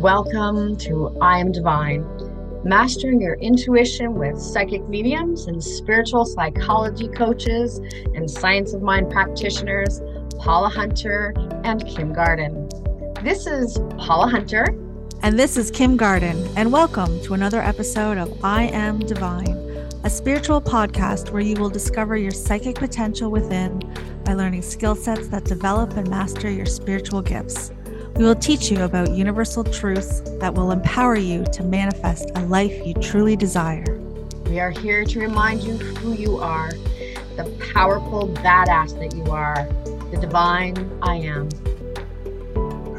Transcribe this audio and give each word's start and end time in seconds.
Welcome 0.00 0.76
to 0.76 1.14
I 1.20 1.40
Am 1.40 1.52
Divine, 1.52 2.06
mastering 2.64 3.20
your 3.20 3.34
intuition 3.34 4.14
with 4.14 4.40
psychic 4.40 4.88
mediums 4.88 5.46
and 5.46 5.62
spiritual 5.62 6.24
psychology 6.24 7.06
coaches 7.08 7.82
and 8.14 8.30
science 8.30 8.72
of 8.72 8.80
mind 8.80 9.10
practitioners, 9.10 10.00
Paula 10.38 10.70
Hunter 10.70 11.34
and 11.64 11.86
Kim 11.86 12.14
Garden. 12.14 12.66
This 13.22 13.46
is 13.46 13.78
Paula 13.98 14.30
Hunter. 14.30 14.64
And 15.22 15.38
this 15.38 15.58
is 15.58 15.70
Kim 15.70 15.98
Garden, 15.98 16.48
and 16.56 16.72
welcome 16.72 17.20
to 17.24 17.34
another 17.34 17.60
episode 17.60 18.16
of 18.16 18.42
I 18.42 18.68
Am 18.68 19.00
Divine, 19.00 19.54
a 20.04 20.08
spiritual 20.08 20.62
podcast 20.62 21.30
where 21.30 21.42
you 21.42 21.56
will 21.56 21.68
discover 21.68 22.16
your 22.16 22.32
psychic 22.32 22.76
potential 22.76 23.30
within 23.30 23.80
by 24.24 24.32
learning 24.32 24.62
skill 24.62 24.94
sets 24.94 25.28
that 25.28 25.44
develop 25.44 25.94
and 25.98 26.08
master 26.08 26.48
your 26.50 26.64
spiritual 26.64 27.20
gifts. 27.20 27.70
We 28.20 28.26
will 28.26 28.34
teach 28.34 28.70
you 28.70 28.82
about 28.82 29.12
universal 29.12 29.64
truths 29.64 30.20
that 30.40 30.52
will 30.52 30.72
empower 30.72 31.16
you 31.16 31.42
to 31.54 31.62
manifest 31.62 32.30
a 32.34 32.44
life 32.44 32.86
you 32.86 32.92
truly 32.92 33.34
desire. 33.34 33.98
We 34.44 34.60
are 34.60 34.70
here 34.70 35.06
to 35.06 35.20
remind 35.20 35.62
you 35.62 35.78
who 35.78 36.12
you 36.12 36.36
are, 36.36 36.70
the 37.36 37.50
powerful 37.72 38.28
badass 38.28 38.98
that 38.98 39.16
you 39.16 39.24
are, 39.32 39.66
the 40.10 40.18
divine 40.20 40.76
I 41.00 41.14
am. 41.14 41.48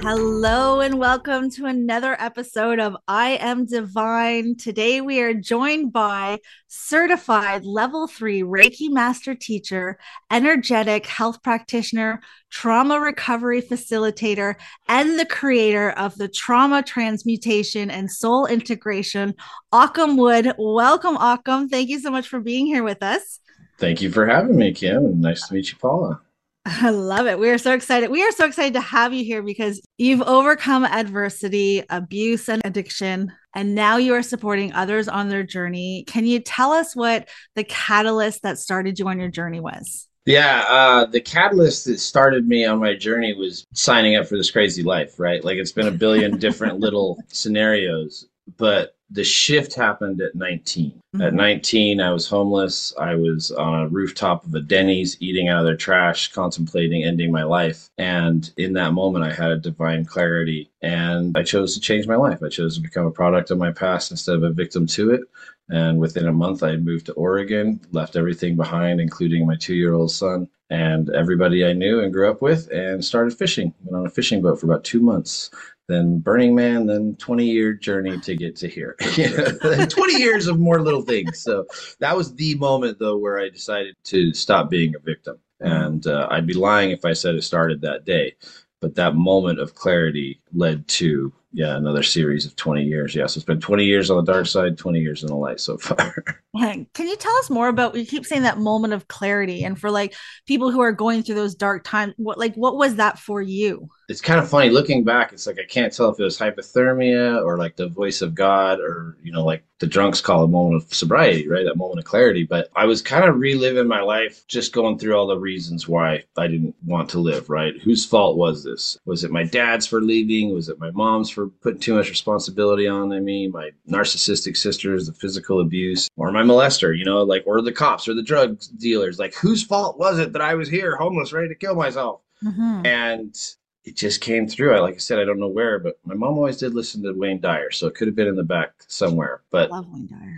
Hello, 0.03 0.79
and 0.79 0.97
welcome 0.97 1.51
to 1.51 1.67
another 1.67 2.17
episode 2.19 2.79
of 2.79 2.97
I 3.07 3.37
Am 3.39 3.67
Divine. 3.67 4.55
Today, 4.55 4.99
we 4.99 5.21
are 5.21 5.35
joined 5.35 5.93
by 5.93 6.39
certified 6.67 7.65
level 7.65 8.07
three 8.07 8.41
Reiki 8.41 8.89
master 8.89 9.35
teacher, 9.35 9.99
energetic 10.31 11.05
health 11.05 11.43
practitioner, 11.43 12.19
trauma 12.49 12.99
recovery 12.99 13.61
facilitator, 13.61 14.55
and 14.87 15.19
the 15.19 15.25
creator 15.27 15.91
of 15.91 16.15
the 16.15 16.27
trauma 16.27 16.81
transmutation 16.81 17.91
and 17.91 18.09
soul 18.09 18.47
integration, 18.47 19.35
Occam 19.71 20.17
Wood. 20.17 20.51
Welcome, 20.57 21.15
Occam. 21.17 21.69
Thank 21.69 21.89
you 21.89 21.99
so 21.99 22.09
much 22.09 22.27
for 22.27 22.39
being 22.39 22.65
here 22.65 22.83
with 22.83 23.03
us. 23.03 23.39
Thank 23.77 24.01
you 24.01 24.09
for 24.09 24.25
having 24.25 24.57
me, 24.57 24.73
Kim. 24.73 25.21
Nice 25.21 25.47
to 25.47 25.53
meet 25.53 25.71
you, 25.71 25.77
Paula. 25.77 26.21
I 26.65 26.91
love 26.91 27.25
it. 27.25 27.39
We 27.39 27.49
are 27.49 27.57
so 27.57 27.73
excited. 27.73 28.11
We 28.11 28.23
are 28.23 28.31
so 28.31 28.45
excited 28.45 28.73
to 28.73 28.81
have 28.81 29.13
you 29.13 29.23
here 29.23 29.41
because 29.41 29.81
you've 29.97 30.21
overcome 30.21 30.85
adversity, 30.85 31.83
abuse, 31.89 32.49
and 32.49 32.61
addiction, 32.63 33.31
and 33.55 33.73
now 33.73 33.97
you 33.97 34.13
are 34.13 34.21
supporting 34.21 34.71
others 34.73 35.07
on 35.07 35.29
their 35.29 35.43
journey. 35.43 36.03
Can 36.05 36.25
you 36.25 36.39
tell 36.39 36.71
us 36.71 36.95
what 36.95 37.27
the 37.55 37.63
catalyst 37.63 38.43
that 38.43 38.59
started 38.59 38.99
you 38.99 39.07
on 39.07 39.19
your 39.19 39.29
journey 39.29 39.59
was? 39.59 40.07
Yeah, 40.25 40.63
uh, 40.67 41.05
the 41.07 41.19
catalyst 41.19 41.85
that 41.85 41.99
started 41.99 42.47
me 42.47 42.63
on 42.65 42.79
my 42.79 42.95
journey 42.95 43.33
was 43.33 43.65
signing 43.73 44.15
up 44.15 44.27
for 44.27 44.37
this 44.37 44.51
crazy 44.51 44.83
life, 44.83 45.19
right? 45.19 45.43
Like 45.43 45.57
it's 45.57 45.71
been 45.71 45.87
a 45.87 45.91
billion 45.91 46.37
different 46.39 46.79
little 46.79 47.17
scenarios, 47.27 48.27
but 48.57 48.95
the 49.11 49.23
shift 49.23 49.75
happened 49.75 50.21
at 50.21 50.35
19. 50.35 50.91
Mm-hmm. 50.91 51.21
At 51.21 51.33
19, 51.33 51.99
I 51.99 52.13
was 52.13 52.27
homeless. 52.27 52.93
I 52.97 53.15
was 53.15 53.51
on 53.51 53.81
a 53.81 53.87
rooftop 53.89 54.45
of 54.45 54.55
a 54.55 54.61
Denny's 54.61 55.17
eating 55.19 55.49
out 55.49 55.59
of 55.59 55.65
their 55.65 55.75
trash, 55.75 56.31
contemplating 56.31 57.03
ending 57.03 57.31
my 57.31 57.43
life. 57.43 57.89
And 57.97 58.49
in 58.57 58.73
that 58.73 58.93
moment, 58.93 59.25
I 59.25 59.33
had 59.33 59.51
a 59.51 59.57
divine 59.57 60.05
clarity 60.05 60.71
and 60.81 61.37
I 61.37 61.43
chose 61.43 61.73
to 61.73 61.81
change 61.81 62.07
my 62.07 62.15
life. 62.15 62.41
I 62.41 62.47
chose 62.47 62.75
to 62.75 62.81
become 62.81 63.05
a 63.05 63.11
product 63.11 63.51
of 63.51 63.57
my 63.57 63.71
past 63.71 64.11
instead 64.11 64.35
of 64.35 64.43
a 64.43 64.51
victim 64.51 64.87
to 64.87 65.11
it. 65.11 65.21
And 65.69 65.99
within 65.99 66.27
a 66.27 66.33
month, 66.33 66.63
I 66.63 66.75
moved 66.77 67.07
to 67.07 67.13
Oregon, 67.13 67.81
left 67.91 68.15
everything 68.15 68.55
behind, 68.55 69.01
including 69.01 69.45
my 69.45 69.55
two 69.55 69.75
year 69.75 69.93
old 69.93 70.11
son 70.11 70.47
and 70.69 71.09
everybody 71.09 71.65
I 71.65 71.73
knew 71.73 71.99
and 71.99 72.13
grew 72.13 72.31
up 72.31 72.41
with, 72.41 72.69
and 72.71 73.03
started 73.03 73.37
fishing. 73.37 73.73
Went 73.83 73.99
on 73.99 74.07
a 74.07 74.09
fishing 74.09 74.41
boat 74.41 74.59
for 74.59 74.67
about 74.67 74.85
two 74.85 75.01
months 75.01 75.51
then 75.91 76.19
Burning 76.19 76.55
Man, 76.55 76.85
then 76.85 77.15
20 77.17 77.45
year 77.45 77.73
journey 77.73 78.19
to 78.19 78.35
get 78.35 78.55
to 78.57 78.67
here. 78.67 78.95
20 79.01 80.13
years 80.17 80.47
of 80.47 80.59
more 80.59 80.81
little 80.81 81.01
things. 81.01 81.39
So 81.39 81.65
that 81.99 82.15
was 82.15 82.33
the 82.35 82.55
moment, 82.55 82.99
though, 82.99 83.17
where 83.17 83.39
I 83.39 83.49
decided 83.49 83.95
to 84.05 84.33
stop 84.33 84.69
being 84.69 84.95
a 84.95 84.99
victim. 84.99 85.37
And 85.59 86.05
uh, 86.07 86.27
I'd 86.31 86.47
be 86.47 86.53
lying 86.53 86.91
if 86.91 87.05
I 87.05 87.13
said 87.13 87.35
it 87.35 87.43
started 87.43 87.81
that 87.81 88.05
day. 88.05 88.35
But 88.79 88.95
that 88.95 89.15
moment 89.15 89.59
of 89.59 89.75
clarity 89.75 90.41
led 90.53 90.87
to 90.87 91.31
yeah, 91.53 91.75
another 91.75 92.03
series 92.03 92.45
of 92.45 92.55
20 92.55 92.83
years. 92.83 93.13
Yeah, 93.13 93.25
so 93.25 93.37
it's 93.37 93.45
been 93.45 93.59
20 93.59 93.83
years 93.83 94.09
on 94.09 94.23
the 94.23 94.31
dark 94.31 94.45
side, 94.47 94.77
20 94.77 94.99
years 94.99 95.21
in 95.21 95.27
the 95.27 95.35
light 95.35 95.59
so 95.59 95.77
far. 95.77 96.15
Can 96.55 96.87
you 96.97 97.15
tell 97.17 97.35
us 97.37 97.49
more 97.49 97.67
about 97.67 97.95
you 97.95 98.05
keep 98.05 98.25
saying 98.25 98.43
that 98.43 98.57
moment 98.57 98.93
of 98.93 99.07
clarity 99.07 99.63
and 99.63 99.79
for 99.79 99.91
like 99.91 100.15
people 100.45 100.71
who 100.71 100.79
are 100.81 100.93
going 100.93 101.23
through 101.23 101.35
those 101.35 101.55
dark 101.55 101.83
times, 101.83 102.13
what 102.17 102.37
like 102.37 102.55
what 102.55 102.77
was 102.77 102.95
that 102.95 103.19
for 103.19 103.41
you? 103.41 103.89
It's 104.09 104.21
kind 104.21 104.39
of 104.39 104.49
funny 104.49 104.69
looking 104.69 105.03
back, 105.03 105.31
it's 105.31 105.47
like 105.47 105.59
I 105.59 105.65
can't 105.65 105.93
tell 105.93 106.09
if 106.09 106.19
it 106.19 106.23
was 106.23 106.37
hypothermia 106.37 107.43
or 107.43 107.57
like 107.57 107.75
the 107.75 107.87
voice 107.87 108.21
of 108.21 108.35
God 108.35 108.79
or 108.79 109.17
you 109.23 109.31
know, 109.31 109.45
like 109.45 109.63
the 109.81 109.87
drunks 109.87 110.21
call 110.21 110.43
a 110.43 110.47
moment 110.47 110.83
of 110.83 110.93
sobriety, 110.93 111.47
right? 111.47 111.65
That 111.65 111.75
moment 111.75 111.99
of 111.99 112.05
clarity. 112.05 112.43
But 112.43 112.69
I 112.75 112.85
was 112.85 113.01
kind 113.01 113.25
of 113.25 113.39
reliving 113.39 113.87
my 113.87 114.01
life, 114.01 114.45
just 114.47 114.73
going 114.73 114.97
through 114.97 115.15
all 115.15 115.27
the 115.27 115.39
reasons 115.39 115.87
why 115.87 116.23
I 116.37 116.47
didn't 116.47 116.75
want 116.85 117.09
to 117.09 117.19
live, 117.19 117.49
right? 117.49 117.73
Whose 117.81 118.05
fault 118.05 118.37
was 118.37 118.63
this? 118.63 118.97
Was 119.05 119.23
it 119.23 119.31
my 119.31 119.43
dad's 119.43 119.87
for 119.87 119.99
leaving? 119.99 120.53
Was 120.53 120.69
it 120.69 120.79
my 120.79 120.91
mom's 120.91 121.31
for 121.31 121.47
putting 121.47 121.79
too 121.79 121.95
much 121.95 122.09
responsibility 122.09 122.87
on 122.87 123.09
me? 123.25 123.47
My 123.47 123.71
narcissistic 123.89 124.55
sisters, 124.55 125.07
the 125.07 125.13
physical 125.13 125.59
abuse, 125.59 126.09
or 126.15 126.31
my 126.31 126.43
molester, 126.43 126.95
you 126.95 127.03
know, 127.03 127.23
like, 127.23 127.43
or 127.47 127.59
the 127.61 127.71
cops 127.71 128.07
or 128.07 128.13
the 128.13 128.21
drug 128.21 128.61
dealers? 128.77 129.17
Like, 129.17 129.33
whose 129.33 129.63
fault 129.63 129.97
was 129.97 130.19
it 130.19 130.31
that 130.33 130.41
I 130.43 130.53
was 130.53 130.69
here 130.69 130.95
homeless, 130.95 131.33
ready 131.33 131.47
to 131.47 131.55
kill 131.55 131.75
myself? 131.75 132.21
Mm-hmm. 132.43 132.85
And 132.85 133.35
it 133.83 133.95
just 133.95 134.21
came 134.21 134.47
through. 134.47 134.75
I 134.75 134.79
like 134.79 134.95
I 134.95 134.99
said, 134.99 135.19
I 135.19 135.25
don't 135.25 135.39
know 135.39 135.47
where, 135.47 135.79
but 135.79 135.97
my 136.05 136.13
mom 136.13 136.35
always 136.35 136.57
did 136.57 136.73
listen 136.73 137.01
to 137.03 137.13
Wayne 137.13 137.39
Dyer, 137.39 137.71
so 137.71 137.87
it 137.87 137.95
could 137.95 138.07
have 138.07 138.15
been 138.15 138.27
in 138.27 138.35
the 138.35 138.43
back 138.43 138.73
somewhere. 138.87 139.41
But 139.49 139.71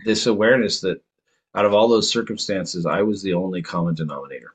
this 0.06 0.28
awareness 0.28 0.81
that 0.81 1.02
out 1.56 1.66
of 1.66 1.74
all 1.74 1.88
those 1.88 2.09
circumstances, 2.09 2.86
I 2.86 3.02
was 3.02 3.22
the 3.22 3.34
only 3.34 3.62
common 3.62 3.96
denominator. 3.96 4.54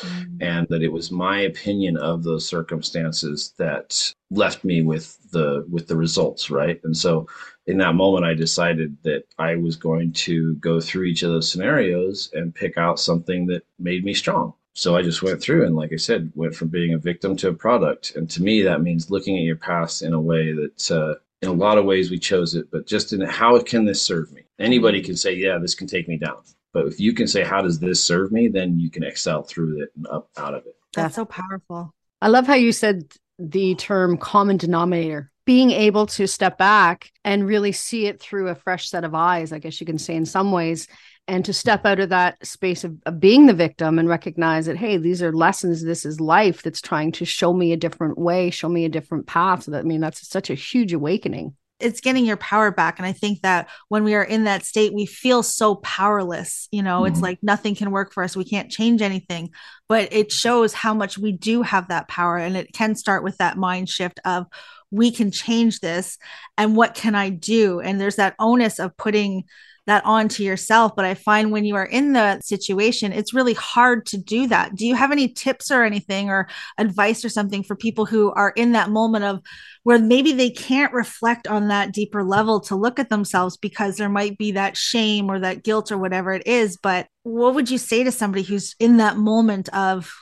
Mm. 0.00 0.36
And 0.40 0.66
that 0.68 0.82
it 0.82 0.90
was 0.90 1.10
my 1.10 1.40
opinion 1.40 1.98
of 1.98 2.22
those 2.22 2.48
circumstances 2.48 3.52
that 3.58 4.14
left 4.30 4.64
me 4.64 4.80
with 4.80 5.18
the 5.32 5.66
with 5.70 5.86
the 5.86 5.96
results, 5.96 6.48
right? 6.48 6.80
And 6.82 6.96
so 6.96 7.26
in 7.66 7.76
that 7.78 7.94
moment 7.94 8.24
I 8.24 8.32
decided 8.32 8.96
that 9.02 9.24
I 9.38 9.56
was 9.56 9.76
going 9.76 10.12
to 10.12 10.54
go 10.54 10.80
through 10.80 11.04
each 11.04 11.22
of 11.22 11.30
those 11.30 11.50
scenarios 11.50 12.30
and 12.32 12.54
pick 12.54 12.78
out 12.78 13.00
something 13.00 13.46
that 13.48 13.66
made 13.78 14.02
me 14.02 14.14
strong 14.14 14.54
so 14.74 14.96
I 14.96 15.02
just 15.02 15.22
went 15.22 15.40
through 15.40 15.66
and, 15.66 15.76
like 15.76 15.92
I 15.92 15.96
said, 15.96 16.32
went 16.34 16.54
from 16.54 16.68
being 16.68 16.94
a 16.94 16.98
victim 16.98 17.36
to 17.36 17.48
a 17.48 17.54
product. 17.54 18.12
And 18.16 18.28
to 18.30 18.42
me, 18.42 18.62
that 18.62 18.82
means 18.82 19.10
looking 19.10 19.36
at 19.36 19.44
your 19.44 19.56
past 19.56 20.02
in 20.02 20.12
a 20.12 20.20
way 20.20 20.52
that, 20.52 20.90
uh, 20.90 21.14
in 21.42 21.48
a 21.48 21.52
lot 21.52 21.76
of 21.76 21.84
ways, 21.84 22.10
we 22.10 22.18
chose 22.18 22.54
it, 22.54 22.70
but 22.70 22.86
just 22.86 23.12
in 23.12 23.20
how 23.20 23.60
can 23.60 23.84
this 23.84 24.00
serve 24.00 24.32
me? 24.32 24.42
Anybody 24.58 25.02
can 25.02 25.16
say, 25.16 25.34
yeah, 25.34 25.58
this 25.58 25.74
can 25.74 25.86
take 25.86 26.08
me 26.08 26.16
down. 26.16 26.38
But 26.72 26.86
if 26.86 27.00
you 27.00 27.12
can 27.12 27.26
say, 27.26 27.42
how 27.42 27.60
does 27.60 27.78
this 27.80 28.02
serve 28.02 28.32
me? 28.32 28.48
Then 28.48 28.78
you 28.78 28.90
can 28.90 29.02
excel 29.02 29.42
through 29.42 29.82
it 29.82 29.90
and 29.96 30.06
up 30.06 30.30
out 30.36 30.54
of 30.54 30.64
it. 30.66 30.76
That's 30.94 31.16
so 31.16 31.24
powerful. 31.24 31.92
I 32.20 32.28
love 32.28 32.46
how 32.46 32.54
you 32.54 32.72
said 32.72 33.12
the 33.38 33.74
term 33.74 34.16
common 34.16 34.56
denominator 34.56 35.32
being 35.44 35.70
able 35.72 36.06
to 36.06 36.28
step 36.28 36.56
back 36.56 37.10
and 37.24 37.46
really 37.46 37.72
see 37.72 38.06
it 38.06 38.20
through 38.20 38.48
a 38.48 38.54
fresh 38.54 38.88
set 38.88 39.04
of 39.04 39.14
eyes, 39.14 39.52
I 39.52 39.58
guess 39.58 39.80
you 39.80 39.86
can 39.86 39.98
say 39.98 40.14
in 40.14 40.24
some 40.24 40.52
ways, 40.52 40.86
and 41.28 41.44
to 41.44 41.52
step 41.52 41.86
out 41.86 42.00
of 42.00 42.08
that 42.08 42.44
space 42.44 42.84
of, 42.84 42.96
of, 43.06 43.20
being 43.20 43.46
the 43.46 43.54
victim 43.54 43.98
and 43.98 44.08
recognize 44.08 44.66
that 44.66 44.76
hey 44.76 44.96
these 44.96 45.22
are 45.22 45.32
lessons 45.32 45.82
this 45.82 46.04
is 46.04 46.20
life 46.20 46.62
that's 46.62 46.80
trying 46.80 47.12
to 47.12 47.24
show 47.24 47.52
me 47.52 47.72
a 47.72 47.76
different 47.76 48.18
way 48.18 48.50
show 48.50 48.68
me 48.68 48.84
a 48.84 48.88
different 48.88 49.26
path. 49.26 49.64
So 49.64 49.70
that 49.72 49.80
i 49.80 49.82
mean 49.82 50.00
that's 50.00 50.28
such 50.28 50.50
a 50.50 50.54
huge 50.54 50.92
awakening. 50.92 51.56
It's 51.80 52.00
getting 52.00 52.24
your 52.24 52.36
power 52.36 52.70
back. 52.70 52.98
And 52.98 53.06
i 53.06 53.12
think 53.12 53.42
that 53.42 53.68
when 53.88 54.04
we 54.04 54.14
are 54.14 54.22
in 54.22 54.44
that 54.44 54.64
state 54.64 54.92
we 54.92 55.06
feel 55.06 55.42
so 55.42 55.76
powerless. 55.76 56.68
You 56.72 56.82
know 56.82 57.02
mm-hmm. 57.02 57.12
it's 57.12 57.22
like 57.22 57.38
nothing 57.42 57.74
can 57.74 57.90
work 57.90 58.12
for 58.12 58.22
us. 58.22 58.36
We 58.36 58.44
can't 58.44 58.70
change 58.70 59.02
anything. 59.02 59.50
But 59.88 60.12
it 60.12 60.32
shows 60.32 60.72
how 60.72 60.94
much 60.94 61.18
we 61.18 61.32
do 61.32 61.62
have 61.62 61.88
that 61.88 62.08
power. 62.08 62.36
And 62.36 62.56
it 62.56 62.72
can 62.72 62.94
start 62.94 63.22
with 63.22 63.38
that 63.38 63.56
mind 63.56 63.88
shift 63.88 64.20
of 64.24 64.46
we 64.90 65.10
can 65.10 65.30
change 65.30 65.80
this. 65.80 66.18
And 66.58 66.76
what 66.76 66.94
can 66.94 67.14
i 67.14 67.30
do? 67.30 67.80
And 67.80 68.00
there's 68.00 68.16
that 68.16 68.34
onus 68.38 68.78
of 68.78 68.96
putting 68.96 69.44
that 69.86 70.04
onto 70.04 70.42
yourself. 70.42 70.94
But 70.94 71.04
I 71.04 71.14
find 71.14 71.50
when 71.50 71.64
you 71.64 71.74
are 71.74 71.84
in 71.84 72.12
the 72.12 72.40
situation, 72.40 73.12
it's 73.12 73.34
really 73.34 73.54
hard 73.54 74.06
to 74.06 74.18
do 74.18 74.46
that. 74.48 74.76
Do 74.76 74.86
you 74.86 74.94
have 74.94 75.12
any 75.12 75.28
tips 75.28 75.70
or 75.70 75.82
anything 75.82 76.30
or 76.30 76.48
advice 76.78 77.24
or 77.24 77.28
something 77.28 77.62
for 77.62 77.74
people 77.74 78.06
who 78.06 78.32
are 78.32 78.50
in 78.50 78.72
that 78.72 78.90
moment 78.90 79.24
of 79.24 79.40
where 79.82 79.98
maybe 79.98 80.32
they 80.32 80.50
can't 80.50 80.92
reflect 80.92 81.48
on 81.48 81.68
that 81.68 81.92
deeper 81.92 82.22
level 82.22 82.60
to 82.60 82.76
look 82.76 82.98
at 82.98 83.10
themselves 83.10 83.56
because 83.56 83.96
there 83.96 84.08
might 84.08 84.38
be 84.38 84.52
that 84.52 84.76
shame 84.76 85.28
or 85.28 85.40
that 85.40 85.64
guilt 85.64 85.90
or 85.90 85.98
whatever 85.98 86.32
it 86.32 86.46
is? 86.46 86.76
But 86.76 87.08
what 87.24 87.54
would 87.54 87.70
you 87.70 87.78
say 87.78 88.04
to 88.04 88.12
somebody 88.12 88.44
who's 88.44 88.76
in 88.78 88.98
that 88.98 89.16
moment 89.16 89.68
of, 89.70 90.12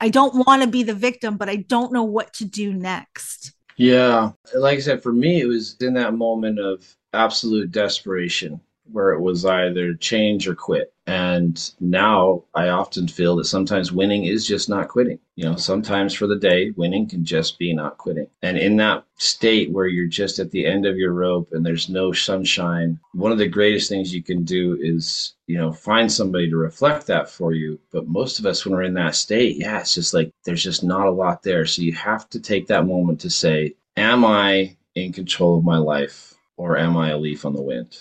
I 0.00 0.10
don't 0.10 0.46
want 0.46 0.62
to 0.62 0.68
be 0.68 0.84
the 0.84 0.94
victim, 0.94 1.36
but 1.36 1.48
I 1.48 1.56
don't 1.56 1.92
know 1.92 2.04
what 2.04 2.32
to 2.34 2.44
do 2.44 2.72
next? 2.72 3.52
Yeah. 3.76 4.30
Like 4.54 4.78
I 4.78 4.80
said, 4.80 5.02
for 5.02 5.12
me, 5.12 5.40
it 5.40 5.46
was 5.46 5.76
in 5.80 5.94
that 5.94 6.14
moment 6.14 6.60
of 6.60 6.86
absolute 7.12 7.72
desperation 7.72 8.60
where 8.92 9.12
it 9.12 9.20
was 9.20 9.44
either 9.44 9.94
change 9.94 10.48
or 10.48 10.54
quit. 10.54 10.92
And 11.06 11.72
now 11.80 12.44
I 12.54 12.68
often 12.68 13.08
feel 13.08 13.36
that 13.36 13.44
sometimes 13.44 13.90
winning 13.90 14.24
is 14.24 14.46
just 14.46 14.68
not 14.68 14.88
quitting. 14.88 15.18
You 15.36 15.44
know, 15.44 15.56
sometimes 15.56 16.12
for 16.12 16.26
the 16.26 16.36
day, 16.36 16.70
winning 16.76 17.08
can 17.08 17.24
just 17.24 17.58
be 17.58 17.72
not 17.72 17.96
quitting. 17.96 18.26
And 18.42 18.58
in 18.58 18.76
that 18.76 19.04
state 19.16 19.70
where 19.70 19.86
you're 19.86 20.06
just 20.06 20.38
at 20.38 20.50
the 20.50 20.66
end 20.66 20.84
of 20.84 20.98
your 20.98 21.14
rope 21.14 21.48
and 21.52 21.64
there's 21.64 21.88
no 21.88 22.12
sunshine, 22.12 23.00
one 23.14 23.32
of 23.32 23.38
the 23.38 23.48
greatest 23.48 23.88
things 23.88 24.14
you 24.14 24.22
can 24.22 24.44
do 24.44 24.76
is, 24.80 25.32
you 25.46 25.56
know, 25.56 25.72
find 25.72 26.12
somebody 26.12 26.50
to 26.50 26.56
reflect 26.56 27.06
that 27.06 27.30
for 27.30 27.54
you. 27.54 27.80
But 27.90 28.08
most 28.08 28.38
of 28.38 28.44
us, 28.44 28.66
when 28.66 28.74
we're 28.74 28.82
in 28.82 28.94
that 28.94 29.14
state, 29.14 29.56
yeah, 29.56 29.80
it's 29.80 29.94
just 29.94 30.12
like 30.12 30.30
there's 30.44 30.62
just 30.62 30.84
not 30.84 31.06
a 31.06 31.10
lot 31.10 31.42
there. 31.42 31.64
So 31.64 31.80
you 31.80 31.92
have 31.92 32.28
to 32.30 32.40
take 32.40 32.66
that 32.66 32.86
moment 32.86 33.20
to 33.20 33.30
say, 33.30 33.74
Am 33.96 34.24
I 34.24 34.76
in 34.94 35.12
control 35.12 35.58
of 35.58 35.64
my 35.64 35.78
life 35.78 36.34
or 36.58 36.76
am 36.76 36.96
I 36.96 37.10
a 37.10 37.18
leaf 37.18 37.46
on 37.46 37.54
the 37.54 37.62
wind? 37.62 37.96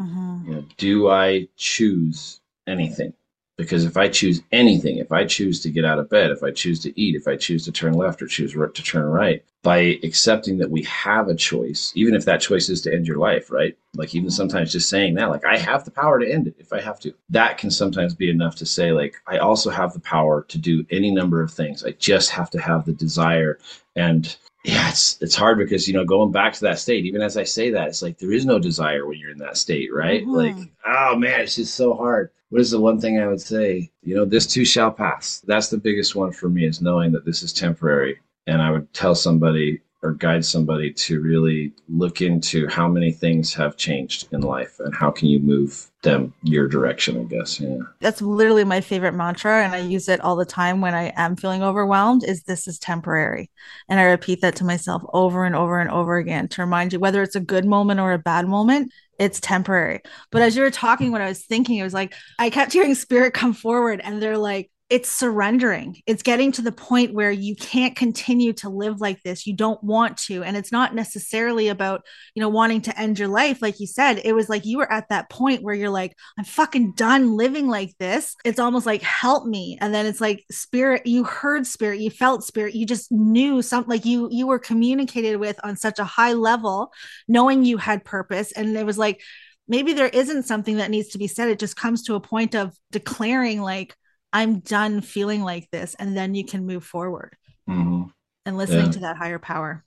Mm-hmm. 0.00 0.48
You 0.48 0.54
know, 0.54 0.64
do 0.76 1.10
I 1.10 1.48
choose 1.56 2.40
anything. 2.70 3.12
Because 3.56 3.84
if 3.84 3.98
I 3.98 4.08
choose 4.08 4.40
anything, 4.52 4.96
if 4.96 5.12
I 5.12 5.26
choose 5.26 5.60
to 5.60 5.70
get 5.70 5.84
out 5.84 5.98
of 5.98 6.08
bed, 6.08 6.30
if 6.30 6.42
I 6.42 6.50
choose 6.50 6.80
to 6.80 6.98
eat, 6.98 7.14
if 7.14 7.28
I 7.28 7.36
choose 7.36 7.66
to 7.66 7.72
turn 7.72 7.92
left 7.92 8.22
or 8.22 8.26
choose 8.26 8.54
to 8.54 8.82
turn 8.82 9.04
right, 9.04 9.44
by 9.62 9.98
accepting 10.02 10.56
that 10.58 10.70
we 10.70 10.82
have 10.84 11.28
a 11.28 11.34
choice, 11.34 11.92
even 11.94 12.14
if 12.14 12.24
that 12.24 12.40
choice 12.40 12.70
is 12.70 12.80
to 12.82 12.94
end 12.94 13.06
your 13.06 13.18
life, 13.18 13.50
right? 13.50 13.76
Like 13.94 14.14
even 14.14 14.30
sometimes 14.30 14.72
just 14.72 14.88
saying 14.88 15.16
that, 15.16 15.28
like 15.28 15.44
I 15.44 15.58
have 15.58 15.84
the 15.84 15.90
power 15.90 16.18
to 16.18 16.32
end 16.32 16.46
it 16.46 16.54
if 16.58 16.72
I 16.72 16.80
have 16.80 16.98
to. 17.00 17.12
That 17.28 17.58
can 17.58 17.70
sometimes 17.70 18.14
be 18.14 18.30
enough 18.30 18.56
to 18.56 18.66
say, 18.66 18.92
like, 18.92 19.16
I 19.26 19.36
also 19.36 19.68
have 19.68 19.92
the 19.92 20.00
power 20.00 20.42
to 20.48 20.56
do 20.56 20.86
any 20.90 21.10
number 21.10 21.42
of 21.42 21.52
things. 21.52 21.84
I 21.84 21.90
just 21.90 22.30
have 22.30 22.48
to 22.52 22.60
have 22.60 22.86
the 22.86 22.94
desire 22.94 23.58
and 23.94 24.34
yeah, 24.64 24.90
it's 24.90 25.16
it's 25.22 25.34
hard 25.34 25.58
because 25.58 25.88
you 25.88 25.94
know 25.94 26.04
going 26.04 26.32
back 26.32 26.52
to 26.54 26.60
that 26.62 26.78
state. 26.78 27.06
Even 27.06 27.22
as 27.22 27.36
I 27.36 27.44
say 27.44 27.70
that, 27.70 27.88
it's 27.88 28.02
like 28.02 28.18
there 28.18 28.32
is 28.32 28.44
no 28.44 28.58
desire 28.58 29.06
when 29.06 29.18
you're 29.18 29.30
in 29.30 29.38
that 29.38 29.56
state, 29.56 29.92
right? 29.92 30.22
Mm-hmm. 30.22 30.30
Like, 30.30 30.56
oh 30.86 31.16
man, 31.16 31.40
it's 31.40 31.56
just 31.56 31.74
so 31.74 31.94
hard. 31.94 32.30
What 32.50 32.60
is 32.60 32.70
the 32.70 32.80
one 32.80 33.00
thing 33.00 33.18
I 33.18 33.28
would 33.28 33.40
say? 33.40 33.90
You 34.02 34.16
know, 34.16 34.24
this 34.24 34.46
too 34.46 34.64
shall 34.64 34.90
pass. 34.90 35.40
That's 35.46 35.68
the 35.68 35.78
biggest 35.78 36.14
one 36.14 36.32
for 36.32 36.48
me 36.48 36.66
is 36.66 36.82
knowing 36.82 37.12
that 37.12 37.24
this 37.24 37.42
is 37.42 37.52
temporary. 37.52 38.18
And 38.46 38.60
I 38.60 38.70
would 38.70 38.92
tell 38.92 39.14
somebody 39.14 39.80
or 40.02 40.12
guide 40.12 40.44
somebody 40.44 40.92
to 40.92 41.20
really 41.20 41.72
look 41.88 42.22
into 42.22 42.66
how 42.68 42.88
many 42.88 43.12
things 43.12 43.52
have 43.52 43.76
changed 43.76 44.28
in 44.32 44.40
life 44.40 44.80
and 44.80 44.94
how 44.94 45.10
can 45.10 45.28
you 45.28 45.38
move 45.38 45.90
them 46.02 46.32
your 46.42 46.66
direction 46.66 47.18
i 47.20 47.24
guess 47.24 47.60
yeah. 47.60 47.76
That's 48.00 48.22
literally 48.22 48.64
my 48.64 48.80
favorite 48.80 49.12
mantra 49.12 49.62
and 49.62 49.74
i 49.74 49.78
use 49.78 50.08
it 50.08 50.20
all 50.20 50.36
the 50.36 50.46
time 50.46 50.80
when 50.80 50.94
i 50.94 51.12
am 51.16 51.36
feeling 51.36 51.62
overwhelmed 51.62 52.24
is 52.24 52.42
this 52.44 52.66
is 52.66 52.78
temporary. 52.78 53.50
And 53.88 54.00
i 54.00 54.04
repeat 54.04 54.40
that 54.40 54.56
to 54.56 54.64
myself 54.64 55.02
over 55.12 55.44
and 55.44 55.54
over 55.54 55.78
and 55.78 55.90
over 55.90 56.16
again 56.16 56.48
to 56.48 56.62
remind 56.62 56.92
you 56.92 56.98
whether 56.98 57.22
it's 57.22 57.36
a 57.36 57.40
good 57.40 57.66
moment 57.66 58.00
or 58.00 58.12
a 58.12 58.18
bad 58.18 58.48
moment 58.48 58.92
it's 59.18 59.38
temporary. 59.38 60.00
But 60.30 60.40
as 60.40 60.56
you 60.56 60.62
were 60.62 60.70
talking 60.70 61.12
what 61.12 61.20
i 61.20 61.28
was 61.28 61.44
thinking 61.44 61.76
it 61.76 61.82
was 61.82 61.94
like 61.94 62.14
i 62.38 62.48
kept 62.48 62.72
hearing 62.72 62.94
spirit 62.94 63.34
come 63.34 63.52
forward 63.52 64.00
and 64.02 64.22
they're 64.22 64.38
like 64.38 64.70
it's 64.90 65.10
surrendering. 65.10 66.02
It's 66.04 66.24
getting 66.24 66.50
to 66.52 66.62
the 66.62 66.72
point 66.72 67.14
where 67.14 67.30
you 67.30 67.54
can't 67.54 67.94
continue 67.94 68.52
to 68.54 68.68
live 68.68 69.00
like 69.00 69.22
this. 69.22 69.46
You 69.46 69.54
don't 69.54 69.82
want 69.84 70.16
to. 70.24 70.42
And 70.42 70.56
it's 70.56 70.72
not 70.72 70.96
necessarily 70.96 71.68
about, 71.68 72.04
you 72.34 72.40
know, 72.40 72.48
wanting 72.48 72.82
to 72.82 73.00
end 73.00 73.16
your 73.16 73.28
life. 73.28 73.62
Like 73.62 73.78
you 73.78 73.86
said, 73.86 74.20
it 74.24 74.32
was 74.32 74.48
like 74.48 74.66
you 74.66 74.78
were 74.78 74.92
at 74.92 75.08
that 75.08 75.30
point 75.30 75.62
where 75.62 75.76
you're 75.76 75.90
like, 75.90 76.16
I'm 76.36 76.44
fucking 76.44 76.94
done 76.94 77.36
living 77.36 77.68
like 77.68 77.96
this. 77.98 78.34
It's 78.44 78.58
almost 78.58 78.84
like, 78.84 79.02
help 79.02 79.46
me. 79.46 79.78
And 79.80 79.94
then 79.94 80.06
it's 80.06 80.20
like 80.20 80.44
spirit, 80.50 81.06
you 81.06 81.22
heard 81.22 81.68
spirit, 81.68 82.00
you 82.00 82.10
felt 82.10 82.42
spirit, 82.42 82.74
you 82.74 82.84
just 82.84 83.12
knew 83.12 83.62
something 83.62 83.90
like 83.90 84.04
you, 84.04 84.28
you 84.32 84.48
were 84.48 84.58
communicated 84.58 85.36
with 85.36 85.60
on 85.62 85.76
such 85.76 86.00
a 86.00 86.04
high 86.04 86.32
level, 86.32 86.92
knowing 87.28 87.64
you 87.64 87.76
had 87.76 88.04
purpose. 88.04 88.50
And 88.50 88.76
it 88.76 88.84
was 88.84 88.98
like, 88.98 89.22
maybe 89.68 89.92
there 89.92 90.08
isn't 90.08 90.42
something 90.42 90.78
that 90.78 90.90
needs 90.90 91.10
to 91.10 91.18
be 91.18 91.28
said. 91.28 91.48
It 91.48 91.60
just 91.60 91.76
comes 91.76 92.02
to 92.02 92.16
a 92.16 92.20
point 92.20 92.56
of 92.56 92.76
declaring, 92.90 93.62
like, 93.62 93.94
I'm 94.32 94.60
done 94.60 95.00
feeling 95.00 95.42
like 95.42 95.70
this. 95.70 95.94
And 95.98 96.16
then 96.16 96.34
you 96.34 96.44
can 96.44 96.66
move 96.66 96.84
forward 96.84 97.36
mm-hmm. 97.68 98.04
and 98.46 98.56
listening 98.56 98.86
yeah. 98.86 98.92
to 98.92 98.98
that 99.00 99.16
higher 99.16 99.38
power. 99.38 99.84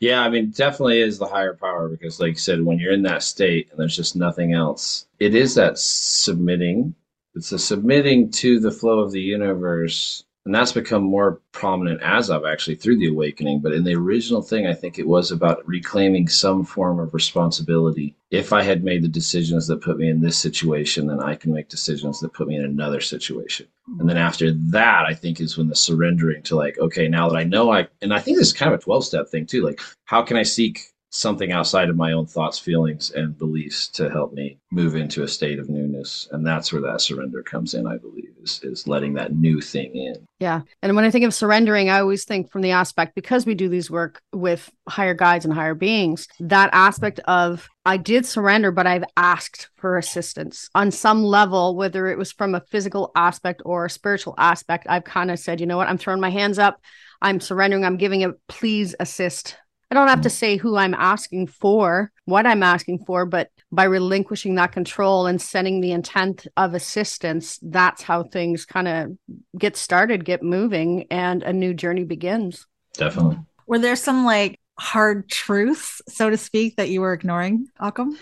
Yeah, 0.00 0.22
I 0.22 0.28
mean, 0.28 0.50
definitely 0.50 1.00
is 1.00 1.18
the 1.18 1.26
higher 1.26 1.54
power 1.54 1.88
because, 1.88 2.20
like 2.20 2.30
you 2.30 2.38
said, 2.38 2.64
when 2.64 2.78
you're 2.78 2.92
in 2.92 3.02
that 3.02 3.22
state 3.22 3.68
and 3.70 3.78
there's 3.78 3.96
just 3.96 4.16
nothing 4.16 4.52
else, 4.52 5.06
it 5.18 5.34
is 5.34 5.54
that 5.56 5.78
submitting. 5.78 6.94
It's 7.34 7.52
a 7.52 7.58
submitting 7.58 8.30
to 8.32 8.60
the 8.60 8.70
flow 8.70 9.00
of 9.00 9.12
the 9.12 9.20
universe 9.20 10.24
and 10.46 10.54
that's 10.54 10.72
become 10.72 11.02
more 11.02 11.42
prominent 11.50 12.00
as 12.02 12.30
of 12.30 12.46
actually 12.46 12.76
through 12.76 12.96
the 12.98 13.08
awakening. 13.08 13.60
But 13.60 13.72
in 13.72 13.84
the 13.84 13.94
original 13.94 14.40
thing 14.40 14.66
i 14.66 14.72
think 14.72 14.98
it 14.98 15.06
was 15.06 15.30
about 15.30 15.66
reclaiming 15.66 16.28
some 16.28 16.64
form 16.64 16.98
of 17.00 17.12
responsibility. 17.12 18.16
If 18.30 18.52
i 18.52 18.62
had 18.62 18.84
made 18.84 19.02
the 19.02 19.08
decisions 19.08 19.66
that 19.66 19.82
put 19.82 19.98
me 19.98 20.08
in 20.08 20.20
this 20.20 20.38
situation 20.38 21.08
then 21.08 21.20
i 21.20 21.34
can 21.34 21.52
make 21.52 21.68
decisions 21.68 22.20
that 22.20 22.32
put 22.32 22.48
me 22.48 22.56
in 22.56 22.64
another 22.64 23.00
situation. 23.00 23.66
And 23.98 24.08
then 24.08 24.16
after 24.16 24.52
that 24.52 25.04
i 25.06 25.14
think 25.14 25.40
is 25.40 25.58
when 25.58 25.68
the 25.68 25.76
surrendering 25.76 26.42
to 26.44 26.56
like 26.56 26.78
okay 26.78 27.08
now 27.08 27.28
that 27.28 27.36
i 27.36 27.44
know 27.44 27.72
i 27.72 27.88
and 28.00 28.14
i 28.14 28.20
think 28.20 28.38
this 28.38 28.48
is 28.48 28.52
kind 28.52 28.72
of 28.72 28.80
a 28.80 28.82
12 28.82 29.04
step 29.04 29.28
thing 29.28 29.46
too 29.46 29.62
like 29.62 29.80
how 30.04 30.22
can 30.22 30.36
i 30.36 30.42
seek 30.42 30.80
something 31.16 31.50
outside 31.50 31.88
of 31.88 31.96
my 31.96 32.12
own 32.12 32.26
thoughts, 32.26 32.58
feelings, 32.58 33.10
and 33.10 33.38
beliefs 33.38 33.88
to 33.88 34.10
help 34.10 34.34
me 34.34 34.58
move 34.70 34.96
into 34.96 35.22
a 35.22 35.28
state 35.28 35.58
of 35.58 35.70
newness. 35.70 36.28
And 36.32 36.46
that's 36.46 36.72
where 36.72 36.82
that 36.82 37.00
surrender 37.00 37.42
comes 37.42 37.72
in, 37.72 37.86
I 37.86 37.96
believe, 37.96 38.32
is, 38.42 38.60
is 38.62 38.86
letting 38.86 39.14
that 39.14 39.34
new 39.34 39.60
thing 39.60 39.96
in. 39.96 40.26
Yeah. 40.38 40.60
And 40.82 40.94
when 40.94 41.06
I 41.06 41.10
think 41.10 41.24
of 41.24 41.32
surrendering, 41.32 41.88
I 41.88 42.00
always 42.00 42.24
think 42.24 42.50
from 42.50 42.60
the 42.60 42.72
aspect, 42.72 43.14
because 43.14 43.46
we 43.46 43.54
do 43.54 43.70
these 43.70 43.90
work 43.90 44.20
with 44.34 44.70
higher 44.88 45.14
guides 45.14 45.46
and 45.46 45.54
higher 45.54 45.74
beings, 45.74 46.28
that 46.40 46.68
aspect 46.74 47.18
of 47.20 47.66
I 47.86 47.96
did 47.96 48.26
surrender, 48.26 48.70
but 48.70 48.86
I've 48.86 49.04
asked 49.16 49.70
for 49.76 49.96
assistance 49.96 50.68
on 50.74 50.90
some 50.90 51.24
level, 51.24 51.76
whether 51.76 52.08
it 52.08 52.18
was 52.18 52.32
from 52.32 52.54
a 52.54 52.60
physical 52.60 53.10
aspect 53.16 53.62
or 53.64 53.86
a 53.86 53.90
spiritual 53.90 54.34
aspect. 54.36 54.86
I've 54.88 55.04
kind 55.04 55.30
of 55.30 55.38
said, 55.38 55.60
you 55.60 55.66
know 55.66 55.78
what, 55.78 55.88
I'm 55.88 55.98
throwing 55.98 56.20
my 56.20 56.30
hands 56.30 56.58
up. 56.58 56.80
I'm 57.22 57.40
surrendering. 57.40 57.84
I'm 57.86 57.96
giving 57.96 58.24
a 58.24 58.32
please 58.48 58.94
assist 59.00 59.56
I 59.90 59.94
don't 59.94 60.08
have 60.08 60.22
to 60.22 60.28
mm. 60.28 60.32
say 60.32 60.56
who 60.56 60.76
I'm 60.76 60.94
asking 60.94 61.46
for, 61.46 62.10
what 62.24 62.46
I'm 62.46 62.62
asking 62.62 63.04
for, 63.04 63.24
but 63.24 63.50
by 63.70 63.84
relinquishing 63.84 64.56
that 64.56 64.72
control 64.72 65.26
and 65.26 65.40
sending 65.40 65.80
the 65.80 65.92
intent 65.92 66.46
of 66.56 66.74
assistance, 66.74 67.58
that's 67.62 68.02
how 68.02 68.24
things 68.24 68.64
kind 68.64 68.88
of 68.88 69.16
get 69.56 69.76
started, 69.76 70.24
get 70.24 70.42
moving, 70.42 71.06
and 71.10 71.42
a 71.42 71.52
new 71.52 71.72
journey 71.72 72.04
begins. 72.04 72.66
Definitely. 72.94 73.38
Were 73.66 73.78
there 73.78 73.96
some 73.96 74.24
like 74.24 74.58
hard 74.78 75.28
truths, 75.28 76.02
so 76.08 76.30
to 76.30 76.36
speak, 76.36 76.76
that 76.76 76.88
you 76.88 77.00
were 77.00 77.12
ignoring, 77.12 77.68
Occam? 77.80 78.18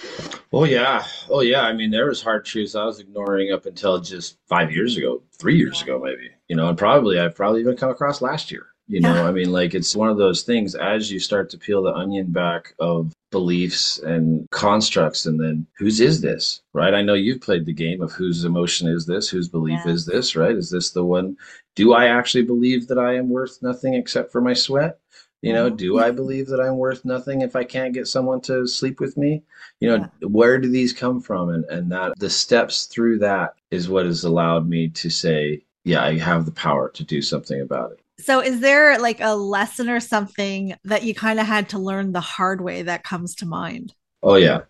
Oh 0.52 0.64
yeah, 0.64 1.02
oh 1.30 1.40
yeah. 1.40 1.62
I 1.62 1.72
mean, 1.72 1.90
there 1.90 2.06
was 2.06 2.22
hard 2.22 2.44
truths 2.44 2.74
I 2.74 2.84
was 2.84 3.00
ignoring 3.00 3.52
up 3.52 3.66
until 3.66 4.00
just 4.00 4.38
five 4.48 4.70
years 4.70 4.96
ago, 4.96 5.22
three 5.38 5.56
years 5.56 5.82
ago, 5.82 6.00
maybe. 6.02 6.30
You 6.48 6.56
know, 6.56 6.68
and 6.68 6.78
probably 6.78 7.18
I've 7.18 7.34
probably 7.34 7.60
even 7.60 7.76
come 7.76 7.90
across 7.90 8.20
last 8.20 8.50
year. 8.50 8.66
You 8.86 9.00
know, 9.00 9.14
yeah. 9.14 9.28
I 9.28 9.32
mean, 9.32 9.50
like 9.50 9.74
it's 9.74 9.96
one 9.96 10.10
of 10.10 10.18
those 10.18 10.42
things 10.42 10.74
as 10.74 11.10
you 11.10 11.18
start 11.18 11.48
to 11.50 11.58
peel 11.58 11.82
the 11.82 11.94
onion 11.94 12.26
back 12.32 12.74
of 12.78 13.14
beliefs 13.30 13.98
and 13.98 14.48
constructs, 14.50 15.24
and 15.24 15.40
then 15.40 15.66
whose 15.78 16.00
is 16.00 16.20
this, 16.20 16.60
right? 16.74 16.92
I 16.92 17.02
know 17.02 17.14
you've 17.14 17.40
played 17.40 17.64
the 17.64 17.72
game 17.72 18.02
of 18.02 18.12
whose 18.12 18.44
emotion 18.44 18.86
is 18.88 19.06
this, 19.06 19.28
whose 19.28 19.48
belief 19.48 19.80
yeah. 19.86 19.92
is 19.92 20.04
this, 20.04 20.36
right? 20.36 20.54
Is 20.54 20.70
this 20.70 20.90
the 20.90 21.04
one? 21.04 21.36
Do 21.74 21.94
I 21.94 22.06
actually 22.06 22.44
believe 22.44 22.86
that 22.88 22.98
I 22.98 23.16
am 23.16 23.30
worth 23.30 23.62
nothing 23.62 23.94
except 23.94 24.30
for 24.30 24.40
my 24.40 24.52
sweat? 24.52 24.98
You 25.40 25.52
know, 25.52 25.68
do 25.68 25.98
I 25.98 26.10
believe 26.10 26.46
that 26.46 26.60
I'm 26.60 26.78
worth 26.78 27.04
nothing 27.04 27.42
if 27.42 27.54
I 27.54 27.64
can't 27.64 27.92
get 27.92 28.08
someone 28.08 28.40
to 28.42 28.66
sleep 28.66 28.98
with 28.98 29.18
me? 29.18 29.42
You 29.78 29.88
know, 29.88 29.96
yeah. 29.96 30.28
where 30.28 30.58
do 30.58 30.70
these 30.70 30.94
come 30.94 31.20
from? 31.20 31.50
And 31.50 31.64
and 31.66 31.92
that 31.92 32.18
the 32.18 32.30
steps 32.30 32.84
through 32.84 33.18
that 33.18 33.54
is 33.70 33.88
what 33.88 34.06
has 34.06 34.24
allowed 34.24 34.66
me 34.66 34.88
to 34.88 35.10
say, 35.10 35.62
yeah, 35.84 36.02
I 36.02 36.16
have 36.16 36.46
the 36.46 36.52
power 36.52 36.88
to 36.90 37.04
do 37.04 37.20
something 37.20 37.60
about 37.60 37.92
it. 37.92 38.00
So, 38.18 38.40
is 38.40 38.60
there 38.60 38.98
like 38.98 39.20
a 39.20 39.34
lesson 39.34 39.90
or 39.90 40.00
something 40.00 40.76
that 40.84 41.02
you 41.02 41.14
kind 41.14 41.40
of 41.40 41.46
had 41.46 41.68
to 41.70 41.78
learn 41.78 42.12
the 42.12 42.20
hard 42.20 42.60
way 42.60 42.82
that 42.82 43.04
comes 43.04 43.34
to 43.36 43.46
mind? 43.46 43.94
Oh, 44.22 44.36
yeah. 44.36 44.62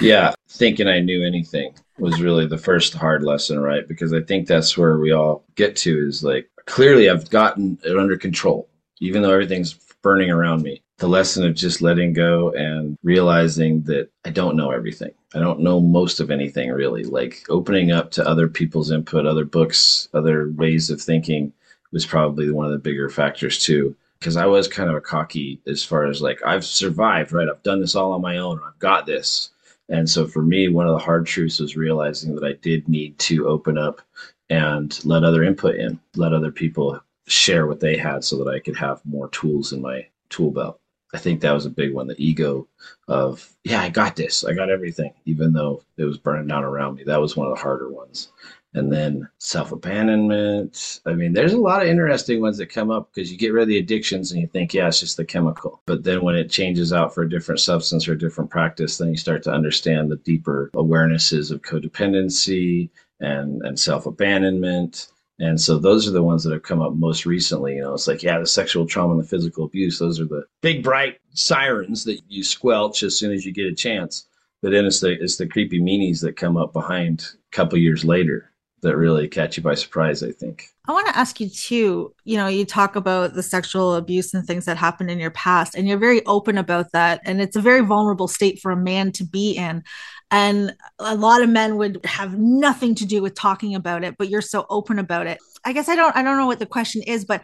Yeah. 0.00 0.32
Thinking 0.48 0.88
I 0.88 1.00
knew 1.00 1.24
anything 1.24 1.74
was 1.98 2.20
really 2.20 2.46
the 2.46 2.58
first 2.58 2.94
hard 2.94 3.22
lesson, 3.22 3.60
right? 3.60 3.86
Because 3.86 4.12
I 4.12 4.20
think 4.20 4.46
that's 4.46 4.76
where 4.76 4.98
we 4.98 5.12
all 5.12 5.44
get 5.54 5.76
to 5.76 6.06
is 6.06 6.24
like, 6.24 6.50
clearly 6.66 7.08
I've 7.08 7.30
gotten 7.30 7.78
it 7.84 7.96
under 7.96 8.16
control, 8.16 8.68
even 9.00 9.22
though 9.22 9.32
everything's 9.32 9.74
burning 10.02 10.30
around 10.30 10.62
me. 10.62 10.82
The 10.98 11.08
lesson 11.08 11.46
of 11.46 11.54
just 11.54 11.80
letting 11.80 12.12
go 12.12 12.50
and 12.50 12.96
realizing 13.04 13.82
that 13.82 14.10
I 14.24 14.30
don't 14.30 14.56
know 14.56 14.72
everything. 14.72 15.12
I 15.34 15.38
don't 15.38 15.60
know 15.60 15.80
most 15.80 16.18
of 16.18 16.30
anything 16.30 16.70
really. 16.70 17.04
Like 17.04 17.44
opening 17.48 17.92
up 17.92 18.10
to 18.12 18.26
other 18.26 18.48
people's 18.48 18.90
input, 18.90 19.26
other 19.26 19.44
books, 19.44 20.08
other 20.12 20.50
ways 20.50 20.90
of 20.90 21.00
thinking 21.00 21.52
was 21.92 22.06
probably 22.06 22.50
one 22.50 22.66
of 22.66 22.72
the 22.72 22.78
bigger 22.78 23.08
factors 23.08 23.62
too. 23.62 23.94
Because 24.18 24.36
I 24.36 24.46
was 24.46 24.66
kind 24.66 24.90
of 24.90 24.96
a 24.96 25.00
cocky 25.00 25.60
as 25.68 25.84
far 25.84 26.06
as 26.06 26.20
like 26.20 26.40
I've 26.44 26.64
survived, 26.64 27.32
right? 27.32 27.48
I've 27.48 27.62
done 27.62 27.80
this 27.80 27.94
all 27.94 28.12
on 28.12 28.20
my 28.20 28.38
own. 28.38 28.60
I've 28.66 28.78
got 28.80 29.06
this. 29.06 29.50
And 29.88 30.10
so 30.10 30.26
for 30.26 30.42
me, 30.42 30.68
one 30.68 30.86
of 30.86 30.92
the 30.92 31.04
hard 31.04 31.24
truths 31.24 31.60
was 31.60 31.76
realizing 31.76 32.34
that 32.34 32.44
I 32.44 32.54
did 32.54 32.88
need 32.88 33.18
to 33.20 33.48
open 33.48 33.78
up 33.78 34.02
and 34.50 34.98
let 35.04 35.24
other 35.24 35.44
input 35.44 35.76
in, 35.76 36.00
let 36.16 36.32
other 36.32 36.50
people 36.50 37.00
share 37.26 37.66
what 37.66 37.80
they 37.80 37.96
had 37.96 38.24
so 38.24 38.42
that 38.42 38.50
I 38.50 38.58
could 38.58 38.76
have 38.76 39.00
more 39.04 39.28
tools 39.28 39.72
in 39.72 39.80
my 39.80 40.06
tool 40.30 40.50
belt. 40.50 40.80
I 41.14 41.18
think 41.18 41.40
that 41.40 41.52
was 41.52 41.64
a 41.64 41.70
big 41.70 41.94
one. 41.94 42.06
The 42.06 42.22
ego 42.22 42.68
of, 43.06 43.56
yeah, 43.64 43.80
I 43.80 43.88
got 43.88 44.16
this. 44.16 44.44
I 44.44 44.52
got 44.52 44.68
everything, 44.68 45.12
even 45.24 45.52
though 45.52 45.82
it 45.96 46.04
was 46.04 46.18
burning 46.18 46.48
down 46.48 46.64
around 46.64 46.96
me. 46.96 47.04
That 47.04 47.20
was 47.20 47.36
one 47.36 47.46
of 47.46 47.54
the 47.54 47.62
harder 47.62 47.88
ones. 47.88 48.28
And 48.74 48.92
then 48.92 49.28
self 49.38 49.72
abandonment. 49.72 51.00
I 51.06 51.14
mean, 51.14 51.32
there's 51.32 51.54
a 51.54 51.58
lot 51.58 51.82
of 51.82 51.88
interesting 51.88 52.40
ones 52.40 52.58
that 52.58 52.66
come 52.66 52.90
up 52.90 53.10
because 53.12 53.32
you 53.32 53.38
get 53.38 53.52
rid 53.52 53.62
of 53.62 53.68
the 53.68 53.78
addictions 53.78 54.30
and 54.30 54.40
you 54.40 54.46
think, 54.46 54.74
yeah, 54.74 54.88
it's 54.88 55.00
just 55.00 55.16
the 55.16 55.24
chemical. 55.24 55.82
But 55.86 56.04
then 56.04 56.22
when 56.22 56.36
it 56.36 56.50
changes 56.50 56.92
out 56.92 57.14
for 57.14 57.22
a 57.22 57.30
different 57.30 57.60
substance 57.60 58.06
or 58.06 58.12
a 58.12 58.18
different 58.18 58.50
practice, 58.50 58.98
then 58.98 59.08
you 59.08 59.16
start 59.16 59.42
to 59.44 59.52
understand 59.52 60.10
the 60.10 60.16
deeper 60.16 60.70
awarenesses 60.74 61.50
of 61.50 61.62
codependency 61.62 62.90
and, 63.20 63.62
and 63.62 63.80
self 63.80 64.04
abandonment 64.06 65.08
and 65.40 65.60
so 65.60 65.78
those 65.78 66.08
are 66.08 66.12
the 66.12 66.22
ones 66.22 66.42
that 66.44 66.52
have 66.52 66.64
come 66.64 66.82
up 66.82 66.94
most 66.94 67.24
recently. 67.24 67.76
You 67.76 67.82
know, 67.82 67.94
it's 67.94 68.08
like, 68.08 68.22
yeah, 68.22 68.38
the 68.38 68.46
sexual 68.46 68.86
trauma 68.86 69.14
and 69.14 69.22
the 69.22 69.28
physical 69.28 69.64
abuse, 69.64 69.98
those 69.98 70.18
are 70.18 70.24
the 70.24 70.44
big 70.62 70.82
bright 70.82 71.18
sirens 71.32 72.04
that 72.04 72.20
you 72.28 72.42
squelch 72.42 73.02
as 73.02 73.16
soon 73.16 73.32
as 73.32 73.46
you 73.46 73.52
get 73.52 73.66
a 73.66 73.74
chance. 73.74 74.26
But 74.62 74.72
then 74.72 74.84
it's 74.84 75.00
the 75.00 75.12
it's 75.12 75.36
the 75.36 75.46
creepy 75.46 75.80
meanies 75.80 76.20
that 76.22 76.36
come 76.36 76.56
up 76.56 76.72
behind 76.72 77.24
a 77.52 77.56
couple 77.56 77.78
years 77.78 78.04
later 78.04 78.50
that 78.82 78.96
really 78.96 79.28
catch 79.28 79.56
you 79.56 79.62
by 79.62 79.74
surprise, 79.74 80.22
I 80.22 80.30
think. 80.32 80.66
I 80.86 80.92
want 80.92 81.06
to 81.08 81.18
ask 81.18 81.40
you 81.40 81.48
too, 81.48 82.14
you 82.24 82.36
know, 82.36 82.46
you 82.46 82.64
talk 82.64 82.96
about 82.96 83.34
the 83.34 83.42
sexual 83.42 83.94
abuse 83.94 84.32
and 84.32 84.46
things 84.46 84.64
that 84.64 84.76
happened 84.76 85.10
in 85.10 85.18
your 85.18 85.30
past, 85.30 85.74
and 85.74 85.88
you're 85.88 85.98
very 85.98 86.24
open 86.26 86.58
about 86.58 86.92
that. 86.92 87.20
And 87.24 87.40
it's 87.40 87.56
a 87.56 87.60
very 87.60 87.80
vulnerable 87.80 88.28
state 88.28 88.60
for 88.60 88.70
a 88.70 88.76
man 88.76 89.12
to 89.12 89.24
be 89.24 89.52
in 89.52 89.82
and 90.30 90.74
a 90.98 91.14
lot 91.14 91.42
of 91.42 91.48
men 91.48 91.76
would 91.76 92.04
have 92.04 92.38
nothing 92.38 92.94
to 92.96 93.06
do 93.06 93.22
with 93.22 93.34
talking 93.34 93.74
about 93.74 94.04
it 94.04 94.16
but 94.18 94.28
you're 94.28 94.42
so 94.42 94.66
open 94.68 94.98
about 94.98 95.26
it 95.26 95.38
i 95.64 95.72
guess 95.72 95.88
i 95.88 95.96
don't 95.96 96.14
i 96.16 96.22
don't 96.22 96.36
know 96.36 96.46
what 96.46 96.58
the 96.58 96.66
question 96.66 97.02
is 97.02 97.24
but 97.24 97.42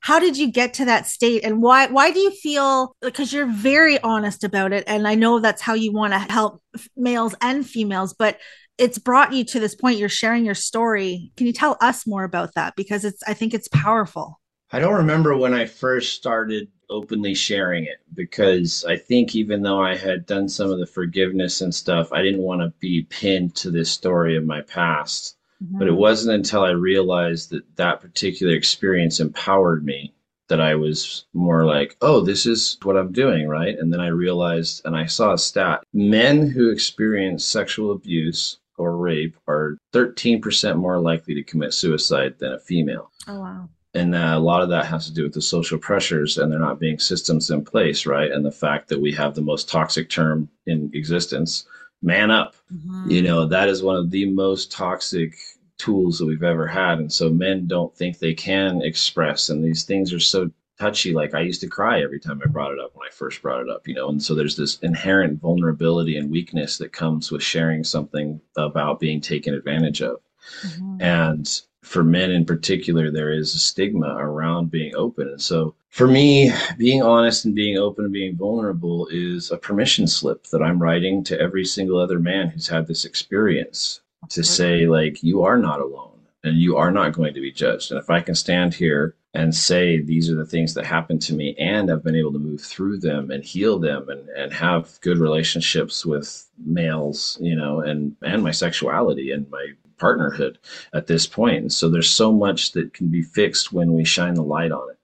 how 0.00 0.18
did 0.18 0.36
you 0.36 0.50
get 0.50 0.74
to 0.74 0.84
that 0.84 1.06
state 1.06 1.44
and 1.44 1.62
why 1.62 1.86
why 1.86 2.10
do 2.10 2.20
you 2.20 2.30
feel 2.30 2.94
because 3.00 3.32
you're 3.32 3.46
very 3.46 3.98
honest 4.00 4.44
about 4.44 4.72
it 4.72 4.84
and 4.86 5.08
i 5.08 5.14
know 5.14 5.40
that's 5.40 5.62
how 5.62 5.74
you 5.74 5.92
want 5.92 6.12
to 6.12 6.18
help 6.18 6.62
males 6.96 7.34
and 7.40 7.66
females 7.66 8.14
but 8.18 8.38
it's 8.78 8.98
brought 8.98 9.32
you 9.32 9.44
to 9.44 9.60
this 9.60 9.74
point 9.74 9.98
you're 9.98 10.08
sharing 10.08 10.44
your 10.44 10.54
story 10.54 11.32
can 11.36 11.46
you 11.46 11.52
tell 11.52 11.76
us 11.80 12.06
more 12.06 12.24
about 12.24 12.54
that 12.54 12.74
because 12.76 13.04
it's 13.04 13.22
i 13.26 13.34
think 13.34 13.54
it's 13.54 13.68
powerful 13.68 14.40
i 14.72 14.78
don't 14.78 14.94
remember 14.94 15.36
when 15.36 15.54
i 15.54 15.66
first 15.66 16.14
started 16.14 16.68
openly 16.90 17.34
sharing 17.34 17.84
it 17.84 17.98
because 18.14 18.84
I 18.88 18.96
think 18.96 19.34
even 19.34 19.62
though 19.62 19.82
I 19.82 19.96
had 19.96 20.26
done 20.26 20.48
some 20.48 20.70
of 20.70 20.78
the 20.78 20.86
forgiveness 20.86 21.60
and 21.60 21.74
stuff, 21.74 22.12
I 22.12 22.22
didn't 22.22 22.42
want 22.42 22.62
to 22.62 22.72
be 22.80 23.02
pinned 23.10 23.54
to 23.56 23.70
this 23.70 23.90
story 23.90 24.36
of 24.36 24.46
my 24.46 24.62
past. 24.62 25.36
Mm-hmm. 25.62 25.78
But 25.78 25.88
it 25.88 25.94
wasn't 25.94 26.36
until 26.36 26.62
I 26.62 26.70
realized 26.70 27.50
that 27.50 27.76
that 27.76 28.00
particular 28.00 28.54
experience 28.54 29.20
empowered 29.20 29.84
me 29.84 30.14
that 30.48 30.60
I 30.60 30.74
was 30.76 31.26
more 31.34 31.66
like, 31.66 31.96
oh, 32.00 32.20
this 32.20 32.46
is 32.46 32.78
what 32.82 32.96
I'm 32.96 33.12
doing, 33.12 33.48
right? 33.48 33.78
And 33.78 33.92
then 33.92 34.00
I 34.00 34.08
realized 34.08 34.80
and 34.84 34.96
I 34.96 35.04
saw 35.04 35.34
a 35.34 35.38
stat 35.38 35.82
men 35.92 36.48
who 36.48 36.70
experience 36.70 37.44
sexual 37.44 37.92
abuse 37.92 38.58
or 38.78 38.96
rape 38.96 39.36
are 39.46 39.76
13% 39.92 40.76
more 40.76 41.00
likely 41.00 41.34
to 41.34 41.42
commit 41.42 41.74
suicide 41.74 42.34
than 42.38 42.52
a 42.52 42.58
female. 42.58 43.10
Oh, 43.26 43.40
wow 43.40 43.68
and 43.94 44.14
uh, 44.14 44.32
a 44.34 44.38
lot 44.38 44.62
of 44.62 44.68
that 44.68 44.86
has 44.86 45.06
to 45.06 45.14
do 45.14 45.22
with 45.22 45.32
the 45.32 45.40
social 45.40 45.78
pressures 45.78 46.38
and 46.38 46.52
there 46.52 46.58
not 46.58 46.80
being 46.80 46.98
systems 46.98 47.50
in 47.50 47.64
place 47.64 48.06
right 48.06 48.30
and 48.30 48.44
the 48.44 48.52
fact 48.52 48.88
that 48.88 49.00
we 49.00 49.12
have 49.12 49.34
the 49.34 49.40
most 49.40 49.68
toxic 49.68 50.08
term 50.08 50.48
in 50.66 50.90
existence 50.94 51.66
man 52.02 52.30
up 52.30 52.54
mm-hmm. 52.72 53.10
you 53.10 53.22
know 53.22 53.46
that 53.46 53.68
is 53.68 53.82
one 53.82 53.96
of 53.96 54.10
the 54.10 54.26
most 54.26 54.70
toxic 54.70 55.34
tools 55.78 56.18
that 56.18 56.26
we've 56.26 56.42
ever 56.42 56.66
had 56.66 56.98
and 56.98 57.12
so 57.12 57.30
men 57.30 57.66
don't 57.66 57.96
think 57.96 58.18
they 58.18 58.34
can 58.34 58.82
express 58.82 59.48
and 59.48 59.64
these 59.64 59.84
things 59.84 60.12
are 60.12 60.20
so 60.20 60.50
touchy 60.78 61.12
like 61.12 61.34
i 61.34 61.40
used 61.40 61.60
to 61.60 61.68
cry 61.68 62.00
every 62.00 62.20
time 62.20 62.40
i 62.44 62.48
brought 62.48 62.72
it 62.72 62.78
up 62.78 62.94
when 62.94 63.06
i 63.06 63.10
first 63.10 63.42
brought 63.42 63.60
it 63.60 63.68
up 63.68 63.86
you 63.88 63.94
know 63.94 64.08
and 64.08 64.22
so 64.22 64.34
there's 64.34 64.56
this 64.56 64.78
inherent 64.80 65.40
vulnerability 65.40 66.16
and 66.16 66.30
weakness 66.30 66.78
that 66.78 66.92
comes 66.92 67.30
with 67.30 67.42
sharing 67.42 67.82
something 67.82 68.40
about 68.56 69.00
being 69.00 69.20
taken 69.20 69.54
advantage 69.54 70.02
of 70.02 70.20
mm-hmm. 70.62 71.02
and 71.02 71.62
for 71.88 72.04
men 72.04 72.30
in 72.30 72.44
particular, 72.44 73.10
there 73.10 73.32
is 73.32 73.54
a 73.54 73.58
stigma 73.58 74.14
around 74.18 74.70
being 74.70 74.94
open. 74.94 75.28
And 75.28 75.40
so 75.40 75.74
for 75.88 76.06
me, 76.06 76.52
being 76.76 77.02
honest 77.02 77.46
and 77.46 77.54
being 77.54 77.78
open 77.78 78.04
and 78.04 78.12
being 78.12 78.36
vulnerable 78.36 79.08
is 79.10 79.50
a 79.50 79.56
permission 79.56 80.06
slip 80.06 80.44
that 80.48 80.62
I'm 80.62 80.82
writing 80.82 81.24
to 81.24 81.40
every 81.40 81.64
single 81.64 81.98
other 81.98 82.18
man 82.18 82.48
who's 82.48 82.68
had 82.68 82.86
this 82.86 83.06
experience 83.06 84.00
to 84.28 84.44
say, 84.44 84.86
like, 84.86 85.22
you 85.22 85.42
are 85.42 85.56
not 85.56 85.80
alone 85.80 86.17
and 86.48 86.58
you 86.58 86.76
are 86.76 86.90
not 86.90 87.12
going 87.12 87.34
to 87.34 87.40
be 87.40 87.52
judged. 87.52 87.90
And 87.90 88.00
if 88.00 88.10
I 88.10 88.20
can 88.20 88.34
stand 88.34 88.74
here 88.74 89.14
and 89.34 89.54
say 89.54 90.00
these 90.00 90.30
are 90.30 90.34
the 90.34 90.46
things 90.46 90.74
that 90.74 90.86
happened 90.86 91.22
to 91.22 91.34
me 91.34 91.54
and 91.58 91.90
I've 91.90 92.02
been 92.02 92.16
able 92.16 92.32
to 92.32 92.38
move 92.38 92.60
through 92.60 92.98
them 92.98 93.30
and 93.30 93.44
heal 93.44 93.78
them 93.78 94.08
and, 94.08 94.28
and 94.30 94.52
have 94.52 94.98
good 95.02 95.18
relationships 95.18 96.04
with 96.04 96.48
males, 96.58 97.38
you 97.40 97.54
know, 97.54 97.80
and 97.80 98.16
and 98.22 98.42
my 98.42 98.50
sexuality 98.50 99.30
and 99.30 99.48
my 99.50 99.72
partnerhood 99.98 100.56
at 100.92 101.06
this 101.06 101.26
point. 101.26 101.58
And 101.58 101.72
so 101.72 101.88
there's 101.88 102.10
so 102.10 102.32
much 102.32 102.72
that 102.72 102.94
can 102.94 103.08
be 103.08 103.22
fixed 103.22 103.72
when 103.72 103.92
we 103.94 104.04
shine 104.04 104.34
the 104.34 104.42
light 104.42 104.72
on 104.72 104.90
it. 104.90 104.98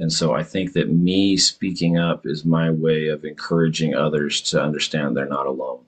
And 0.00 0.12
so 0.12 0.32
I 0.32 0.44
think 0.44 0.72
that 0.74 0.92
me 0.92 1.36
speaking 1.36 1.98
up 1.98 2.24
is 2.24 2.44
my 2.44 2.70
way 2.70 3.08
of 3.08 3.24
encouraging 3.24 3.94
others 3.94 4.40
to 4.42 4.62
understand 4.62 5.16
they're 5.16 5.26
not 5.26 5.46
alone. 5.46 5.84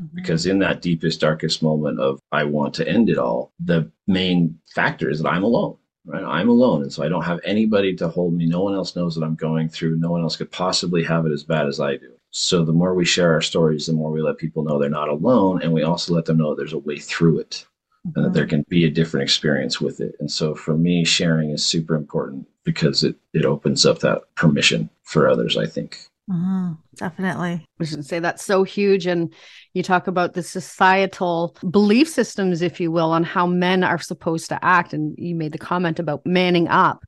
Mm-hmm. 0.00 0.16
Because 0.16 0.46
in 0.46 0.58
that 0.60 0.82
deepest, 0.82 1.20
darkest 1.20 1.62
moment 1.62 2.00
of 2.00 2.20
I 2.32 2.44
want 2.44 2.74
to 2.74 2.88
end 2.88 3.08
it 3.08 3.18
all, 3.18 3.52
the 3.58 3.90
main 4.06 4.58
factor 4.74 5.10
is 5.10 5.22
that 5.22 5.28
I'm 5.28 5.44
alone. 5.44 5.76
Right? 6.06 6.24
I'm 6.24 6.48
alone. 6.50 6.82
And 6.82 6.92
so 6.92 7.02
I 7.02 7.08
don't 7.08 7.24
have 7.24 7.40
anybody 7.44 7.94
to 7.96 8.08
hold 8.08 8.34
me. 8.34 8.46
No 8.46 8.62
one 8.62 8.74
else 8.74 8.94
knows 8.94 9.14
that 9.14 9.24
I'm 9.24 9.36
going 9.36 9.68
through. 9.68 9.96
No 9.96 10.10
one 10.10 10.22
else 10.22 10.36
could 10.36 10.50
possibly 10.50 11.02
have 11.04 11.24
it 11.24 11.32
as 11.32 11.44
bad 11.44 11.66
as 11.66 11.80
I 11.80 11.96
do. 11.96 12.12
So 12.30 12.64
the 12.64 12.72
more 12.72 12.94
we 12.94 13.04
share 13.04 13.32
our 13.32 13.40
stories, 13.40 13.86
the 13.86 13.92
more 13.94 14.10
we 14.10 14.20
let 14.20 14.36
people 14.36 14.64
know 14.64 14.78
they're 14.78 14.90
not 14.90 15.08
alone. 15.08 15.62
And 15.62 15.72
we 15.72 15.82
also 15.82 16.12
let 16.12 16.26
them 16.26 16.38
know 16.38 16.54
there's 16.54 16.72
a 16.72 16.78
way 16.78 16.98
through 16.98 17.38
it 17.38 17.64
mm-hmm. 18.06 18.18
and 18.18 18.26
that 18.26 18.34
there 18.34 18.46
can 18.46 18.64
be 18.68 18.84
a 18.84 18.90
different 18.90 19.24
experience 19.24 19.80
with 19.80 20.00
it. 20.00 20.14
And 20.20 20.30
so 20.30 20.54
for 20.54 20.76
me, 20.76 21.04
sharing 21.04 21.50
is 21.50 21.64
super 21.64 21.94
important 21.94 22.46
because 22.64 23.04
it, 23.04 23.16
it 23.32 23.44
opens 23.44 23.86
up 23.86 24.00
that 24.00 24.22
permission 24.34 24.90
for 25.04 25.28
others, 25.28 25.56
I 25.56 25.66
think. 25.66 25.98
Mm-hmm. 26.30 26.72
Definitely. 26.96 27.66
I 27.80 27.84
should 27.84 28.06
say 28.06 28.18
that's 28.18 28.44
so 28.44 28.62
huge. 28.62 29.06
And 29.06 29.34
you 29.74 29.82
talk 29.82 30.06
about 30.06 30.32
the 30.32 30.42
societal 30.42 31.56
belief 31.68 32.08
systems, 32.08 32.62
if 32.62 32.80
you 32.80 32.90
will, 32.90 33.10
on 33.10 33.24
how 33.24 33.46
men 33.46 33.84
are 33.84 33.98
supposed 33.98 34.48
to 34.48 34.64
act. 34.64 34.94
And 34.94 35.14
you 35.18 35.34
made 35.34 35.52
the 35.52 35.58
comment 35.58 35.98
about 35.98 36.24
manning 36.24 36.68
up 36.68 37.04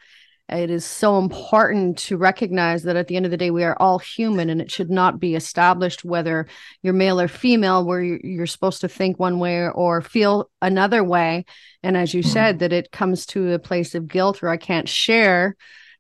it 0.49 0.71
is 0.71 0.85
so 0.85 1.19
important 1.19 1.99
to 1.99 2.17
recognize 2.17 2.85
that 2.85 2.97
at 2.97 3.09
the 3.09 3.17
end 3.17 3.25
of 3.25 3.31
the 3.31 3.37
day 3.37 3.51
we 3.51 3.65
are 3.65 3.77
all 3.81 3.99
human 3.99 4.49
and 4.49 4.61
it 4.61 4.71
should 4.71 4.91
not 4.91 5.19
be 5.19 5.35
established 5.35 6.05
whether 6.05 6.47
you're 6.83 6.93
male 6.93 7.21
or 7.21 7.29
female 7.29 7.85
where 7.85 8.01
you're 8.03 8.47
supposed 8.47 8.81
to 8.83 8.89
think 8.89 9.19
one 9.19 9.39
way 9.39 9.69
or 9.69 10.01
feel 10.01 10.49
another 10.63 11.03
way 11.03 11.45
and 11.83 11.97
as 11.97 12.15
you 12.15 12.23
mm-hmm. 12.23 12.31
said 12.31 12.59
that 12.61 12.73
it 12.73 12.93
comes 12.93 13.27
to 13.27 13.53
a 13.53 13.59
place 13.59 13.95
of 13.95 14.07
guilt 14.07 14.43
or 14.43 14.49
i 14.49 14.57
can't 14.57 14.89
share 14.89 15.57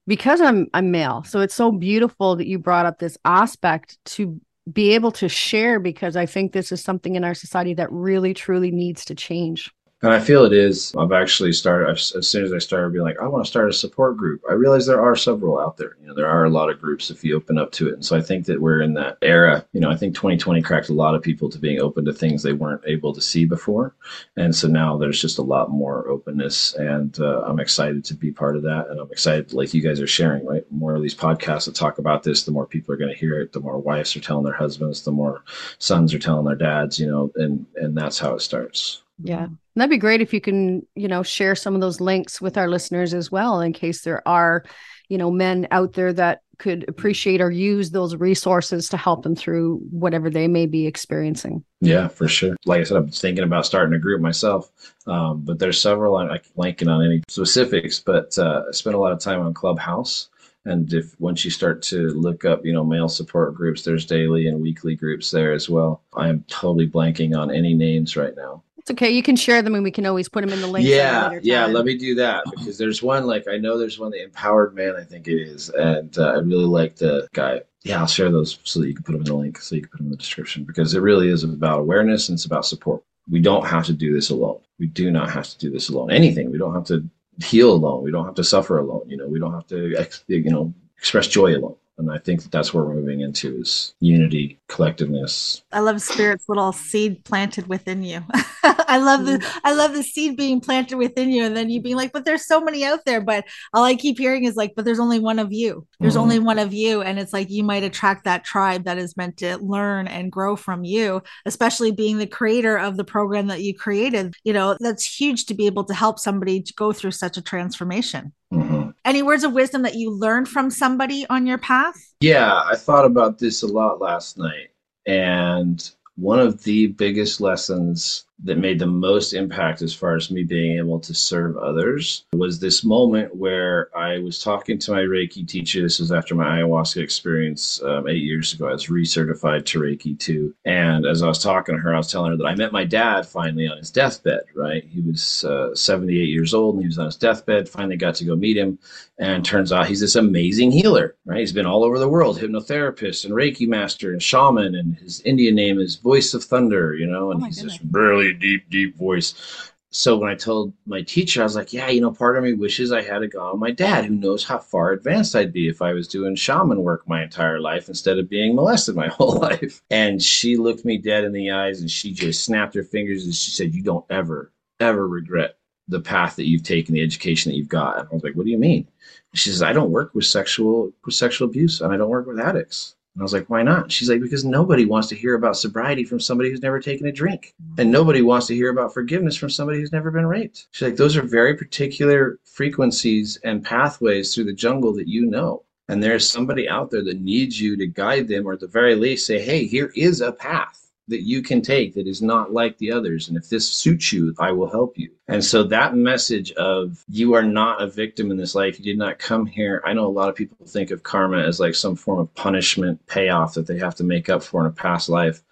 because 0.06 0.40
i'm 0.40 0.66
i'm 0.74 0.90
male. 0.90 1.24
So 1.24 1.40
it's 1.40 1.54
so 1.54 1.72
beautiful 1.72 2.36
that 2.36 2.46
you 2.46 2.58
brought 2.58 2.86
up 2.86 2.98
this 2.98 3.18
aspect 3.24 3.98
to 4.06 4.40
be 4.72 4.94
able 4.94 5.12
to 5.12 5.28
share 5.28 5.78
because 5.78 6.16
i 6.16 6.26
think 6.26 6.52
this 6.52 6.72
is 6.72 6.82
something 6.82 7.14
in 7.14 7.24
our 7.24 7.34
society 7.34 7.74
that 7.74 7.90
really 7.92 8.34
truly 8.34 8.70
needs 8.70 9.04
to 9.04 9.14
change 9.14 9.72
and 10.02 10.12
I 10.12 10.20
feel 10.20 10.44
it 10.44 10.52
is. 10.52 10.94
I've 10.96 11.12
actually 11.12 11.52
started 11.54 11.88
as 11.88 12.28
soon 12.28 12.44
as 12.44 12.52
I 12.52 12.58
started 12.58 12.92
being 12.92 13.04
like, 13.04 13.18
I 13.18 13.26
want 13.26 13.44
to 13.44 13.50
start 13.50 13.70
a 13.70 13.72
support 13.72 14.18
group. 14.18 14.42
I 14.48 14.52
realize 14.52 14.84
there 14.84 15.00
are 15.00 15.16
several 15.16 15.58
out 15.58 15.78
there. 15.78 15.96
You 16.00 16.08
know, 16.08 16.14
there 16.14 16.28
are 16.28 16.44
a 16.44 16.50
lot 16.50 16.68
of 16.68 16.80
groups 16.80 17.10
if 17.10 17.24
you 17.24 17.34
open 17.34 17.56
up 17.56 17.72
to 17.72 17.88
it. 17.88 17.94
And 17.94 18.04
so 18.04 18.14
I 18.14 18.20
think 18.20 18.44
that 18.44 18.60
we're 18.60 18.82
in 18.82 18.92
that 18.94 19.16
era. 19.22 19.64
You 19.72 19.80
know, 19.80 19.90
I 19.90 19.96
think 19.96 20.14
2020 20.14 20.60
cracked 20.60 20.90
a 20.90 20.94
lot 20.94 21.14
of 21.14 21.22
people 21.22 21.48
to 21.48 21.58
being 21.58 21.80
open 21.80 22.04
to 22.04 22.12
things 22.12 22.42
they 22.42 22.52
weren't 22.52 22.82
able 22.86 23.14
to 23.14 23.22
see 23.22 23.46
before. 23.46 23.94
And 24.36 24.54
so 24.54 24.68
now 24.68 24.98
there's 24.98 25.20
just 25.20 25.38
a 25.38 25.42
lot 25.42 25.70
more 25.70 26.06
openness, 26.08 26.74
and 26.74 27.18
uh, 27.18 27.42
I'm 27.46 27.58
excited 27.58 28.04
to 28.04 28.14
be 28.14 28.30
part 28.30 28.56
of 28.56 28.62
that. 28.64 28.88
And 28.90 29.00
I'm 29.00 29.10
excited, 29.10 29.54
like 29.54 29.72
you 29.72 29.80
guys 29.80 30.00
are 30.00 30.06
sharing, 30.06 30.44
right? 30.44 30.70
More 30.70 30.94
of 30.94 31.02
these 31.02 31.14
podcasts 31.14 31.64
that 31.64 31.74
talk 31.74 31.98
about 31.98 32.22
this, 32.22 32.42
the 32.42 32.52
more 32.52 32.66
people 32.66 32.92
are 32.92 32.98
going 32.98 33.12
to 33.12 33.18
hear 33.18 33.40
it. 33.40 33.52
The 33.52 33.60
more 33.60 33.78
wives 33.78 34.14
are 34.14 34.20
telling 34.20 34.44
their 34.44 34.52
husbands, 34.52 35.02
the 35.02 35.12
more 35.12 35.42
sons 35.78 36.12
are 36.12 36.18
telling 36.18 36.44
their 36.44 36.54
dads. 36.54 37.00
You 37.00 37.06
know, 37.06 37.32
and 37.36 37.64
and 37.76 37.96
that's 37.96 38.18
how 38.18 38.34
it 38.34 38.40
starts. 38.40 39.02
Yeah. 39.22 39.48
That'd 39.76 39.90
be 39.90 39.98
great 39.98 40.22
if 40.22 40.32
you 40.32 40.40
can, 40.40 40.86
you 40.94 41.06
know, 41.06 41.22
share 41.22 41.54
some 41.54 41.74
of 41.74 41.82
those 41.82 42.00
links 42.00 42.40
with 42.40 42.56
our 42.56 42.68
listeners 42.68 43.12
as 43.12 43.30
well, 43.30 43.60
in 43.60 43.74
case 43.74 44.02
there 44.02 44.26
are, 44.26 44.64
you 45.08 45.18
know, 45.18 45.30
men 45.30 45.68
out 45.70 45.92
there 45.92 46.14
that 46.14 46.40
could 46.58 46.88
appreciate 46.88 47.42
or 47.42 47.50
use 47.50 47.90
those 47.90 48.16
resources 48.16 48.88
to 48.88 48.96
help 48.96 49.22
them 49.22 49.36
through 49.36 49.78
whatever 49.90 50.30
they 50.30 50.48
may 50.48 50.64
be 50.64 50.86
experiencing. 50.86 51.62
Yeah, 51.82 52.08
for 52.08 52.26
sure. 52.26 52.56
Like 52.64 52.80
I 52.80 52.84
said, 52.84 52.96
I'm 52.96 53.10
thinking 53.10 53.44
about 53.44 53.66
starting 53.66 53.94
a 53.94 53.98
group 53.98 54.22
myself, 54.22 54.70
um, 55.06 55.42
but 55.44 55.58
there's 55.58 55.80
several. 55.80 56.16
I, 56.16 56.26
I 56.26 56.38
can 56.38 56.52
link 56.56 56.82
on 56.86 57.04
any 57.04 57.22
specifics, 57.28 58.00
but 58.00 58.36
uh, 58.38 58.62
I 58.66 58.72
spent 58.72 58.96
a 58.96 58.98
lot 58.98 59.12
of 59.12 59.20
time 59.20 59.40
on 59.40 59.52
Clubhouse. 59.52 60.30
And 60.64 60.92
if 60.92 61.14
once 61.20 61.44
you 61.44 61.50
start 61.50 61.80
to 61.82 62.08
look 62.08 62.44
up, 62.44 62.64
you 62.64 62.72
know, 62.72 62.84
male 62.84 63.08
support 63.08 63.54
groups, 63.54 63.82
there's 63.82 64.04
daily 64.04 64.48
and 64.48 64.60
weekly 64.60 64.96
groups 64.96 65.30
there 65.30 65.52
as 65.52 65.68
well. 65.68 66.02
I 66.14 66.28
am 66.28 66.44
totally 66.48 66.88
blanking 66.88 67.38
on 67.38 67.52
any 67.52 67.74
names 67.74 68.16
right 68.16 68.34
now. 68.34 68.64
It's 68.86 68.92
okay. 68.92 69.10
You 69.10 69.22
can 69.24 69.34
share 69.34 69.62
them 69.62 69.74
and 69.74 69.82
we 69.82 69.90
can 69.90 70.06
always 70.06 70.28
put 70.28 70.42
them 70.42 70.52
in 70.52 70.60
the 70.60 70.68
link. 70.68 70.86
Yeah. 70.86 71.40
Yeah. 71.42 71.66
Let 71.66 71.84
me 71.84 71.98
do 71.98 72.14
that 72.14 72.44
because 72.52 72.78
there's 72.78 73.02
one, 73.02 73.26
like, 73.26 73.48
I 73.48 73.56
know 73.56 73.76
there's 73.76 73.98
one, 73.98 74.12
the 74.12 74.22
Empowered 74.22 74.76
Man, 74.76 74.94
I 74.94 75.02
think 75.02 75.26
it 75.26 75.40
is. 75.40 75.70
And 75.70 76.16
uh, 76.16 76.34
I 76.34 76.34
really 76.36 76.66
like 76.66 76.94
the 76.94 77.26
guy. 77.32 77.62
yeah, 77.82 77.98
I'll 77.98 78.06
share 78.06 78.30
those 78.30 78.60
so 78.62 78.78
that 78.78 78.86
you 78.86 78.94
can 78.94 79.02
put 79.02 79.12
them 79.12 79.22
in 79.22 79.26
the 79.26 79.34
link, 79.34 79.58
so 79.58 79.74
you 79.74 79.82
can 79.82 79.90
put 79.90 79.96
them 79.96 80.06
in 80.06 80.10
the 80.12 80.16
description 80.16 80.62
because 80.62 80.94
it 80.94 81.00
really 81.00 81.28
is 81.28 81.42
about 81.42 81.80
awareness 81.80 82.28
and 82.28 82.36
it's 82.36 82.44
about 82.44 82.64
support. 82.64 83.02
We 83.28 83.40
don't 83.40 83.66
have 83.66 83.86
to 83.86 83.92
do 83.92 84.14
this 84.14 84.30
alone. 84.30 84.60
We 84.78 84.86
do 84.86 85.10
not 85.10 85.30
have 85.30 85.48
to 85.48 85.58
do 85.58 85.68
this 85.68 85.88
alone. 85.88 86.12
Anything. 86.12 86.52
We 86.52 86.58
don't 86.58 86.74
have 86.74 86.84
to 86.84 87.04
heal 87.44 87.72
alone. 87.72 88.04
We 88.04 88.12
don't 88.12 88.24
have 88.24 88.36
to 88.36 88.44
suffer 88.44 88.78
alone. 88.78 89.02
You 89.08 89.16
know, 89.16 89.26
we 89.26 89.40
don't 89.40 89.52
have 89.52 89.66
to, 89.66 90.06
you 90.28 90.50
know, 90.50 90.72
express 90.96 91.26
joy 91.26 91.56
alone. 91.56 91.74
And 91.98 92.12
I 92.12 92.18
think 92.18 92.42
that 92.42 92.52
that's 92.52 92.74
where 92.74 92.84
we're 92.84 92.94
moving 92.94 93.20
into 93.20 93.60
is 93.60 93.94
unity, 94.00 94.58
collectiveness. 94.68 95.62
I 95.72 95.80
love 95.80 96.02
spirit's 96.02 96.48
little 96.48 96.72
seed 96.72 97.24
planted 97.24 97.68
within 97.68 98.02
you. 98.02 98.22
I 98.62 98.98
love 98.98 99.24
the 99.24 99.38
mm. 99.38 99.60
I 99.64 99.72
love 99.72 99.94
the 99.94 100.02
seed 100.02 100.36
being 100.36 100.60
planted 100.60 100.96
within 100.96 101.30
you, 101.30 101.44
and 101.44 101.56
then 101.56 101.70
you 101.70 101.80
being 101.80 101.96
like, 101.96 102.12
"But 102.12 102.24
there's 102.24 102.46
so 102.46 102.60
many 102.60 102.84
out 102.84 103.00
there." 103.04 103.20
But 103.20 103.44
all 103.72 103.84
I 103.84 103.94
keep 103.94 104.18
hearing 104.18 104.44
is 104.44 104.56
like, 104.56 104.74
"But 104.74 104.84
there's 104.84 105.00
only 105.00 105.18
one 105.18 105.38
of 105.38 105.52
you. 105.52 105.86
There's 106.00 106.14
mm-hmm. 106.14 106.22
only 106.22 106.38
one 106.38 106.58
of 106.58 106.72
you," 106.72 107.02
and 107.02 107.18
it's 107.18 107.32
like 107.32 107.50
you 107.50 107.64
might 107.64 107.82
attract 107.82 108.24
that 108.24 108.44
tribe 108.44 108.84
that 108.84 108.98
is 108.98 109.16
meant 109.16 109.38
to 109.38 109.56
learn 109.58 110.06
and 110.06 110.32
grow 110.32 110.56
from 110.56 110.84
you. 110.84 111.22
Especially 111.46 111.92
being 111.92 112.18
the 112.18 112.26
creator 112.26 112.76
of 112.76 112.96
the 112.96 113.04
program 113.04 113.46
that 113.48 113.62
you 113.62 113.74
created, 113.74 114.34
you 114.44 114.52
know, 114.52 114.76
that's 114.80 115.04
huge 115.04 115.46
to 115.46 115.54
be 115.54 115.66
able 115.66 115.84
to 115.84 115.94
help 115.94 116.18
somebody 116.18 116.60
to 116.62 116.74
go 116.74 116.92
through 116.92 117.12
such 117.12 117.36
a 117.36 117.42
transformation. 117.42 118.32
Mm-hmm. 118.52 118.85
Any 119.06 119.22
words 119.22 119.44
of 119.44 119.52
wisdom 119.52 119.82
that 119.82 119.94
you 119.94 120.10
learned 120.10 120.48
from 120.48 120.68
somebody 120.68 121.24
on 121.30 121.46
your 121.46 121.58
path? 121.58 121.94
Yeah, 122.20 122.60
I 122.64 122.74
thought 122.74 123.04
about 123.04 123.38
this 123.38 123.62
a 123.62 123.66
lot 123.68 124.00
last 124.00 124.36
night. 124.36 124.70
And 125.06 125.88
one 126.16 126.40
of 126.40 126.64
the 126.64 126.88
biggest 126.88 127.40
lessons 127.40 128.25
that 128.44 128.58
made 128.58 128.78
the 128.78 128.86
most 128.86 129.32
impact 129.32 129.80
as 129.82 129.94
far 129.94 130.14
as 130.14 130.30
me 130.30 130.44
being 130.44 130.78
able 130.78 131.00
to 131.00 131.14
serve 131.14 131.56
others 131.56 132.26
was 132.34 132.60
this 132.60 132.84
moment 132.84 133.34
where 133.34 133.88
I 133.96 134.18
was 134.18 134.42
talking 134.42 134.78
to 134.78 134.92
my 134.92 135.00
Reiki 135.00 135.46
teacher. 135.48 135.80
This 135.80 135.98
was 135.98 136.12
after 136.12 136.34
my 136.34 136.58
ayahuasca 136.58 137.02
experience 137.02 137.82
um, 137.82 138.08
eight 138.08 138.22
years 138.22 138.52
ago. 138.52 138.68
I 138.68 138.72
was 138.72 138.86
recertified 138.86 139.64
to 139.66 139.80
Reiki 139.80 140.18
too. 140.18 140.54
And 140.66 141.06
as 141.06 141.22
I 141.22 141.28
was 141.28 141.42
talking 141.42 141.74
to 141.74 141.80
her, 141.80 141.94
I 141.94 141.98
was 141.98 142.10
telling 142.10 142.32
her 142.32 142.36
that 142.36 142.46
I 142.46 142.54
met 142.54 142.72
my 142.72 142.84
dad 142.84 143.26
finally 143.26 143.68
on 143.68 143.78
his 143.78 143.90
deathbed, 143.90 144.42
right? 144.54 144.84
He 144.84 145.00
was 145.00 145.44
uh, 145.44 145.74
78 145.74 146.28
years 146.28 146.52
old 146.52 146.74
and 146.74 146.82
he 146.82 146.88
was 146.88 146.98
on 146.98 147.06
his 147.06 147.16
deathbed. 147.16 147.68
Finally 147.68 147.96
got 147.96 148.14
to 148.16 148.24
go 148.24 148.36
meet 148.36 148.56
him. 148.56 148.78
And 149.18 149.42
turns 149.42 149.72
out 149.72 149.86
he's 149.86 150.00
this 150.00 150.14
amazing 150.14 150.72
healer, 150.72 151.16
right? 151.24 151.40
He's 151.40 151.52
been 151.52 151.64
all 151.64 151.84
over 151.84 151.98
the 151.98 152.08
world, 152.08 152.38
hypnotherapist 152.38 153.24
and 153.24 153.32
Reiki 153.32 153.66
master 153.66 154.12
and 154.12 154.22
shaman. 154.22 154.74
And 154.74 154.96
his 154.98 155.22
Indian 155.22 155.54
name 155.54 155.80
is 155.80 155.96
Voice 155.96 156.34
of 156.34 156.44
Thunder, 156.44 156.94
you 156.94 157.06
know, 157.06 157.30
and 157.30 157.42
oh 157.42 157.46
he's 157.46 157.56
goodness. 157.56 157.78
this 157.78 157.86
really 158.26 158.38
deep, 158.38 158.70
deep 158.70 158.96
voice. 158.96 159.72
So 159.90 160.18
when 160.18 160.30
I 160.30 160.34
told 160.34 160.74
my 160.84 161.00
teacher, 161.00 161.40
I 161.40 161.44
was 161.44 161.56
like, 161.56 161.72
yeah, 161.72 161.88
you 161.88 162.02
know, 162.02 162.12
part 162.12 162.36
of 162.36 162.44
me 162.44 162.52
wishes 162.52 162.92
I 162.92 163.00
had 163.00 163.22
a 163.22 163.28
gone 163.28 163.58
my 163.58 163.70
dad, 163.70 164.04
who 164.04 164.14
knows 164.14 164.44
how 164.44 164.58
far 164.58 164.92
advanced 164.92 165.34
I'd 165.34 165.52
be 165.52 165.68
if 165.68 165.80
I 165.80 165.94
was 165.94 166.06
doing 166.06 166.34
shaman 166.36 166.82
work 166.82 167.08
my 167.08 167.22
entire 167.22 167.60
life 167.60 167.88
instead 167.88 168.18
of 168.18 168.28
being 168.28 168.54
molested 168.54 168.94
my 168.94 169.08
whole 169.12 169.38
life. 169.38 169.82
And 169.90 170.22
she 170.22 170.56
looked 170.56 170.84
me 170.84 170.98
dead 170.98 171.24
in 171.24 171.32
the 171.32 171.50
eyes 171.50 171.80
and 171.80 171.90
she 171.90 172.12
just 172.12 172.44
snapped 172.44 172.74
her 172.74 172.82
fingers 172.82 173.24
and 173.24 173.34
she 173.34 173.50
said, 173.50 173.74
you 173.74 173.82
don't 173.82 174.04
ever, 174.10 174.52
ever 174.80 175.08
regret 175.08 175.56
the 175.88 176.00
path 176.00 176.36
that 176.36 176.46
you've 176.46 176.64
taken, 176.64 176.94
the 176.94 177.02
education 177.02 177.50
that 177.50 177.56
you've 177.56 177.68
got. 177.68 177.98
And 177.98 178.08
I 178.10 178.14
was 178.14 178.24
like, 178.24 178.34
what 178.34 178.44
do 178.44 178.50
you 178.50 178.58
mean? 178.58 178.88
She 179.34 179.50
says, 179.50 179.62
I 179.62 179.72
don't 179.72 179.90
work 179.90 180.14
with 180.14 180.26
sexual 180.26 180.92
with 181.04 181.14
sexual 181.14 181.48
abuse 181.48 181.80
and 181.80 181.92
I 181.92 181.96
don't 181.96 182.10
work 182.10 182.26
with 182.26 182.40
addicts. 182.40 182.96
And 183.16 183.22
I 183.22 183.24
was 183.24 183.32
like, 183.32 183.48
why 183.48 183.62
not? 183.62 183.90
She's 183.90 184.10
like, 184.10 184.20
because 184.20 184.44
nobody 184.44 184.84
wants 184.84 185.08
to 185.08 185.14
hear 185.14 185.36
about 185.36 185.56
sobriety 185.56 186.04
from 186.04 186.20
somebody 186.20 186.50
who's 186.50 186.60
never 186.60 186.78
taken 186.78 187.06
a 187.06 187.12
drink. 187.12 187.54
And 187.78 187.90
nobody 187.90 188.20
wants 188.20 188.46
to 188.48 188.54
hear 188.54 188.68
about 188.68 188.92
forgiveness 188.92 189.38
from 189.38 189.48
somebody 189.48 189.78
who's 189.78 189.90
never 189.90 190.10
been 190.10 190.26
raped. 190.26 190.66
She's 190.72 190.86
like, 190.86 190.96
those 190.96 191.16
are 191.16 191.22
very 191.22 191.56
particular 191.56 192.38
frequencies 192.44 193.38
and 193.42 193.64
pathways 193.64 194.34
through 194.34 194.44
the 194.44 194.52
jungle 194.52 194.92
that 194.96 195.08
you 195.08 195.24
know. 195.24 195.64
And 195.88 196.02
there's 196.02 196.28
somebody 196.28 196.68
out 196.68 196.90
there 196.90 197.04
that 197.04 197.22
needs 197.22 197.58
you 197.58 197.74
to 197.78 197.86
guide 197.86 198.28
them, 198.28 198.46
or 198.46 198.52
at 198.52 198.60
the 198.60 198.66
very 198.66 198.94
least, 198.94 199.26
say, 199.26 199.40
hey, 199.40 199.64
here 199.64 199.92
is 199.96 200.20
a 200.20 200.32
path 200.32 200.85
that 201.08 201.22
you 201.22 201.42
can 201.42 201.62
take 201.62 201.94
that 201.94 202.06
is 202.06 202.20
not 202.20 202.52
like 202.52 202.76
the 202.78 202.90
others. 202.90 203.28
And 203.28 203.36
if 203.36 203.48
this 203.48 203.70
suits 203.70 204.12
you, 204.12 204.34
I 204.38 204.52
will 204.52 204.68
help 204.68 204.98
you. 204.98 205.10
And 205.28 205.44
so 205.44 205.62
that 205.64 205.94
message 205.94 206.52
of 206.52 207.04
you 207.08 207.34
are 207.34 207.42
not 207.42 207.80
a 207.82 207.86
victim 207.86 208.30
in 208.30 208.36
this 208.36 208.54
life, 208.54 208.78
you 208.78 208.84
did 208.84 208.98
not 208.98 209.18
come 209.18 209.46
here. 209.46 209.82
I 209.84 209.92
know 209.92 210.06
a 210.06 210.08
lot 210.08 210.28
of 210.28 210.34
people 210.34 210.66
think 210.66 210.90
of 210.90 211.02
karma 211.02 211.38
as 211.38 211.60
like 211.60 211.74
some 211.74 211.96
form 211.96 212.18
of 212.18 212.34
punishment 212.34 213.04
payoff 213.06 213.54
that 213.54 213.66
they 213.66 213.78
have 213.78 213.94
to 213.96 214.04
make 214.04 214.28
up 214.28 214.42
for 214.42 214.60
in 214.60 214.66
a 214.66 214.72
past 214.72 215.08
life 215.08 215.42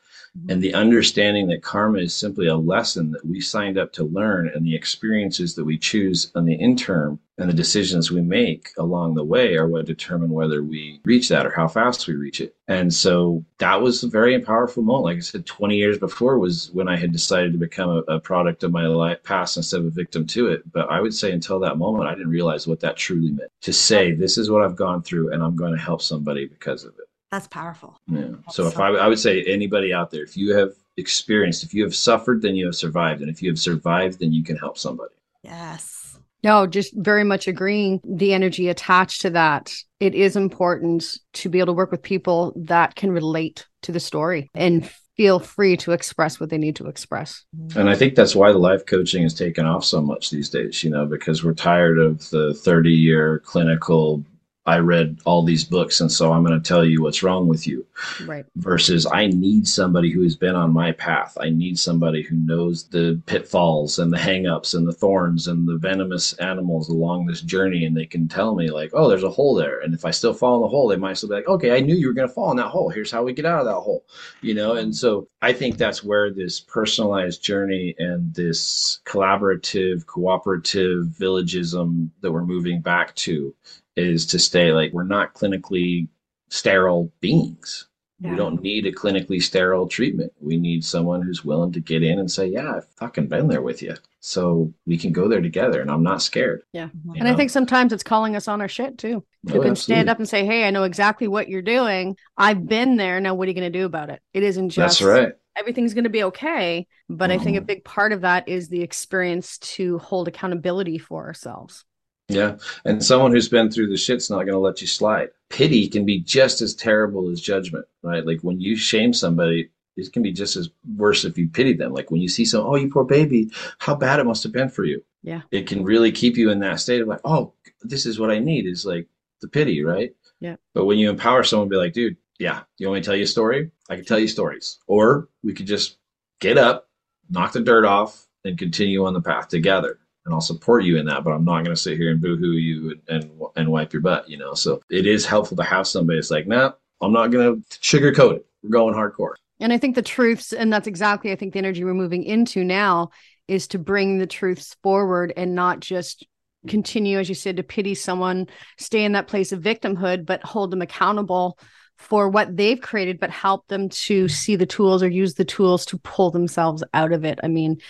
and 0.49 0.61
the 0.61 0.68
mm-hmm. 0.68 0.81
understanding 0.81 1.47
that 1.49 1.62
karma 1.62 1.99
is 1.99 2.14
simply 2.14 2.47
a 2.49 2.57
lesson 2.57 3.12
that 3.12 3.25
we 3.25 3.40
signed 3.40 3.79
up 3.79 3.92
to 3.92 4.05
learn 4.05 4.49
and 4.49 4.66
the 4.66 4.75
experiences 4.75 5.55
that 5.55 5.64
we 5.64 5.79
choose 5.79 6.31
on 6.35 6.44
the 6.44 6.55
interim 6.55 7.20
and 7.38 7.49
the 7.49 7.55
decisions 7.55 8.11
we 8.11 8.20
make 8.20 8.70
along 8.79 9.14
the 9.14 9.25
way 9.25 9.57
are 9.57 9.66
what 9.66 9.87
determine 9.87 10.31
whether 10.31 10.62
we 10.62 11.01
reach 11.05 11.29
that 11.29 11.47
or 11.47 11.51
how 11.51 11.66
fast 11.66 12.07
we 12.07 12.14
reach 12.14 12.40
it. 12.40 12.55
And 12.68 12.92
so 12.92 13.44
that 13.59 13.81
was 13.81 14.03
a 14.03 14.09
very 14.09 14.38
powerful 14.40 14.83
moment. 14.83 15.05
Like 15.05 15.16
i 15.16 15.20
said 15.20 15.47
20 15.47 15.77
years 15.77 15.99
before 15.99 16.38
was 16.38 16.70
when 16.73 16.88
i 16.88 16.97
had 16.97 17.12
decided 17.12 17.53
to 17.53 17.59
become 17.59 17.90
a, 17.90 18.14
a 18.14 18.20
product 18.20 18.62
of 18.62 18.73
my 18.73 18.87
life 18.87 19.23
past 19.23 19.57
instead 19.57 19.81
of 19.81 19.87
a 19.87 19.90
victim 19.90 20.27
to 20.29 20.49
it. 20.49 20.70
But 20.73 20.90
i 20.90 21.01
would 21.01 21.14
say 21.14 21.33
until 21.33 21.59
that 21.61 21.79
moment 21.79 22.09
i 22.09 22.14
didn't 22.14 22.29
realize 22.29 22.66
what 22.66 22.81
that 22.81 22.97
truly 22.97 23.31
meant. 23.31 23.51
To 23.62 23.73
say 23.73 24.12
this 24.12 24.38
is 24.38 24.51
what 24.51 24.62
i've 24.62 24.77
gone 24.77 25.03
through 25.03 25.33
and 25.33 25.42
i'm 25.42 25.57
going 25.57 25.73
to 25.73 25.79
help 25.79 26.03
somebody 26.03 26.47
because 26.47 26.85
of 26.85 26.94
it 26.99 27.09
that's 27.35 27.49
powerful. 27.49 27.99
Yeah. 28.07 28.29
That's 28.44 28.57
so 28.57 28.66
if 28.68 28.79
I, 28.79 28.88
I 28.90 29.09
would 29.09 29.18
say 29.18 29.42
anybody 29.44 29.92
out 29.92 30.11
there, 30.11 30.23
if 30.23 30.37
you 30.37 30.55
have 30.57 30.73
experienced, 30.97 31.64
if 31.64 31.75
you 31.75 31.83
have 31.83 31.94
suffered, 31.94 32.42
then 32.42 32.55
you 32.55 32.66
have 32.66 32.77
survived. 32.77 33.23
And 33.23 33.31
if 33.31 33.42
you 33.42 33.51
have 33.51 33.59
survived, 33.59 34.20
then 34.20 34.33
you 34.33 34.44
can 34.44 34.57
help 34.57 34.79
somebody. 34.79 35.14
Yes. 35.42 36.16
No, 36.44 36.66
just 36.66 36.94
very 36.94 37.25
much 37.25 37.49
agreeing 37.49 38.01
the 38.05 38.35
energy 38.35 38.68
attached 38.68 39.23
to 39.23 39.31
that. 39.31 39.75
It 39.99 40.14
is 40.14 40.37
important 40.37 41.18
to 41.35 41.49
be 41.49 41.59
able 41.59 41.66
to 41.68 41.73
work 41.73 41.90
with 41.90 42.03
people 42.03 42.53
that 42.57 42.94
can 42.94 43.11
relate 43.11 43.66
to 43.83 43.92
the 43.92 44.01
story 44.01 44.51
and 44.55 44.88
feel 45.16 45.40
free 45.40 45.77
to 45.79 45.92
express 45.92 46.38
what 46.38 46.51
they 46.51 46.59
need 46.59 46.77
to 46.77 46.87
express. 46.87 47.44
Mm-hmm. 47.57 47.79
And 47.79 47.90
I 47.90 47.94
think 47.94 48.14
that's 48.14 48.37
why 48.37 48.53
the 48.53 48.59
life 48.59 48.85
coaching 48.87 49.23
has 49.23 49.35
taken 49.35 49.64
off 49.64 49.85
so 49.85 50.01
much 50.01 50.31
these 50.31 50.51
days, 50.51 50.85
you 50.85 50.90
know, 50.90 51.07
because 51.07 51.42
we're 51.42 51.55
tired 51.55 51.99
of 51.99 52.29
the 52.31 52.55
30 52.55 52.90
year 52.90 53.40
clinical 53.40 54.25
I 54.66 54.79
read 54.79 55.18
all 55.24 55.42
these 55.42 55.64
books 55.64 56.00
and 56.00 56.11
so 56.11 56.33
I'm 56.33 56.44
going 56.44 56.61
to 56.61 56.68
tell 56.68 56.85
you 56.85 57.03
what's 57.03 57.22
wrong 57.22 57.48
with 57.48 57.66
you. 57.66 57.87
Right. 58.24 58.46
Versus 58.57 59.07
I 59.07 59.27
need 59.27 59.68
somebody 59.68 60.11
who 60.11 60.22
has 60.22 60.37
been 60.37 60.55
on 60.55 60.72
my 60.72 60.92
path. 60.92 61.37
I 61.38 61.50
need 61.50 61.79
somebody 61.79 62.22
who 62.22 62.37
knows 62.37 62.85
the 62.85 63.20
pitfalls 63.27 63.98
and 63.98 64.12
the 64.12 64.16
hangups 64.16 64.74
and 64.74 64.88
the 64.88 64.92
thorns 64.92 65.48
and 65.48 65.68
the 65.68 65.77
venomous 65.77 66.33
animals 66.35 66.88
along 66.88 67.27
this 67.27 67.42
journey 67.42 67.85
and 67.85 67.94
they 67.96 68.07
can 68.07 68.27
tell 68.27 68.55
me 68.55 68.70
like, 68.70 68.90
"Oh, 68.94 69.09
there's 69.09 69.22
a 69.22 69.31
hole 69.31 69.55
there." 69.55 69.81
And 69.81 69.92
if 69.92 70.05
I 70.05 70.11
still 70.11 70.33
fall 70.33 70.57
in 70.57 70.62
the 70.62 70.68
hole, 70.68 70.88
they 70.88 70.96
might 70.96 71.18
still 71.18 71.29
be 71.29 71.35
like, 71.35 71.48
"Okay, 71.48 71.77
I 71.77 71.81
knew 71.81 71.94
you 71.94 72.09
were 72.09 72.14
going 72.14 72.29
to 72.29 72.35
fall 72.35 72.50
in 72.50 72.57
that 72.57 72.68
hole. 72.68 72.88
Here's 72.88 73.11
how 73.11 73.22
we 73.22 73.33
get 73.35 73.46
out 73.46 73.61
of 73.61 73.66
that 73.66 73.74
hole." 73.74 74.05
You 74.40 74.55
know, 74.55 74.74
and 74.74 74.94
so 74.94 75.29
I 75.42 75.53
think 75.53 75.77
that's 75.77 76.03
where 76.03 76.33
this 76.33 76.61
personalized 76.61 77.42
journey 77.42 77.94
and 77.98 78.35
this 78.35 79.00
collaborative, 79.05 80.07
cooperative 80.07 81.07
villagism 81.07 82.11
that 82.22 82.33
we're 82.33 82.44
moving 82.44 82.81
back 82.81 83.14
to 83.16 83.55
is 83.96 84.26
to 84.26 84.38
stay 84.38 84.72
like 84.72 84.92
we're 84.92 85.04
not 85.04 85.35
clinically 85.35 86.09
sterile 86.48 87.12
beings. 87.20 87.88
Yeah. 88.20 88.30
We 88.30 88.37
don't 88.37 88.62
need 88.62 88.87
a 88.87 88.92
clinically 88.92 89.42
sterile 89.42 89.88
treatment. 89.88 90.33
We 90.40 90.57
need 90.57 90.85
someone 90.85 91.20
who's 91.20 91.44
willing 91.44 91.72
to 91.72 91.80
get 91.80 92.02
in 92.02 92.18
and 92.18 92.30
say, 92.30 92.46
"Yeah, 92.46 92.76
I've 92.76 92.88
fucking 92.96 93.26
been 93.26 93.48
there 93.48 93.61
with 93.61 93.83
you." 93.83 93.96
So 94.20 94.72
we 94.87 94.96
can 94.96 95.12
go 95.12 95.28
there 95.28 95.42
together, 95.42 95.80
and 95.83 95.90
I'm 95.90 96.04
not 96.04 96.22
scared. 96.22 96.62
Yeah, 96.72 96.88
you 97.04 97.14
and 97.16 97.24
know? 97.24 97.33
I 97.33 97.35
think 97.35 97.50
sometimes 97.50 97.92
it's 97.92 98.04
calling 98.04 98.37
us 98.37 98.46
on 98.46 98.61
our 98.61 98.68
shit 98.68 98.98
too. 98.98 99.24
You 99.42 99.61
oh, 99.61 99.61
can 99.61 99.76
stand 99.76 100.09
up 100.09 100.18
and 100.18 100.28
say, 100.28 100.46
"Hey, 100.46 100.66
I 100.66 100.70
know 100.70 100.85
exactly 100.85 101.28
what 101.28 101.48
you're 101.48 101.61
doing. 101.61 102.16
I've 102.37 102.66
been 102.66 102.96
there. 102.96 103.20
Now, 103.20 103.35
what 103.35 103.46
are 103.46 103.50
you 103.50 103.54
going 103.54 103.70
to 103.70 103.78
do 103.78 103.85
about 103.85 104.11
it?" 104.11 104.22
It 104.33 104.44
isn't 104.44 104.70
just 104.70 105.00
that's 105.00 105.02
right. 105.02 105.35
Everything's 105.57 105.92
going 105.92 106.04
to 106.04 106.11
be 106.11 106.24
okay, 106.24 106.87
but 107.09 107.30
mm-hmm. 107.30 107.40
I 107.40 107.44
think 107.44 107.57
a 107.57 107.61
mm-hmm. 107.61 107.66
big 107.66 107.85
part 107.85 108.12
of 108.12 108.22
that 108.22 108.48
is 108.48 108.68
the 108.68 108.83
experience 108.83 109.59
to 109.59 109.98
hold 109.98 110.28
accountability 110.28 110.98
for 110.98 111.26
ourselves. 111.26 111.85
Yeah. 112.28 112.56
And 112.84 113.04
someone 113.04 113.32
who's 113.32 113.48
been 113.48 113.70
through 113.70 113.88
the 113.88 113.96
shit's 113.96 114.30
not 114.30 114.44
going 114.44 114.52
to 114.54 114.58
let 114.58 114.80
you 114.80 114.87
slide. 114.87 115.30
Pity 115.50 115.88
can 115.88 116.04
be 116.04 116.20
just 116.20 116.60
as 116.60 116.74
terrible 116.74 117.30
as 117.30 117.40
judgment, 117.40 117.87
right? 118.02 118.24
Like 118.26 118.40
when 118.40 118.60
you 118.60 118.76
shame 118.76 119.12
somebody, 119.12 119.70
it 119.96 120.12
can 120.12 120.22
be 120.22 120.32
just 120.32 120.56
as 120.56 120.70
worse 120.96 121.24
if 121.24 121.37
you 121.37 121.48
pity 121.48 121.74
them. 121.74 121.92
Like 121.92 122.10
when 122.10 122.20
you 122.20 122.28
see 122.28 122.44
some, 122.44 122.66
oh, 122.66 122.76
you 122.76 122.90
poor 122.90 123.04
baby, 123.04 123.50
how 123.78 123.94
bad 123.94 124.20
it 124.20 124.26
must 124.26 124.42
have 124.42 124.52
been 124.52 124.68
for 124.68 124.84
you. 124.84 125.04
Yeah. 125.22 125.42
It 125.50 125.66
can 125.66 125.84
really 125.84 126.12
keep 126.12 126.37
you 126.37 126.50
in 126.50 126.58
that 126.60 126.80
state 126.80 127.00
of 127.00 127.08
like, 127.08 127.20
oh, 127.24 127.52
this 127.82 128.06
is 128.06 128.18
what 128.18 128.30
I 128.30 128.38
need 128.38 128.66
is 128.66 128.84
like 128.84 129.06
the 129.40 129.48
pity, 129.48 129.84
right? 129.84 130.14
Yeah. 130.40 130.56
But 130.72 130.87
when 130.87 130.98
you 130.98 131.10
empower 131.10 131.44
someone, 131.44 131.68
be 131.68 131.76
like, 131.76 131.92
dude, 131.92 132.16
yeah, 132.38 132.62
you 132.78 132.88
want 132.88 132.96
me 132.96 133.00
to 133.02 133.06
tell 133.06 133.16
you 133.16 133.24
a 133.24 133.26
story? 133.26 133.70
I 133.88 133.96
can 133.96 134.04
tell 134.04 134.18
you 134.18 134.28
stories. 134.28 134.78
Or 134.87 135.28
we 135.42 135.52
could 135.52 135.66
just 135.66 135.98
get 136.40 136.58
up, 136.58 136.88
knock 137.30 137.52
the 137.52 137.60
dirt 137.60 137.84
off, 137.84 138.26
and 138.44 138.58
continue 138.58 139.06
on 139.06 139.14
the 139.14 139.22
path 139.22 139.48
together 139.48 139.98
and 140.24 140.34
I'll 140.34 140.40
support 140.40 140.84
you 140.84 140.96
in 140.96 141.06
that, 141.06 141.24
but 141.24 141.32
I'm 141.32 141.44
not 141.44 141.64
going 141.64 141.74
to 141.74 141.80
sit 141.80 141.98
here 141.98 142.10
and 142.10 142.20
boohoo 142.20 142.52
you 142.52 142.98
and, 143.08 143.30
and, 143.56 143.70
wipe 143.70 143.92
your 143.92 144.02
butt, 144.02 144.28
you 144.28 144.38
know. 144.38 144.54
So 144.54 144.80
it 144.90 145.06
is 145.06 145.26
helpful 145.26 145.56
to 145.58 145.62
have 145.62 145.87
somebody 145.87 146.18
that's 146.18 146.30
like, 146.30 146.46
nah, 146.46 146.72
I'm 147.00 147.12
not 147.12 147.30
going 147.30 147.62
to 147.62 147.78
sugarcoat 147.78 148.37
it. 148.37 148.46
We're 148.62 148.70
going 148.70 148.94
hardcore. 148.94 149.34
And 149.60 149.72
I 149.72 149.78
think 149.78 149.94
the 149.94 150.02
truths, 150.02 150.52
and 150.52 150.72
that's 150.72 150.87
exactly 150.87 151.30
I 151.30 151.37
think 151.37 151.52
the 151.52 151.58
energy 151.58 151.84
we're 151.84 151.94
moving 151.94 152.24
into 152.24 152.64
now 152.64 153.10
is 153.48 153.68
to 153.68 153.78
bring 153.78 154.18
the 154.18 154.26
truths 154.26 154.74
forward 154.82 155.32
and 155.37 155.54
not 155.54 155.80
just 155.80 156.26
continue, 156.66 157.18
as 157.18 157.28
you 157.28 157.34
said, 157.34 157.58
to 157.58 157.62
pity 157.62 157.94
someone, 157.94 158.46
stay 158.78 159.04
in 159.04 159.12
that 159.12 159.28
place 159.28 159.52
of 159.52 159.60
victimhood, 159.60 160.24
but 160.24 160.42
hold 160.42 160.70
them 160.70 160.82
accountable 160.82 161.58
for 161.96 162.28
what 162.28 162.56
they've 162.56 162.80
created, 162.80 163.20
but 163.20 163.30
help 163.30 163.66
them 163.68 163.88
to 163.88 164.28
see 164.28 164.56
the 164.56 164.66
tools 164.66 165.02
or 165.02 165.08
use 165.08 165.34
the 165.34 165.44
tools 165.44 165.87
to 165.87 165.98
pull 165.98 166.30
themselves 166.30 166.82
out 166.92 167.12
of 167.12 167.24
it. 167.24 167.38
I 167.42 167.48
mean, 167.48 167.80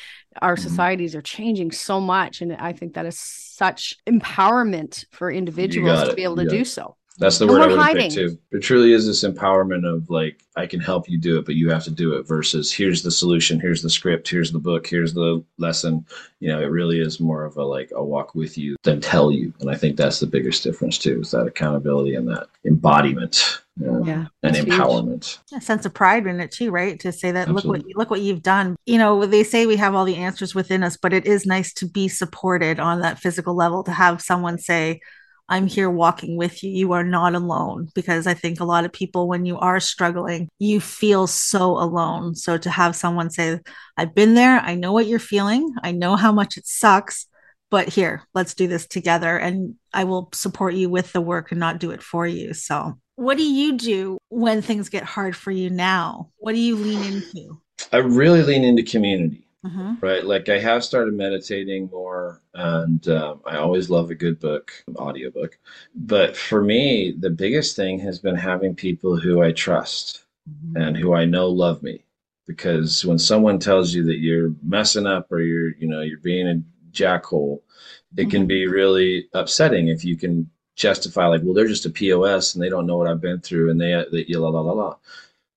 our 0.42 0.56
Mm-hmm. 0.56 0.68
societies 0.68 1.14
are 1.14 1.22
changing 1.22 1.70
so 1.72 2.00
much. 2.00 2.40
And 2.40 2.52
I 2.54 2.72
think 2.72 2.94
that 2.94 3.06
is 3.06 3.18
such 3.18 3.96
empowerment 4.06 5.04
for 5.10 5.30
individuals 5.30 6.08
to 6.08 6.14
be 6.14 6.24
able 6.24 6.36
to 6.36 6.46
do 6.46 6.64
so. 6.64 6.96
That's 7.16 7.38
the 7.38 7.46
No 7.46 7.52
word 7.52 7.62
I 7.62 7.66
would 7.68 7.78
hiding. 7.78 8.02
picked 8.10 8.14
too. 8.14 8.38
It 8.50 8.58
truly 8.58 8.92
is 8.92 9.06
this 9.06 9.22
empowerment 9.22 9.86
of 9.86 10.10
like, 10.10 10.42
I 10.56 10.66
can 10.66 10.80
help 10.80 11.08
you 11.08 11.16
do 11.16 11.38
it, 11.38 11.44
but 11.44 11.54
you 11.54 11.70
have 11.70 11.84
to 11.84 11.92
do 11.92 12.14
it 12.14 12.26
versus 12.26 12.72
here's 12.72 13.02
the 13.04 13.10
solution, 13.12 13.60
here's 13.60 13.82
the 13.82 13.90
script, 13.90 14.28
here's 14.28 14.50
the 14.50 14.58
book, 14.58 14.84
here's 14.84 15.14
the 15.14 15.44
lesson. 15.56 16.04
You 16.40 16.48
know, 16.48 16.60
it 16.60 16.66
really 16.66 16.98
is 16.98 17.20
more 17.20 17.44
of 17.44 17.56
a 17.56 17.62
like, 17.64 17.92
I'll 17.96 18.06
walk 18.06 18.34
with 18.34 18.58
you 18.58 18.74
than 18.82 19.00
tell 19.00 19.30
you. 19.30 19.54
And 19.60 19.70
I 19.70 19.76
think 19.76 19.96
that's 19.96 20.18
the 20.18 20.26
biggest 20.26 20.64
difference 20.64 20.98
too, 20.98 21.20
is 21.20 21.30
that 21.30 21.46
accountability 21.46 22.16
and 22.16 22.26
that 22.28 22.48
embodiment 22.64 23.60
Yeah. 23.76 24.26
and 24.42 24.54
that's 24.54 24.58
huge. 24.58 24.68
empowerment. 24.68 25.38
a 25.56 25.60
sense 25.60 25.84
of 25.84 25.94
pride 25.94 26.26
in 26.26 26.40
it 26.40 26.52
too, 26.52 26.70
right? 26.70 26.98
To 27.00 27.10
say 27.10 27.32
that 27.32 27.50
look 27.50 27.64
what 27.64 27.82
look 27.96 28.10
what 28.10 28.20
you've 28.20 28.42
done. 28.42 28.76
You 28.86 28.98
know, 28.98 29.26
they 29.26 29.42
say 29.42 29.66
we 29.66 29.76
have 29.76 29.94
all 29.94 30.04
the 30.04 30.16
answers 30.16 30.54
within 30.54 30.84
us, 30.84 30.96
but 30.96 31.12
it 31.12 31.26
is 31.26 31.44
nice 31.44 31.72
to 31.74 31.88
be 31.88 32.08
supported 32.08 32.78
on 32.78 33.00
that 33.00 33.18
physical 33.18 33.56
level 33.56 33.82
to 33.84 33.92
have 33.92 34.22
someone 34.22 34.58
say, 34.58 35.00
I'm 35.48 35.66
here 35.66 35.90
walking 35.90 36.36
with 36.36 36.62
you. 36.62 36.70
You 36.70 36.92
are 36.92 37.04
not 37.04 37.34
alone. 37.34 37.88
Because 37.94 38.26
I 38.26 38.34
think 38.34 38.60
a 38.60 38.64
lot 38.64 38.84
of 38.84 38.92
people, 38.92 39.28
when 39.28 39.44
you 39.44 39.58
are 39.58 39.80
struggling, 39.80 40.48
you 40.58 40.80
feel 40.80 41.26
so 41.26 41.72
alone. 41.72 42.34
So 42.34 42.56
to 42.56 42.70
have 42.70 42.96
someone 42.96 43.30
say, 43.30 43.60
I've 43.96 44.14
been 44.14 44.34
there, 44.34 44.60
I 44.60 44.74
know 44.74 44.92
what 44.92 45.06
you're 45.06 45.18
feeling, 45.18 45.74
I 45.82 45.92
know 45.92 46.16
how 46.16 46.32
much 46.32 46.56
it 46.56 46.66
sucks, 46.66 47.26
but 47.70 47.88
here, 47.88 48.22
let's 48.34 48.54
do 48.54 48.68
this 48.68 48.86
together. 48.86 49.36
And 49.36 49.74
I 49.92 50.04
will 50.04 50.30
support 50.32 50.74
you 50.74 50.88
with 50.88 51.12
the 51.12 51.20
work 51.20 51.50
and 51.50 51.60
not 51.60 51.78
do 51.78 51.90
it 51.90 52.02
for 52.02 52.26
you. 52.26 52.54
So, 52.54 52.98
what 53.16 53.36
do 53.36 53.44
you 53.44 53.76
do 53.76 54.18
when 54.28 54.62
things 54.62 54.88
get 54.88 55.04
hard 55.04 55.36
for 55.36 55.50
you 55.50 55.70
now? 55.70 56.30
What 56.38 56.52
do 56.52 56.58
you 56.58 56.76
lean 56.76 57.02
into? 57.04 57.60
I 57.92 57.98
really 57.98 58.42
lean 58.42 58.64
into 58.64 58.82
community. 58.82 59.40
Mhm. 59.64 60.02
right 60.02 60.22
like 60.24 60.50
i 60.50 60.58
have 60.58 60.84
started 60.84 61.14
meditating 61.14 61.88
more 61.90 62.42
and 62.52 63.08
um, 63.08 63.40
i 63.46 63.56
always 63.56 63.88
love 63.88 64.10
a 64.10 64.14
good 64.14 64.38
book 64.38 64.70
audiobook 64.96 65.58
but 65.94 66.36
for 66.36 66.60
me 66.62 67.14
the 67.18 67.30
biggest 67.30 67.74
thing 67.74 67.98
has 68.00 68.18
been 68.18 68.34
having 68.36 68.74
people 68.74 69.16
who 69.18 69.40
i 69.42 69.52
trust 69.52 70.24
and 70.76 70.98
who 70.98 71.14
i 71.14 71.24
know 71.24 71.48
love 71.48 71.82
me 71.82 72.04
because 72.46 73.06
when 73.06 73.18
someone 73.18 73.58
tells 73.58 73.94
you 73.94 74.04
that 74.04 74.18
you're 74.18 74.52
messing 74.62 75.06
up 75.06 75.32
or 75.32 75.40
you're 75.40 75.74
you 75.78 75.88
know 75.88 76.02
you're 76.02 76.18
being 76.18 76.46
a 76.46 76.62
jackhole 76.92 77.62
it 78.18 78.28
can 78.28 78.46
be 78.46 78.66
really 78.66 79.28
upsetting 79.32 79.88
if 79.88 80.04
you 80.04 80.14
can 80.14 80.50
justify 80.76 81.26
like 81.26 81.42
well 81.44 81.54
they're 81.54 81.68
just 81.68 81.86
a 81.86 81.90
pos 81.90 82.54
and 82.54 82.62
they 82.62 82.68
don't 82.68 82.86
know 82.86 82.96
what 82.96 83.08
i've 83.08 83.20
been 83.20 83.40
through 83.40 83.70
and 83.70 83.80
they, 83.80 84.04
they 84.12 84.24
la 84.34 84.48
la 84.48 84.60
la 84.60 84.72
la. 84.72 84.96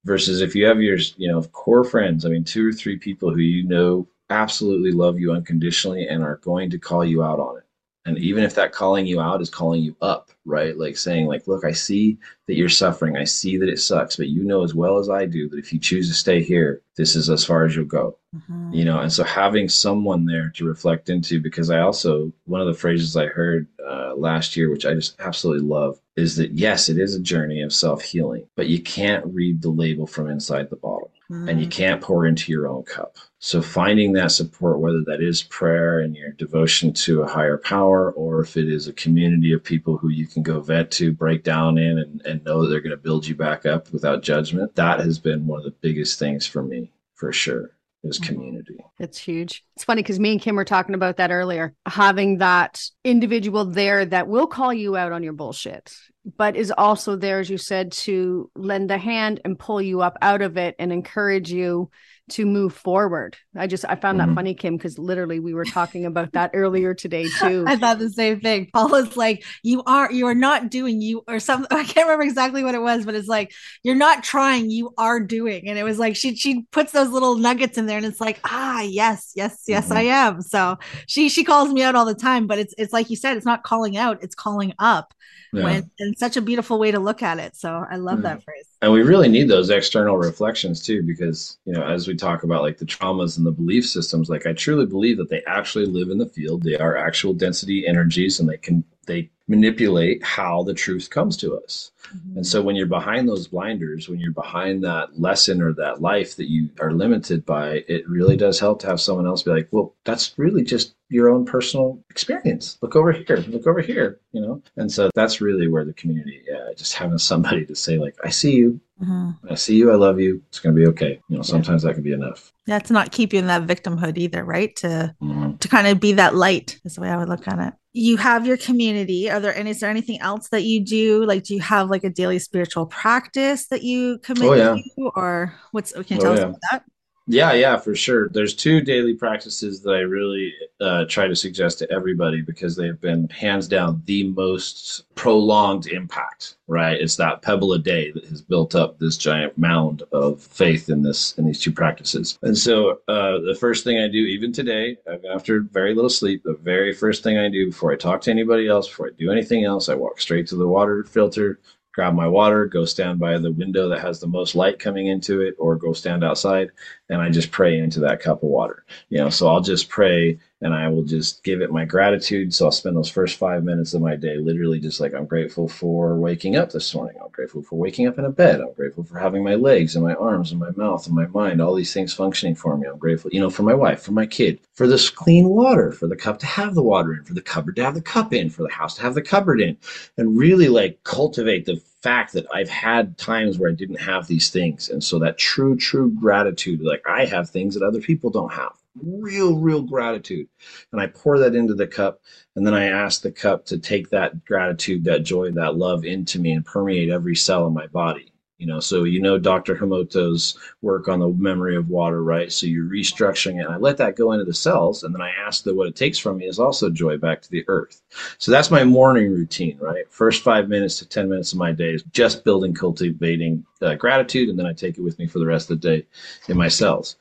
Versus 0.06 0.42
if 0.42 0.56
you 0.56 0.66
have 0.66 0.82
your 0.82 0.98
you 1.18 1.28
know 1.32 1.42
core 1.44 1.84
friends 1.84 2.26
i 2.26 2.30
mean 2.30 2.44
two 2.44 2.68
or 2.68 2.74
three 2.74 2.98
people 2.98 3.34
who 3.34 3.40
you 3.40 3.64
know 3.64 4.08
absolutely 4.30 4.92
love 4.92 5.20
you 5.20 5.32
unconditionally 5.32 6.08
and 6.08 6.24
are 6.24 6.38
going 6.38 6.70
to 6.70 6.80
call 6.80 7.04
you 7.06 7.24
out 7.24 7.40
on 7.40 7.58
it 7.58 7.67
and 8.08 8.18
even 8.18 8.44
if 8.44 8.56
that 8.56 8.72
calling 8.72 9.06
you 9.06 9.20
out 9.22 9.42
is 9.42 9.50
calling 9.50 9.82
you 9.84 9.96
up 10.02 10.32
right? 10.46 10.78
Like 10.78 10.96
saying 10.98 11.28
like 11.28 11.46
look 11.48 11.66
i 11.66 11.74
see 11.74 12.18
that 12.48 12.56
you're 12.56 12.70
suffering. 12.70 13.18
I 13.18 13.26
see 13.26 13.58
that 13.58 13.68
it 13.68 13.80
sucks 13.82 14.16
but 14.16 14.30
you 14.30 14.44
know 14.44 14.64
as 14.64 14.74
well 14.74 14.98
as 14.98 15.10
i 15.10 15.26
do 15.26 15.50
that 15.50 15.60
if 15.60 15.74
you 15.74 15.80
choose 15.80 16.08
to 16.08 16.14
stay 16.16 16.42
here 16.42 16.82
this 16.96 17.16
is 17.16 17.30
as 17.30 17.44
far 17.46 17.66
as 17.66 17.76
you'll 17.76 17.86
go. 17.86 18.18
Mhm. 18.36 18.74
you 18.74 18.86
know 18.86 19.00
and 19.00 19.12
so 19.12 19.24
having 19.24 19.68
someone 19.70 20.26
there 20.26 20.52
to 20.56 20.66
reflect 20.66 21.10
into 21.10 21.40
because 21.42 21.70
i 21.70 21.80
also 21.80 22.32
one 22.46 22.62
of 22.62 22.68
the 22.68 22.74
phrases 22.74 23.16
i 23.18 23.26
heard 23.26 23.68
uh, 23.90 24.14
last 24.16 24.56
year 24.58 24.70
which 24.70 24.86
i 24.86 24.94
just 24.94 25.16
absolutely 25.20 25.66
love 25.68 26.00
is 26.16 26.36
that 26.38 26.52
yes 26.52 26.90
it 26.90 26.98
is 26.98 27.16
a 27.16 27.20
journey 27.22 27.62
of 27.62 27.74
self-healing 27.74 28.46
but 28.56 28.68
you 28.68 28.82
can't 28.82 29.26
read 29.28 29.62
the 29.62 29.70
label 29.70 30.06
from 30.08 30.30
inside 30.30 30.70
the 30.70 30.76
bottle 30.76 31.12
and 31.30 31.60
you 31.60 31.68
Mhm. 31.68 31.72
can't 31.72 32.02
pour 32.02 32.26
into 32.26 32.52
your 32.52 32.68
own 32.68 32.84
cup. 32.84 33.18
So 33.40 33.62
finding 33.62 34.14
that 34.14 34.32
support, 34.32 34.80
whether 34.80 35.04
that 35.06 35.22
is 35.22 35.44
prayer 35.44 36.00
and 36.00 36.16
your 36.16 36.32
devotion 36.32 36.94
to 36.94 37.22
a 37.22 37.28
higher 37.28 37.58
power, 37.58 38.12
or 38.14 38.42
if 38.42 38.58
it 38.58 38.68
is 38.68 38.88
a 38.88 38.94
community 38.94 39.52
of 39.54 39.64
people 39.64 39.98
who 39.98 40.10
you 40.10 40.26
can 40.26 40.42
go 40.42 40.60
vet 40.60 40.90
to, 40.92 41.12
break 41.12 41.44
down 41.44 41.78
in, 41.78 42.00
and, 42.00 42.22
and 42.26 42.44
know 42.46 42.62
that 42.62 42.70
they're 42.70 42.82
going 42.82 42.92
to 42.92 42.98
build 42.98 43.28
you 43.28 43.36
back 43.36 43.66
up 43.66 43.92
without 43.92 44.24
judgment, 44.24 44.74
that 44.76 45.00
has 45.02 45.20
been 45.20 45.46
one 45.46 45.60
of 45.60 45.66
the 45.66 45.76
biggest 45.82 46.18
things 46.18 46.48
for 46.48 46.64
me, 46.64 46.92
for 47.16 47.32
sure, 47.32 47.72
is 48.04 48.20
Mhm. 48.20 48.28
community. 48.28 48.78
It's 49.00 49.20
huge. 49.20 49.64
It's 49.76 49.84
funny 49.86 50.02
because 50.02 50.20
me 50.20 50.32
and 50.32 50.42
Kim 50.42 50.56
were 50.56 50.66
talking 50.66 50.96
about 50.96 51.18
that 51.18 51.30
earlier. 51.32 51.76
Having 51.86 52.40
that 52.40 52.82
individual 53.04 53.66
there 53.66 54.06
that 54.06 54.28
will 54.28 54.48
call 54.48 54.74
you 54.74 54.96
out 54.96 55.12
on 55.12 55.22
your 55.22 55.34
bullshit, 55.34 55.94
but 56.36 56.56
is 56.56 56.74
also 56.78 57.16
there, 57.16 57.40
as 57.40 57.50
you 57.50 57.58
said, 57.58 57.92
to 57.94 58.50
lend 58.56 58.92
a 58.92 58.98
hand 58.98 59.40
and 59.46 59.58
pull 59.58 59.82
you 59.82 60.02
up 60.02 60.18
out 60.22 60.42
of 60.42 60.58
it 60.58 60.76
and 60.80 60.92
encourage 60.92 61.52
you 61.52 61.90
to 62.30 62.46
move 62.46 62.74
forward. 62.74 63.38
I 63.56 63.68
just 63.68 63.86
I 63.88 63.96
found 63.96 64.20
that 64.20 64.28
Mhm. 64.28 64.36
funny, 64.36 64.54
Kim, 64.54 64.76
because 64.76 65.00
literally 65.00 65.40
we 65.40 65.54
were 65.54 65.64
talking 65.64 66.06
about 66.06 66.34
that 66.34 66.52
earlier 66.54 66.94
today 66.94 67.30
too. 67.40 67.64
I 67.66 67.78
thought 67.78 68.00
the 68.00 68.10
same 68.10 68.42
thing. 68.42 68.68
Paula's 68.74 69.16
like, 69.16 69.46
you 69.64 69.82
are, 69.86 70.12
you 70.12 70.28
are 70.28 70.36
not 70.36 70.70
doing 70.70 71.02
you 71.02 71.24
or 71.30 71.40
something. 71.40 71.68
I 71.72 71.86
can't 71.86 72.06
remember 72.06 72.24
exactly 72.24 72.66
what 72.66 72.76
it 72.76 72.82
was, 72.82 73.06
but 73.06 73.16
it's 73.16 73.30
like, 73.30 73.54
you're 73.84 73.96
not 73.96 74.24
trying, 74.26 74.70
you 74.70 74.94
are 74.98 75.22
doing. 75.22 75.70
And 75.70 75.80
it 75.80 75.84
was 75.84 76.00
like, 76.00 76.18
she, 76.18 76.36
she 76.36 76.64
puts 76.74 76.92
those 76.92 77.10
little 77.10 77.38
nuggets 77.38 77.78
in 77.78 77.86
there 77.86 77.96
and 77.98 78.06
it's 78.06 78.20
like, 78.20 78.42
ah, 78.44 78.82
yes, 78.82 79.32
yes, 79.36 79.64
yes, 79.66 79.88
Mhm. 79.90 79.96
I 79.96 80.02
am. 80.02 80.42
So 80.42 80.78
she, 81.08 81.30
she 81.30 81.46
calls 81.46 81.72
me 81.72 81.82
out 81.84 81.96
all 81.96 82.06
the 82.06 82.14
time, 82.14 82.46
but 82.46 82.60
it's, 82.60 82.74
it's 82.78 82.92
like 82.92 83.10
you 83.10 83.16
said, 83.16 83.38
it's 83.38 83.46
not 83.46 83.64
calling 83.64 83.96
out, 83.96 84.22
it's 84.22 84.36
calling 84.36 84.74
up 84.80 85.14
Yeah. 85.54 85.64
when, 85.64 85.92
and 86.00 86.17
such 86.18 86.36
a 86.36 86.42
beautiful 86.42 86.80
way 86.80 86.92
to 86.92 87.00
look 87.00 87.22
at 87.22 87.38
it. 87.40 87.56
So 87.56 87.86
I 87.90 87.98
love 87.98 88.20
Mhm. 88.20 88.24
that 88.24 88.44
phrase. 88.44 88.66
and 88.82 88.92
we 88.92 89.02
really 89.02 89.28
need 89.28 89.48
those 89.48 89.70
external 89.70 90.18
reflections 90.18 90.84
too 90.84 91.02
because 91.04 91.58
you 91.66 91.74
know 91.74 91.84
as 91.84 92.08
we 92.08 92.16
talk 92.16 92.44
about 92.44 92.62
like 92.62 92.78
the 92.78 92.86
traumas 92.86 93.38
and 93.38 93.46
the 93.46 93.52
belief 93.52 93.86
systems 93.88 94.30
like 94.30 94.46
i 94.46 94.54
truly 94.54 94.86
believe 94.86 95.18
that 95.18 95.30
they 95.30 95.42
actually 95.48 95.86
live 95.88 96.10
in 96.12 96.20
the 96.20 96.28
field 96.30 96.62
they 96.62 96.78
are 96.78 96.96
actual 96.96 97.34
density 97.34 97.88
energies 97.88 98.40
and 98.40 98.48
they 98.48 98.58
can 98.58 98.84
they 99.08 99.30
manipulate 99.48 100.24
how 100.24 100.64
the 100.64 100.74
truth 100.74 101.10
comes 101.10 101.38
to 101.38 101.58
us. 101.58 101.92
Mm-hmm. 102.14 102.38
And 102.38 102.48
so 102.48 102.62
when 102.62 102.76
you're 102.76 102.86
behind 102.86 103.28
those 103.28 103.48
blinders 103.48 104.10
when 104.10 104.20
you're 104.20 104.32
behind 104.32 104.84
that 104.84 105.20
lesson 105.20 105.62
or 105.62 105.74
that 105.74 106.02
life 106.02 106.36
that 106.36 106.50
you 106.50 106.70
are 106.80 106.92
limited 106.92 107.46
by 107.46 107.84
it 107.88 108.08
really 108.08 108.38
does 108.38 108.60
help 108.60 108.80
to 108.82 108.88
have 108.88 109.02
someone 109.02 109.26
else 109.26 109.44
be 109.44 109.52
like 109.52 109.68
well 109.72 109.94
that's 110.04 110.34
really 110.38 110.64
just 110.64 110.96
your 111.10 111.30
own 111.30 111.46
personal 111.46 112.04
experience. 112.10 112.78
Look 112.82 112.96
over 112.96 113.14
here. 113.14 113.38
Look 113.48 113.68
over 113.68 113.82
here 113.82 114.20
you 114.32 114.42
know? 114.42 114.62
And 114.76 114.92
so 114.92 115.10
that's 115.16 115.42
really 115.42 115.68
where 115.68 115.86
the 115.86 115.94
community 115.94 116.44
yeah 116.48 116.70
just 116.76 116.94
having 116.94 117.18
somebody 117.18 117.66
to 117.66 117.76
say 117.76 117.98
like 117.98 118.16
i 118.24 118.30
see 118.30 118.56
you 118.56 118.80
Mhm. 119.02 119.38
I 119.50 119.56
see 119.56 119.76
you. 119.76 119.92
I 119.92 119.96
love 119.96 120.20
you. 120.20 120.42
It's 120.50 120.60
going 120.60 120.76
to 120.76 120.82
be 120.82 120.88
okay. 120.88 121.20
You 121.30 121.38
know, 121.38 121.44
sometimes 121.44 121.84
that 121.84 121.94
can 121.94 122.04
be 122.04 122.14
enough. 122.14 122.52
Yeah, 122.66 122.80
to 122.80 122.94
not 122.94 123.12
keep 123.12 123.32
you 123.32 123.40
in 123.40 123.48
that 123.48 123.68
victimhood 123.68 124.18
either, 124.18 124.44
right? 124.44 124.76
To 124.78 125.14
Mhm. 125.22 125.60
to 125.60 125.68
kind 125.68 125.88
of 125.88 126.00
be 126.00 126.14
that 126.14 126.36
light 126.36 126.80
is 126.84 126.96
the 126.96 127.02
way 127.02 127.10
I 127.10 127.18
would 127.18 127.30
look 127.30 127.48
at 127.48 127.60
it. 127.60 127.74
You 127.94 128.18
have 128.18 128.46
your 128.48 128.58
community. 128.58 129.30
Are 129.30 129.40
there 129.40 129.56
and 129.56 129.68
is 129.68 129.80
there 129.80 129.90
anything 129.90 130.20
else 130.22 130.50
that 130.50 130.64
you 130.64 130.84
do? 130.84 131.26
Like, 131.26 131.44
do 131.44 131.54
you 131.54 131.62
have 131.62 131.90
like 131.90 132.04
a 132.04 132.10
daily 132.10 132.40
spiritual 132.40 132.86
practice 132.88 133.68
that 133.68 133.84
you 133.84 134.20
commit 134.24 134.50
Oh, 134.50 134.54
yeah. 134.54 134.76
to, 134.76 135.12
or 135.16 135.54
what's? 135.72 135.94
Can 135.94 136.04
you 136.10 136.18
Oh, 136.18 136.20
tell 136.20 136.34
us 136.34 136.40
yeah. 136.40 136.46
about 136.46 136.60
that? 136.72 136.84
Yeah, 137.30 137.52
yeah, 137.54 137.76
for 137.78 137.94
sure. 137.94 138.30
There's 138.30 138.56
two 138.56 138.80
daily 138.80 139.14
practices 139.14 139.82
that 139.82 139.92
I 139.92 140.00
really 140.00 140.54
uh, 140.80 141.06
try 141.10 141.28
to 141.28 141.36
suggest 141.36 141.78
to 141.80 141.92
everybody 141.92 142.42
because 142.42 142.78
they've 142.78 143.00
been 143.00 143.28
hands 143.28 143.68
down 143.68 144.02
the 144.06 144.30
most 144.30 145.04
prolonged 145.16 145.88
impact. 145.88 146.56
Right? 146.70 147.00
It's 147.00 147.16
that 147.18 147.42
pebble 147.42 147.74
a 147.74 147.80
day 147.80 148.12
that 148.12 148.26
has 148.26 148.42
built 148.42 148.76
up 148.76 149.00
this 149.00 149.18
giant 149.18 149.58
mound 149.58 150.04
of 150.12 150.42
faith 150.42 150.90
in 150.90 151.02
this 151.02 151.38
in 151.38 151.46
these 151.46 151.62
two 151.62 151.72
practices. 151.72 152.38
And 152.42 152.58
so 152.58 153.00
uh, 153.08 153.40
the 153.40 153.58
first 153.58 153.84
thing 153.84 154.00
I 154.00 154.08
do, 154.08 154.18
even 154.18 154.52
today, 154.52 154.98
after 155.34 155.62
very 155.62 155.96
little 155.96 156.10
sleep, 156.10 156.44
the 156.44 156.60
very 156.62 156.94
first 156.94 157.24
thing 157.24 157.38
I 157.38 157.50
do 157.50 157.68
before 157.68 157.94
I 157.94 157.96
talk 157.96 158.22
to 158.22 158.32
anybody 158.32 158.68
else, 158.68 158.88
before 158.88 159.08
I 159.08 159.12
do 159.18 159.32
anything 159.32 159.64
else, 159.64 159.88
I 159.88 159.96
walk 159.96 160.20
straight 160.20 160.48
to 160.48 160.56
the 160.56 160.68
water 160.68 161.04
filter, 161.04 161.60
grab 161.98 162.14
my 162.14 162.28
water, 162.28 162.68
go 162.68 162.86
stand 162.86 163.18
by 163.18 163.40
the 163.40 163.52
window 163.52 163.90
that 163.90 164.02
has 164.02 164.20
the 164.20 164.28
most 164.28 164.54
light 164.54 164.78
coming 164.78 165.08
into 165.08 165.42
it, 165.42 165.56
or 165.58 165.76
go 165.76 165.94
stand 165.94 166.24
outside, 166.24 166.70
and 167.10 167.20
I 167.20 167.32
just 167.32 167.50
pray 167.50 167.80
into 167.80 168.02
that 168.02 168.22
cup 168.22 168.44
of 168.44 168.50
water. 168.50 168.86
You 169.10 169.18
know, 169.18 169.32
so 169.32 169.48
I'll 169.48 169.62
just 169.62 169.90
pray 169.90 170.38
and 170.62 170.74
I 170.74 170.88
will 170.90 171.04
just 171.04 171.44
give 171.44 171.62
it 171.62 171.72
my 171.72 171.86
gratitude. 171.86 172.54
So 172.54 172.66
I'll 172.66 172.72
spend 172.72 172.98
those 172.98 173.10
first 173.10 173.38
five 173.38 173.64
minutes 173.64 173.94
of 173.94 174.02
my 174.02 174.16
day 174.16 174.38
literally 174.38 174.80
just 174.80 175.00
like 175.00 175.14
I'm 175.14 175.26
grateful 175.26 175.68
for 175.68 176.16
waking 176.16 176.56
up 176.56 176.72
this 176.72 176.94
morning. 176.96 177.16
I'm 177.24 177.30
grateful 177.32 177.62
for 177.62 177.78
waking 177.78 178.08
up 178.08 178.18
in 178.18 178.26
a 178.26 178.32
bed. 178.32 178.62
I'm 178.62 178.74
grateful 178.74 179.04
for 179.04 179.20
having 179.20 179.44
my 179.44 179.56
legs 179.56 179.96
and 179.96 180.04
my 180.04 180.16
arms 180.16 180.52
and 180.52 180.60
my 180.60 180.72
mouth 180.72 181.06
and 181.06 181.16
my 181.16 181.28
mind, 181.28 181.62
all 181.62 181.76
these 181.76 181.94
things 181.94 182.14
functioning 182.14 182.56
for 182.56 182.76
me. 182.76 182.88
I'm 182.88 182.98
grateful, 182.98 183.30
you 183.32 183.40
know, 183.40 183.52
for 183.52 183.64
my 183.64 183.76
wife, 183.76 184.02
for 184.02 184.14
my 184.14 184.26
kid, 184.26 184.60
for 184.74 184.88
this 184.88 185.10
clean 185.10 185.50
water, 185.50 185.92
for 185.92 186.08
the 186.08 186.16
cup 186.16 186.40
to 186.40 186.48
have 186.48 186.74
the 186.74 186.84
water 186.84 187.14
in, 187.14 187.24
for 187.24 187.36
the 187.36 187.42
cupboard 187.42 187.76
to 187.76 187.84
have 187.84 187.96
the 187.96 188.02
cup 188.02 188.34
in, 188.34 188.50
for 188.50 188.64
the 188.64 188.74
house 188.74 188.96
to 188.96 189.04
have 189.04 189.14
the 189.14 189.22
cupboard 189.22 189.62
in, 189.62 189.78
and 190.18 190.38
really 190.38 190.70
like 190.70 191.04
cultivate 191.04 191.66
the 191.66 191.82
fact 192.02 192.34
that 192.34 192.48
I've 192.54 192.70
had 192.70 193.18
times 193.18 193.60
where 193.60 193.70
I 193.70 193.74
didn't 193.76 194.00
have 194.00 194.28
these 194.28 194.50
things. 194.50 194.90
And 194.90 195.04
so 195.04 195.20
that 195.20 195.38
true, 195.38 195.76
true 195.76 196.10
gratitude, 196.12 196.82
like 196.82 197.04
I 197.08 197.26
have 197.26 197.50
things 197.50 197.76
that 197.76 197.84
other 197.84 198.02
people 198.02 198.30
don't 198.30 198.54
have. 198.54 198.74
Real, 199.02 199.58
real 199.58 199.82
gratitude. 199.82 200.48
And 200.92 201.02
I 201.02 201.08
pour 201.08 201.40
that 201.40 201.56
into 201.56 201.74
the 201.74 201.88
cup. 201.88 202.22
And 202.56 202.66
then 202.66 202.74
I 202.74 202.86
ask 202.86 203.22
the 203.22 203.32
cup 203.32 203.66
to 203.68 203.78
take 203.78 204.10
that 204.10 204.46
gratitude, 204.46 205.04
that 205.06 205.24
joy, 205.24 205.52
that 205.52 205.78
love 205.78 206.06
into 206.06 206.40
me 206.40 206.52
and 206.52 206.66
permeate 206.66 207.10
every 207.10 207.36
cell 207.36 207.68
in 207.68 207.74
my 207.74 207.88
body. 207.88 208.34
You 208.58 208.66
know, 208.66 208.80
so 208.80 209.04
you 209.04 209.22
know 209.22 209.38
Dr. 209.38 209.76
Emoto's 209.76 210.58
work 210.82 211.08
on 211.08 211.20
the 211.20 211.30
memory 211.30 211.76
of 211.76 211.90
water, 211.90 212.24
right? 212.24 212.52
So 212.52 212.66
you're 212.66 212.90
restructuring 212.90 213.60
it. 213.60 213.66
And 213.66 213.74
I 213.74 213.78
let 213.78 213.98
that 213.98 214.16
go 214.16 214.32
into 214.32 214.46
the 214.46 214.54
cells, 214.54 215.04
and 215.04 215.14
then 215.14 215.22
I 215.22 215.30
ask 215.30 215.64
that 215.64 215.76
what 215.76 215.88
it 215.88 215.96
takes 215.96 216.18
from 216.18 216.38
me 216.38 216.48
is 216.48 216.58
also 216.58 216.90
joy 216.90 217.18
back 217.18 217.40
to 217.44 217.52
the 217.52 217.64
earth. 217.68 218.02
So 218.40 218.52
that's 218.52 218.72
my 218.72 218.84
morning 218.84 219.32
routine, 219.32 219.78
right? 219.80 220.12
First 220.12 220.42
five 220.42 220.70
minutes 220.70 220.98
to 220.98 221.08
10 221.08 221.30
minutes 221.30 221.52
of 221.54 221.60
my 221.60 221.72
day 221.72 221.94
is 221.94 222.04
just 222.12 222.44
building, 222.44 222.74
cultivating 222.74 223.64
uh, 223.84 223.94
gratitude, 223.94 224.50
and 224.50 224.58
then 224.58 224.66
I 224.66 224.74
take 224.74 224.98
it 224.98 225.04
with 225.04 225.20
me 225.20 225.28
for 225.28 225.38
the 225.38 225.46
rest 225.46 225.70
of 225.70 225.80
the 225.80 225.90
day 225.90 226.08
in 226.48 226.58
my 226.58 226.68
cells. 226.68 227.18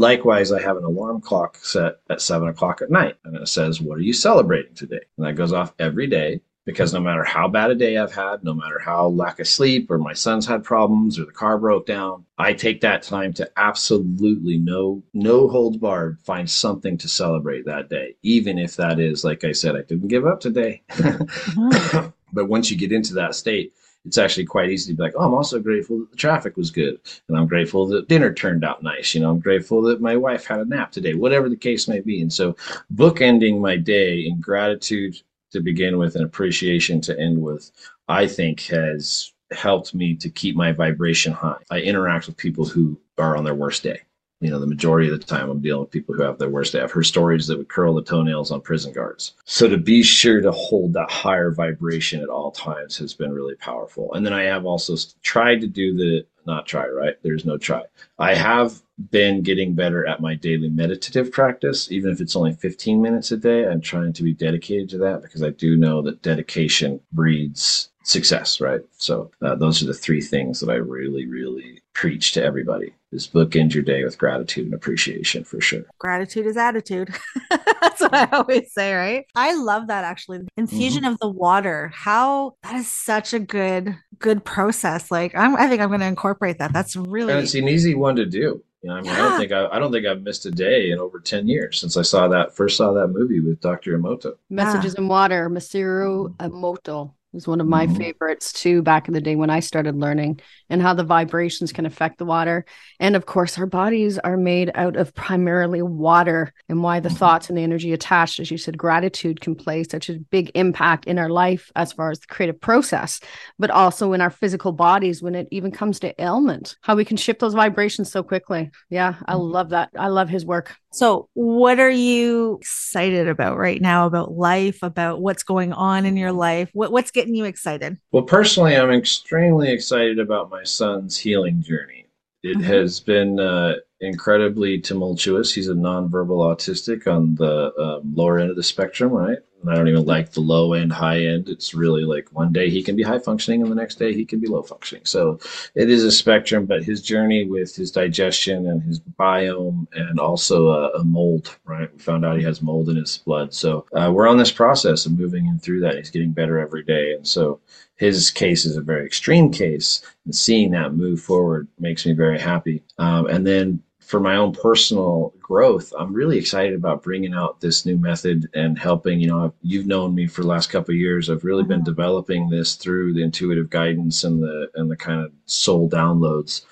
Likewise, 0.00 0.50
I 0.50 0.62
have 0.62 0.78
an 0.78 0.84
alarm 0.84 1.20
clock 1.20 1.58
set 1.62 1.96
at 2.08 2.22
seven 2.22 2.48
o'clock 2.48 2.80
at 2.80 2.90
night, 2.90 3.16
and 3.22 3.36
it 3.36 3.46
says, 3.48 3.82
What 3.82 3.98
are 3.98 4.02
you 4.02 4.14
celebrating 4.14 4.74
today? 4.74 5.02
And 5.18 5.26
that 5.26 5.34
goes 5.34 5.52
off 5.52 5.74
every 5.78 6.06
day 6.06 6.40
because 6.64 6.94
no 6.94 7.00
matter 7.00 7.22
how 7.22 7.48
bad 7.48 7.70
a 7.70 7.74
day 7.74 7.98
I've 7.98 8.14
had, 8.14 8.42
no 8.42 8.54
matter 8.54 8.78
how 8.78 9.08
lack 9.08 9.40
of 9.40 9.46
sleep 9.46 9.90
or 9.90 9.98
my 9.98 10.14
son's 10.14 10.46
had 10.46 10.64
problems 10.64 11.18
or 11.18 11.26
the 11.26 11.32
car 11.32 11.58
broke 11.58 11.84
down, 11.84 12.24
I 12.38 12.54
take 12.54 12.80
that 12.80 13.02
time 13.02 13.34
to 13.34 13.50
absolutely 13.58 14.56
no 14.56 15.02
no 15.12 15.48
holds 15.48 15.76
barred 15.76 16.18
find 16.22 16.48
something 16.48 16.96
to 16.96 17.06
celebrate 17.06 17.66
that 17.66 17.90
day, 17.90 18.16
even 18.22 18.58
if 18.58 18.76
that 18.76 19.00
is 19.00 19.22
like 19.22 19.44
I 19.44 19.52
said, 19.52 19.76
I 19.76 19.82
didn't 19.82 20.08
give 20.08 20.26
up 20.26 20.40
today. 20.40 20.82
mm-hmm. 20.92 22.08
but 22.32 22.46
once 22.46 22.70
you 22.70 22.78
get 22.78 22.90
into 22.92 23.12
that 23.14 23.34
state, 23.34 23.74
it's 24.04 24.18
actually 24.18 24.46
quite 24.46 24.70
easy 24.70 24.92
to 24.92 24.96
be 24.96 25.02
like, 25.02 25.12
oh, 25.16 25.24
I'm 25.24 25.34
also 25.34 25.60
grateful 25.60 25.98
that 25.98 26.10
the 26.10 26.16
traffic 26.16 26.56
was 26.56 26.70
good. 26.70 26.98
And 27.28 27.36
I'm 27.36 27.46
grateful 27.46 27.86
that 27.88 28.08
dinner 28.08 28.32
turned 28.32 28.64
out 28.64 28.82
nice. 28.82 29.14
You 29.14 29.20
know, 29.20 29.30
I'm 29.30 29.40
grateful 29.40 29.82
that 29.82 30.00
my 30.00 30.16
wife 30.16 30.46
had 30.46 30.60
a 30.60 30.64
nap 30.64 30.92
today, 30.92 31.14
whatever 31.14 31.48
the 31.48 31.56
case 31.56 31.86
may 31.86 32.00
be. 32.00 32.22
And 32.22 32.32
so 32.32 32.56
bookending 32.94 33.60
my 33.60 33.76
day 33.76 34.20
in 34.20 34.40
gratitude 34.40 35.20
to 35.52 35.60
begin 35.60 35.98
with 35.98 36.14
and 36.14 36.24
appreciation 36.24 37.00
to 37.02 37.18
end 37.18 37.42
with, 37.42 37.70
I 38.08 38.26
think 38.26 38.62
has 38.62 39.32
helped 39.50 39.94
me 39.94 40.14
to 40.16 40.30
keep 40.30 40.56
my 40.56 40.72
vibration 40.72 41.32
high. 41.32 41.58
I 41.70 41.80
interact 41.80 42.26
with 42.26 42.36
people 42.36 42.64
who 42.64 42.98
are 43.18 43.36
on 43.36 43.44
their 43.44 43.54
worst 43.54 43.82
day 43.82 44.00
you 44.40 44.50
know, 44.50 44.58
the 44.58 44.66
majority 44.66 45.10
of 45.10 45.18
the 45.18 45.24
time 45.24 45.50
I'm 45.50 45.60
dealing 45.60 45.82
with 45.82 45.90
people 45.90 46.14
who 46.14 46.22
have 46.22 46.38
their 46.38 46.48
worst 46.48 46.72
day. 46.72 46.80
I've 46.80 46.90
heard 46.90 47.06
stories 47.06 47.46
that 47.46 47.58
would 47.58 47.68
curl 47.68 47.94
the 47.94 48.02
toenails 48.02 48.50
on 48.50 48.62
prison 48.62 48.92
guards. 48.92 49.34
So 49.44 49.68
to 49.68 49.76
be 49.76 50.02
sure 50.02 50.40
to 50.40 50.50
hold 50.50 50.94
that 50.94 51.10
higher 51.10 51.50
vibration 51.50 52.22
at 52.22 52.30
all 52.30 52.50
times 52.50 52.96
has 52.98 53.12
been 53.12 53.32
really 53.32 53.54
powerful. 53.56 54.12
And 54.14 54.24
then 54.24 54.32
I 54.32 54.44
have 54.44 54.64
also 54.64 54.96
tried 55.22 55.60
to 55.60 55.66
do 55.66 55.94
the 55.94 56.26
not 56.46 56.66
try, 56.66 56.86
right? 56.88 57.16
There's 57.22 57.44
no 57.44 57.58
try. 57.58 57.82
I 58.18 58.34
have 58.34 58.80
been 59.10 59.42
getting 59.42 59.74
better 59.74 60.06
at 60.06 60.20
my 60.20 60.34
daily 60.34 60.68
meditative 60.68 61.30
practice, 61.30 61.92
even 61.92 62.10
if 62.10 62.20
it's 62.20 62.34
only 62.34 62.52
15 62.54 63.00
minutes 63.00 63.30
a 63.30 63.36
day. 63.36 63.66
I'm 63.66 63.80
trying 63.80 64.12
to 64.14 64.22
be 64.22 64.32
dedicated 64.32 64.88
to 64.90 64.98
that 64.98 65.22
because 65.22 65.42
I 65.42 65.50
do 65.50 65.76
know 65.76 66.02
that 66.02 66.22
dedication 66.22 67.00
breeds 67.12 67.90
success, 68.02 68.60
right? 68.60 68.80
So 68.96 69.30
uh, 69.42 69.54
those 69.54 69.82
are 69.82 69.86
the 69.86 69.94
three 69.94 70.20
things 70.20 70.60
that 70.60 70.70
I 70.70 70.76
really, 70.76 71.26
really 71.26 71.79
preach 72.00 72.32
to 72.32 72.42
everybody 72.42 72.94
is 73.12 73.28
bookend 73.28 73.74
your 73.74 73.82
day 73.82 74.02
with 74.02 74.16
gratitude 74.16 74.64
and 74.64 74.72
appreciation 74.72 75.44
for 75.44 75.60
sure. 75.60 75.82
Gratitude 75.98 76.46
is 76.46 76.56
attitude. 76.56 77.14
That's 77.50 78.00
what 78.00 78.14
I 78.14 78.24
always 78.32 78.72
say, 78.72 78.94
right? 78.94 79.26
I 79.34 79.54
love 79.54 79.88
that 79.88 80.02
actually. 80.02 80.48
Infusion 80.56 81.02
mm-hmm. 81.02 81.12
of 81.12 81.18
the 81.18 81.28
water. 81.28 81.92
How 81.94 82.54
that 82.62 82.74
is 82.74 82.88
such 82.88 83.34
a 83.34 83.38
good, 83.38 83.94
good 84.18 84.46
process. 84.46 85.10
Like 85.10 85.36
I'm 85.36 85.54
I 85.56 85.68
think 85.68 85.82
I'm 85.82 85.90
gonna 85.90 86.06
incorporate 86.06 86.58
that. 86.58 86.72
That's 86.72 86.96
really 86.96 87.34
and 87.34 87.42
it's 87.42 87.54
an 87.54 87.68
easy 87.68 87.94
one 87.94 88.16
to 88.16 88.24
do. 88.24 88.64
You 88.82 88.88
know, 88.88 88.94
I 88.94 89.00
mean, 89.02 89.04
yeah. 89.04 89.12
I 89.12 89.16
don't 89.28 89.38
think 89.38 89.52
I, 89.52 89.66
I 89.66 89.78
don't 89.78 89.92
think 89.92 90.06
I've 90.06 90.22
missed 90.22 90.46
a 90.46 90.50
day 90.50 90.90
in 90.90 90.98
over 90.98 91.20
ten 91.20 91.46
years 91.46 91.78
since 91.78 91.98
I 91.98 92.02
saw 92.02 92.28
that 92.28 92.56
first 92.56 92.78
saw 92.78 92.94
that 92.94 93.08
movie 93.08 93.40
with 93.40 93.60
Dr. 93.60 93.98
Emoto. 93.98 94.36
Messages 94.48 94.94
yeah. 94.96 95.02
in 95.02 95.08
Water, 95.08 95.50
Masaru 95.50 96.34
Emoto 96.36 97.12
was 97.32 97.46
one 97.46 97.60
of 97.60 97.66
my 97.66 97.86
mm-hmm. 97.86 97.96
favorites 97.96 98.52
too 98.52 98.82
back 98.82 99.08
in 99.08 99.14
the 99.14 99.20
day 99.20 99.36
when 99.36 99.50
I 99.50 99.60
started 99.60 99.96
learning 99.96 100.40
and 100.68 100.82
how 100.82 100.94
the 100.94 101.04
vibrations 101.04 101.72
can 101.72 101.86
affect 101.86 102.18
the 102.18 102.24
water. 102.24 102.64
And 102.98 103.16
of 103.16 103.26
course, 103.26 103.58
our 103.58 103.66
bodies 103.66 104.18
are 104.18 104.36
made 104.36 104.70
out 104.74 104.96
of 104.96 105.14
primarily 105.14 105.82
water, 105.82 106.52
and 106.68 106.82
why 106.82 107.00
the 107.00 107.08
mm-hmm. 107.08 107.18
thoughts 107.18 107.48
and 107.48 107.56
the 107.56 107.62
energy 107.62 107.92
attached, 107.92 108.40
as 108.40 108.50
you 108.50 108.58
said, 108.58 108.76
gratitude 108.76 109.40
can 109.40 109.54
play 109.54 109.84
such 109.84 110.08
a 110.08 110.18
big 110.18 110.50
impact 110.54 111.06
in 111.06 111.18
our 111.18 111.30
life 111.30 111.70
as 111.76 111.92
far 111.92 112.10
as 112.10 112.20
the 112.20 112.26
creative 112.26 112.60
process, 112.60 113.20
but 113.58 113.70
also 113.70 114.12
in 114.12 114.20
our 114.20 114.30
physical 114.30 114.72
bodies 114.72 115.22
when 115.22 115.34
it 115.34 115.48
even 115.50 115.70
comes 115.70 116.00
to 116.00 116.20
ailment, 116.22 116.76
how 116.80 116.96
we 116.96 117.04
can 117.04 117.16
shift 117.16 117.40
those 117.40 117.54
vibrations 117.54 118.10
so 118.10 118.22
quickly. 118.22 118.70
Yeah, 118.88 119.14
I 119.26 119.34
mm-hmm. 119.34 119.42
love 119.42 119.70
that. 119.70 119.90
I 119.96 120.08
love 120.08 120.28
his 120.28 120.44
work. 120.44 120.76
So, 120.92 121.28
what 121.34 121.78
are 121.78 121.90
you 121.90 122.58
excited 122.60 123.28
about 123.28 123.56
right 123.58 123.80
now 123.80 124.06
about 124.06 124.32
life, 124.32 124.82
about 124.82 125.20
what's 125.20 125.44
going 125.44 125.72
on 125.72 126.04
in 126.04 126.16
your 126.16 126.32
life? 126.32 126.68
What, 126.72 126.90
what's 126.90 127.12
getting 127.12 127.34
you 127.34 127.44
excited? 127.44 127.96
Well, 128.10 128.24
personally, 128.24 128.76
I'm 128.76 128.90
extremely 128.90 129.70
excited 129.70 130.18
about 130.18 130.50
my 130.50 130.64
son's 130.64 131.16
healing 131.16 131.62
journey. 131.62 132.06
It 132.42 132.56
mm-hmm. 132.56 132.64
has 132.64 133.00
been 133.00 133.38
uh, 133.38 133.74
incredibly 134.00 134.80
tumultuous. 134.80 135.54
He's 135.54 135.68
a 135.68 135.74
nonverbal 135.74 136.56
autistic 136.56 137.06
on 137.06 137.34
the 137.36 137.72
um, 137.78 138.14
lower 138.14 138.38
end 138.38 138.50
of 138.50 138.56
the 138.56 138.62
spectrum, 138.62 139.12
right? 139.12 139.38
I 139.68 139.74
don't 139.74 139.88
even 139.88 140.04
like 140.04 140.32
the 140.32 140.40
low 140.40 140.72
end, 140.72 140.92
high 140.92 141.20
end. 141.20 141.48
It's 141.48 141.74
really 141.74 142.04
like 142.04 142.28
one 142.32 142.52
day 142.52 142.70
he 142.70 142.82
can 142.82 142.96
be 142.96 143.02
high 143.02 143.18
functioning 143.18 143.62
and 143.62 143.70
the 143.70 143.76
next 143.76 143.96
day 143.96 144.14
he 144.14 144.24
can 144.24 144.40
be 144.40 144.46
low 144.46 144.62
functioning. 144.62 145.04
So 145.04 145.38
it 145.74 145.90
is 145.90 146.04
a 146.04 146.12
spectrum, 146.12 146.66
but 146.66 146.82
his 146.82 147.02
journey 147.02 147.46
with 147.46 147.74
his 147.74 147.90
digestion 147.90 148.66
and 148.68 148.82
his 148.82 149.00
biome 149.00 149.86
and 149.92 150.18
also 150.18 150.68
a, 150.68 150.90
a 150.98 151.04
mold, 151.04 151.58
right? 151.64 151.92
We 151.92 151.98
found 151.98 152.24
out 152.24 152.38
he 152.38 152.44
has 152.44 152.62
mold 152.62 152.88
in 152.88 152.96
his 152.96 153.18
blood. 153.18 153.52
So 153.52 153.86
uh, 153.92 154.10
we're 154.12 154.28
on 154.28 154.38
this 154.38 154.52
process 154.52 155.06
of 155.06 155.18
moving 155.18 155.44
him 155.44 155.58
through 155.58 155.80
that. 155.80 155.96
He's 155.96 156.10
getting 156.10 156.32
better 156.32 156.58
every 156.58 156.82
day. 156.82 157.12
And 157.12 157.26
so 157.26 157.60
his 157.96 158.30
case 158.30 158.64
is 158.64 158.76
a 158.76 158.82
very 158.82 159.04
extreme 159.04 159.52
case 159.52 160.02
and 160.24 160.34
seeing 160.34 160.70
that 160.70 160.94
move 160.94 161.20
forward 161.20 161.68
makes 161.78 162.06
me 162.06 162.12
very 162.12 162.40
happy. 162.40 162.82
Um, 162.98 163.26
and 163.26 163.46
then 163.46 163.82
for 164.10 164.18
my 164.18 164.34
own 164.34 164.50
personal 164.50 165.32
growth, 165.40 165.92
I'm 165.96 166.12
really 166.12 166.36
excited 166.36 166.74
about 166.74 167.04
bringing 167.04 167.32
out 167.32 167.60
this 167.60 167.86
new 167.86 167.96
method 167.96 168.50
and 168.54 168.76
helping. 168.76 169.20
You 169.20 169.28
know, 169.28 169.54
you've 169.62 169.86
known 169.86 170.16
me 170.16 170.26
for 170.26 170.42
the 170.42 170.48
last 170.48 170.68
couple 170.68 170.92
of 170.92 170.98
years. 170.98 171.30
I've 171.30 171.44
really 171.44 171.62
been 171.62 171.78
mm-hmm. 171.78 171.84
developing 171.84 172.50
this 172.50 172.74
through 172.74 173.14
the 173.14 173.22
intuitive 173.22 173.70
guidance 173.70 174.24
and 174.24 174.42
the 174.42 174.68
and 174.74 174.90
the 174.90 174.96
kind 174.96 175.20
of 175.20 175.30
soul 175.46 175.88
downloads. 175.88 176.62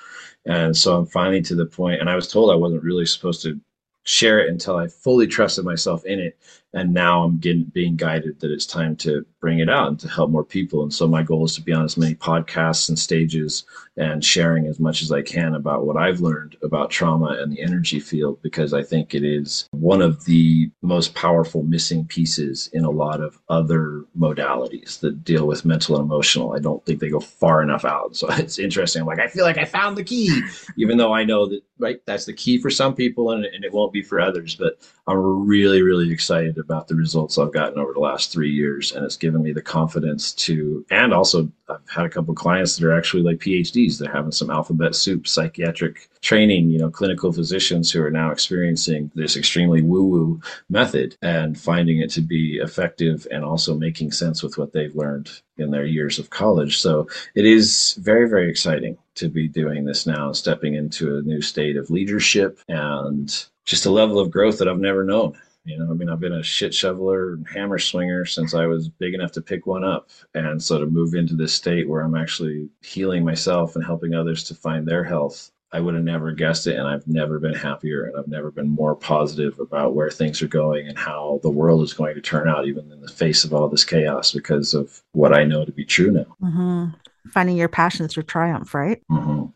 And 0.47 0.77
so 0.77 0.97
I'm 0.97 1.07
finally 1.07 1.41
to 1.43 1.55
the 1.55 1.67
point, 1.67 2.01
and 2.01 2.11
I 2.11 2.17
was 2.17 2.27
told 2.27 2.51
I 2.51 2.57
wasn't 2.57 2.83
really 2.83 3.07
supposed 3.07 3.43
to 3.43 3.61
share 4.03 4.41
it 4.41 4.51
until 4.51 4.75
I 4.75 4.89
fully 4.89 5.29
trusted 5.29 5.65
myself 5.65 6.05
in 6.07 6.19
it 6.19 6.37
and 6.75 6.93
now 6.93 7.25
I'm 7.25 7.39
getting 7.39 7.65
being 7.65 7.97
guided 7.97 8.41
that 8.41 8.51
it's 8.51 8.67
time 8.67 8.97
to 8.97 9.25
bring 9.41 9.61
it 9.61 9.71
out 9.71 9.89
and 9.89 10.01
to 10.01 10.09
help 10.09 10.31
more 10.31 10.45
people. 10.45 10.83
And 10.83 10.93
so 10.93 11.07
my 11.07 11.23
goal 11.23 11.45
is 11.45 11.55
to 11.55 11.63
be 11.63 11.73
on 11.73 11.85
as 11.85 11.97
many 11.97 12.15
podcasts 12.15 12.89
and 12.89 12.99
stages 12.99 13.65
and 13.97 14.25
sharing 14.25 14.67
as 14.67 14.81
much 14.81 15.01
as 15.01 15.13
I 15.13 15.23
can 15.23 15.55
about 15.55 15.87
what 15.87 15.97
I've 15.97 16.21
learned 16.21 16.57
about 16.63 16.91
trauma 16.91 17.39
and 17.41 17.53
the 17.53 17.63
energy 17.63 18.01
field 18.01 18.43
because 18.43 18.75
I 18.75 18.83
think 18.83 19.15
it 19.15 19.25
is 19.25 19.69
one 19.71 20.03
of 20.03 20.25
the 20.25 20.71
most 20.83 21.15
powerful 21.15 21.63
missing 21.63 22.05
pieces 22.05 22.69
in 22.73 22.85
a 22.85 22.91
lot 22.91 23.21
of 23.21 23.39
other 23.49 24.05
modalities 24.19 25.01
that 25.01 25.25
deal 25.25 25.47
with 25.47 25.65
mental 25.65 25.97
and 25.97 26.05
emotional. 26.05 26.55
I 26.55 26.59
don't 26.59 26.85
think 26.85 27.01
they 27.01 27.09
go 27.11 27.21
far 27.21 27.63
enough 27.63 27.85
out. 27.85 28.17
So 28.17 28.29
it's 28.33 28.59
interesting. 28.59 29.03
I'm 29.03 29.09
like, 29.09 29.21
I 29.21 29.29
feel 29.29 29.45
like 29.45 29.59
I 29.59 29.65
found 29.65 29.97
the 29.97 30.05
key, 30.05 30.43
even 30.77 30.99
though 30.99 31.13
I 31.13 31.25
know 31.25 31.47
that 31.47 31.63
right 31.79 32.05
that's 32.07 32.25
the 32.25 32.33
key 32.33 32.59
for 32.59 32.71
some 32.71 32.95
people 32.95 33.31
and, 33.31 33.45
and 33.45 33.65
it 33.65 33.73
won't 33.73 33.93
be 33.93 34.03
for 34.03 34.21
others. 34.21 34.57
But 34.57 34.79
I'm 35.07 35.47
really, 35.47 35.83
really 35.83 36.13
excited 36.13 36.58
about 36.59 36.89
the 36.89 36.95
results 36.95 37.39
I've 37.39 37.53
gotten 37.53 37.79
over 37.79 37.93
the 37.93 38.01
last 38.01 38.33
three 38.33 38.51
years, 38.51 38.93
and 38.93 39.05
it's 39.05 39.17
given 39.17 39.43
me 39.43 39.53
the 39.53 39.63
confidence 39.63 40.33
to. 40.35 40.85
And 40.91 41.13
also, 41.13 41.51
I've 41.69 41.89
had 41.89 42.07
a 42.07 42.11
couple 42.11 42.35
clients 42.35 42.77
that 42.77 42.87
are 42.87 42.97
actually 42.97 43.23
like 43.23 43.39
PhDs. 43.39 43.99
They're 43.99 44.13
having 44.13 44.33
some 44.33 44.51
alphabet 44.51 44.95
soup 44.95 45.29
psychiatric 45.29 46.09
training. 46.23 46.71
You 46.71 46.79
know, 46.79 46.91
clinical 46.91 47.33
physicians 47.33 47.91
who 47.91 48.03
are 48.03 48.11
now 48.11 48.31
experiencing 48.31 49.11
this 49.15 49.37
extremely 49.37 49.83
woo-woo 49.83 50.41
method 50.69 51.17
and 51.23 51.59
finding 51.59 52.01
it 52.01 52.11
to 52.11 52.21
be 52.21 52.57
effective, 52.57 53.27
and 53.31 53.45
also 53.45 53.75
making 53.75 54.13
sense 54.13 54.43
with 54.43 54.59
what 54.59 54.73
they've 54.73 54.95
learned 54.95 55.31
in 55.59 55.71
their 55.71 55.87
years 55.87 56.19
of 56.19 56.31
college. 56.31 56.79
So 56.79 57.09
it 57.35 57.45
is 57.45 57.99
very, 58.01 58.29
very 58.29 58.49
exciting 58.49 58.97
to 59.17 59.29
be 59.29 59.49
doing 59.49 59.85
this 59.85 60.07
now, 60.07 60.33
stepping 60.33 60.75
into 60.75 61.19
a 61.19 61.23
new 61.23 61.43
state 61.43 61.77
of 61.77 61.91
leadership 61.91 62.61
and 62.69 63.47
just 63.65 63.85
a 63.85 63.91
level 63.91 64.21
of 64.21 64.31
growth 64.31 64.59
that 64.59 64.69
I've 64.69 64.79
never 64.79 65.03
known. 65.05 65.37
You 65.69 65.79
know, 65.79 65.91
I 65.91 65.95
mean, 65.95 66.09
I've 66.09 66.21
been 66.21 66.33
a 66.33 66.43
shit 66.43 66.73
shoveler 66.73 67.35
and 67.35 67.47
hammer 67.47 67.79
swinger 67.79 68.25
since 68.25 68.55
I 68.55 68.67
was 68.67 68.89
big 68.89 69.13
enough 69.13 69.33
to 69.33 69.43
pick 69.43 69.67
one 69.67 69.85
up. 69.85 70.09
And 70.35 70.63
so 70.63 70.79
to 70.79 70.87
move 70.87 71.15
into 71.15 71.37
this 71.37 71.53
state 71.53 71.89
where 71.89 72.01
I'm 72.01 72.17
actually 72.17 72.71
healing 72.81 73.25
myself 73.25 73.77
and 73.77 73.85
helping 73.85 74.15
others 74.15 74.45
to 74.45 74.55
find 74.55 74.89
their 74.89 75.05
health, 75.05 75.51
I 75.71 75.81
would 75.81 75.95
have 75.95 76.05
never 76.05 76.33
guessed 76.33 76.67
it. 76.67 76.77
And 76.77 76.89
I've 76.89 77.07
never 77.07 77.39
been 77.39 77.55
happier 77.55 78.05
and 78.05 78.17
I've 78.17 78.29
never 78.29 78.51
been 78.51 78.71
more 78.71 78.97
positive 78.97 79.61
about 79.61 79.95
where 79.95 80.11
things 80.11 80.41
are 80.41 80.49
going 80.49 80.89
and 80.89 80.97
how 80.97 81.41
the 81.43 81.51
world 81.51 81.83
is 81.83 81.93
going 81.93 82.15
to 82.15 82.23
turn 82.23 82.49
out, 82.49 82.67
even 82.67 82.91
in 82.91 83.03
the 83.03 83.09
face 83.09 83.45
of 83.45 83.53
all 83.53 83.69
this 83.69 83.85
chaos, 83.85 84.33
because 84.33 84.73
of 84.73 85.03
what 85.13 85.35
I 85.35 85.45
know 85.45 85.67
to 85.67 85.73
be 85.73 85.85
true 85.85 86.11
now. 86.11 86.37
Mm-hmm. 86.43 87.31
Finding 87.31 87.59
your 87.59 87.69
passion 87.69 88.09
through 88.09 88.23
triumph, 88.23 88.73
right? 88.73 89.03
Mm-hmm. 89.11 89.47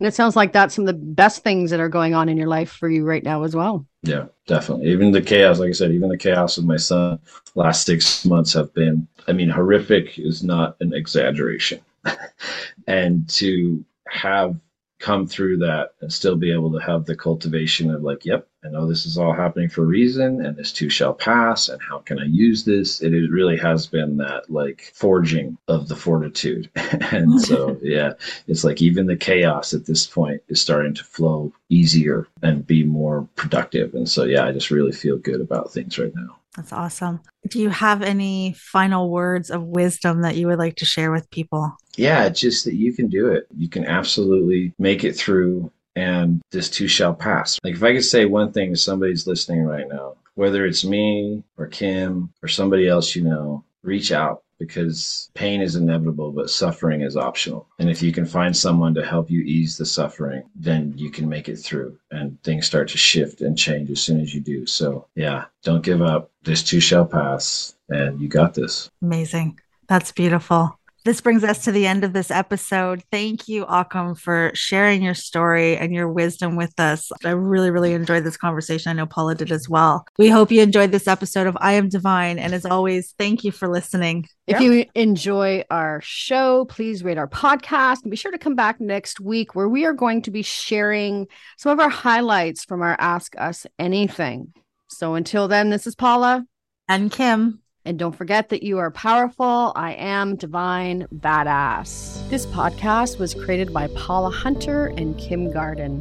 And 0.00 0.08
it 0.08 0.14
sounds 0.14 0.34
like 0.34 0.52
that's 0.52 0.74
some 0.74 0.82
of 0.82 0.94
the 0.94 1.00
best 1.00 1.44
things 1.44 1.70
that 1.70 1.80
are 1.80 1.88
going 1.88 2.14
on 2.14 2.28
in 2.28 2.36
your 2.36 2.48
life 2.48 2.70
for 2.70 2.88
you 2.88 3.04
right 3.04 3.22
now 3.22 3.44
as 3.44 3.54
well. 3.54 3.86
Yeah, 4.02 4.26
definitely. 4.46 4.90
Even 4.90 5.12
the 5.12 5.22
chaos, 5.22 5.60
like 5.60 5.68
I 5.68 5.72
said, 5.72 5.92
even 5.92 6.08
the 6.08 6.18
chaos 6.18 6.56
with 6.56 6.66
my 6.66 6.76
son 6.76 7.20
last 7.54 7.86
six 7.86 8.24
months 8.24 8.52
have 8.54 8.74
been, 8.74 9.06
I 9.28 9.32
mean, 9.32 9.48
horrific 9.48 10.18
is 10.18 10.42
not 10.42 10.76
an 10.80 10.92
exaggeration. 10.92 11.80
and 12.86 13.28
to 13.30 13.84
have 14.08 14.58
come 14.98 15.26
through 15.26 15.58
that 15.58 15.90
and 16.00 16.12
still 16.12 16.36
be 16.36 16.52
able 16.52 16.72
to 16.72 16.78
have 16.78 17.04
the 17.04 17.16
cultivation 17.16 17.90
of 17.90 18.02
like, 18.02 18.24
yep, 18.24 18.48
I 18.64 18.68
know 18.68 18.86
this 18.86 19.04
is 19.04 19.18
all 19.18 19.32
happening 19.32 19.68
for 19.68 19.82
a 19.82 19.86
reason 19.86 20.44
and 20.44 20.56
this 20.56 20.72
too 20.72 20.88
shall 20.88 21.12
pass. 21.14 21.68
And 21.68 21.80
how 21.82 21.98
can 21.98 22.18
I 22.18 22.24
use 22.24 22.64
this? 22.64 23.02
It 23.02 23.10
really 23.30 23.56
has 23.58 23.86
been 23.86 24.16
that 24.18 24.50
like 24.50 24.92
forging 24.94 25.58
of 25.68 25.88
the 25.88 25.96
fortitude. 25.96 26.70
and 26.76 27.40
so, 27.40 27.78
yeah, 27.82 28.14
it's 28.46 28.64
like 28.64 28.80
even 28.80 29.06
the 29.06 29.16
chaos 29.16 29.74
at 29.74 29.86
this 29.86 30.06
point 30.06 30.42
is 30.48 30.60
starting 30.60 30.94
to 30.94 31.04
flow 31.04 31.52
easier 31.68 32.26
and 32.42 32.66
be 32.66 32.84
more 32.84 33.28
productive. 33.36 33.94
And 33.94 34.08
so, 34.08 34.24
yeah, 34.24 34.46
I 34.46 34.52
just 34.52 34.70
really 34.70 34.92
feel 34.92 35.18
good 35.18 35.40
about 35.40 35.72
things 35.72 35.98
right 35.98 36.12
now. 36.14 36.36
That's 36.56 36.72
awesome. 36.72 37.20
Do 37.48 37.60
you 37.60 37.68
have 37.68 38.02
any 38.02 38.54
final 38.56 39.10
words 39.10 39.50
of 39.50 39.64
wisdom 39.64 40.22
that 40.22 40.36
you 40.36 40.46
would 40.46 40.58
like 40.58 40.76
to 40.76 40.84
share 40.84 41.10
with 41.10 41.30
people? 41.30 41.76
Yeah, 41.96 42.28
just 42.28 42.64
that 42.64 42.74
you 42.74 42.92
can 42.92 43.08
do 43.08 43.28
it. 43.28 43.46
You 43.56 43.68
can 43.68 43.84
absolutely 43.84 44.72
make 44.78 45.02
it 45.02 45.16
through, 45.16 45.72
and 45.96 46.40
this 46.50 46.70
too 46.70 46.88
shall 46.88 47.14
pass. 47.14 47.58
Like, 47.64 47.74
if 47.74 47.82
I 47.82 47.92
could 47.92 48.04
say 48.04 48.24
one 48.24 48.52
thing 48.52 48.70
to 48.72 48.76
somebody's 48.76 49.26
listening 49.26 49.64
right 49.64 49.88
now, 49.88 50.14
whether 50.34 50.66
it's 50.66 50.84
me 50.84 51.42
or 51.56 51.66
Kim 51.66 52.32
or 52.42 52.48
somebody 52.48 52.88
else 52.88 53.14
you 53.14 53.22
know, 53.22 53.64
reach 53.82 54.12
out 54.12 54.42
because 54.58 55.30
pain 55.34 55.60
is 55.60 55.76
inevitable, 55.76 56.32
but 56.32 56.50
suffering 56.50 57.02
is 57.02 57.16
optional. 57.16 57.68
And 57.78 57.90
if 57.90 58.02
you 58.02 58.12
can 58.12 58.24
find 58.24 58.56
someone 58.56 58.94
to 58.94 59.04
help 59.04 59.30
you 59.30 59.42
ease 59.42 59.76
the 59.76 59.84
suffering, 59.84 60.44
then 60.54 60.94
you 60.96 61.10
can 61.10 61.28
make 61.28 61.48
it 61.48 61.56
through 61.56 61.98
and 62.10 62.40
things 62.42 62.66
start 62.66 62.88
to 62.88 62.98
shift 62.98 63.40
and 63.40 63.58
change 63.58 63.90
as 63.90 64.00
soon 64.00 64.20
as 64.20 64.34
you 64.34 64.40
do. 64.40 64.66
So, 64.66 65.06
yeah, 65.14 65.46
don't 65.62 65.84
give 65.84 66.02
up. 66.02 66.30
This 66.42 66.62
too 66.62 66.80
shall 66.80 67.04
pass, 67.04 67.74
and 67.88 68.20
you 68.20 68.28
got 68.28 68.54
this. 68.54 68.90
Amazing. 69.02 69.58
That's 69.88 70.12
beautiful. 70.12 70.78
This 71.04 71.20
brings 71.20 71.44
us 71.44 71.64
to 71.64 71.72
the 71.72 71.86
end 71.86 72.02
of 72.02 72.14
this 72.14 72.30
episode. 72.30 73.02
Thank 73.12 73.46
you, 73.46 73.66
Occam, 73.66 74.14
for 74.14 74.50
sharing 74.54 75.02
your 75.02 75.12
story 75.12 75.76
and 75.76 75.92
your 75.92 76.10
wisdom 76.10 76.56
with 76.56 76.72
us. 76.80 77.12
I 77.22 77.32
really, 77.32 77.70
really 77.70 77.92
enjoyed 77.92 78.24
this 78.24 78.38
conversation. 78.38 78.88
I 78.88 78.94
know 78.94 79.04
Paula 79.04 79.34
did 79.34 79.52
as 79.52 79.68
well. 79.68 80.06
We 80.16 80.30
hope 80.30 80.50
you 80.50 80.62
enjoyed 80.62 80.92
this 80.92 81.06
episode 81.06 81.46
of 81.46 81.58
I 81.60 81.74
Am 81.74 81.90
Divine. 81.90 82.38
And 82.38 82.54
as 82.54 82.64
always, 82.64 83.14
thank 83.18 83.44
you 83.44 83.52
for 83.52 83.68
listening. 83.68 84.26
If 84.46 84.60
you 84.60 84.86
enjoy 84.94 85.64
our 85.70 86.00
show, 86.02 86.64
please 86.64 87.04
rate 87.04 87.18
our 87.18 87.28
podcast 87.28 88.02
and 88.02 88.10
be 88.10 88.16
sure 88.16 88.32
to 88.32 88.38
come 88.38 88.54
back 88.54 88.80
next 88.80 89.20
week 89.20 89.54
where 89.54 89.68
we 89.68 89.84
are 89.84 89.92
going 89.92 90.22
to 90.22 90.30
be 90.30 90.40
sharing 90.40 91.26
some 91.58 91.72
of 91.72 91.80
our 91.80 91.90
highlights 91.90 92.64
from 92.64 92.80
our 92.80 92.96
Ask 92.98 93.34
Us 93.36 93.66
Anything. 93.78 94.54
So 94.88 95.16
until 95.16 95.48
then, 95.48 95.68
this 95.68 95.86
is 95.86 95.94
Paula 95.94 96.46
and 96.88 97.12
Kim. 97.12 97.60
And 97.86 97.98
don't 97.98 98.16
forget 98.16 98.48
that 98.48 98.62
you 98.62 98.78
are 98.78 98.90
powerful. 98.90 99.70
I 99.76 99.92
am 99.92 100.36
divine 100.36 101.06
badass. 101.16 102.26
This 102.30 102.46
podcast 102.46 103.18
was 103.18 103.34
created 103.34 103.74
by 103.74 103.88
Paula 103.88 104.30
Hunter 104.30 104.86
and 104.96 105.18
Kim 105.18 105.52
Garden. 105.52 106.00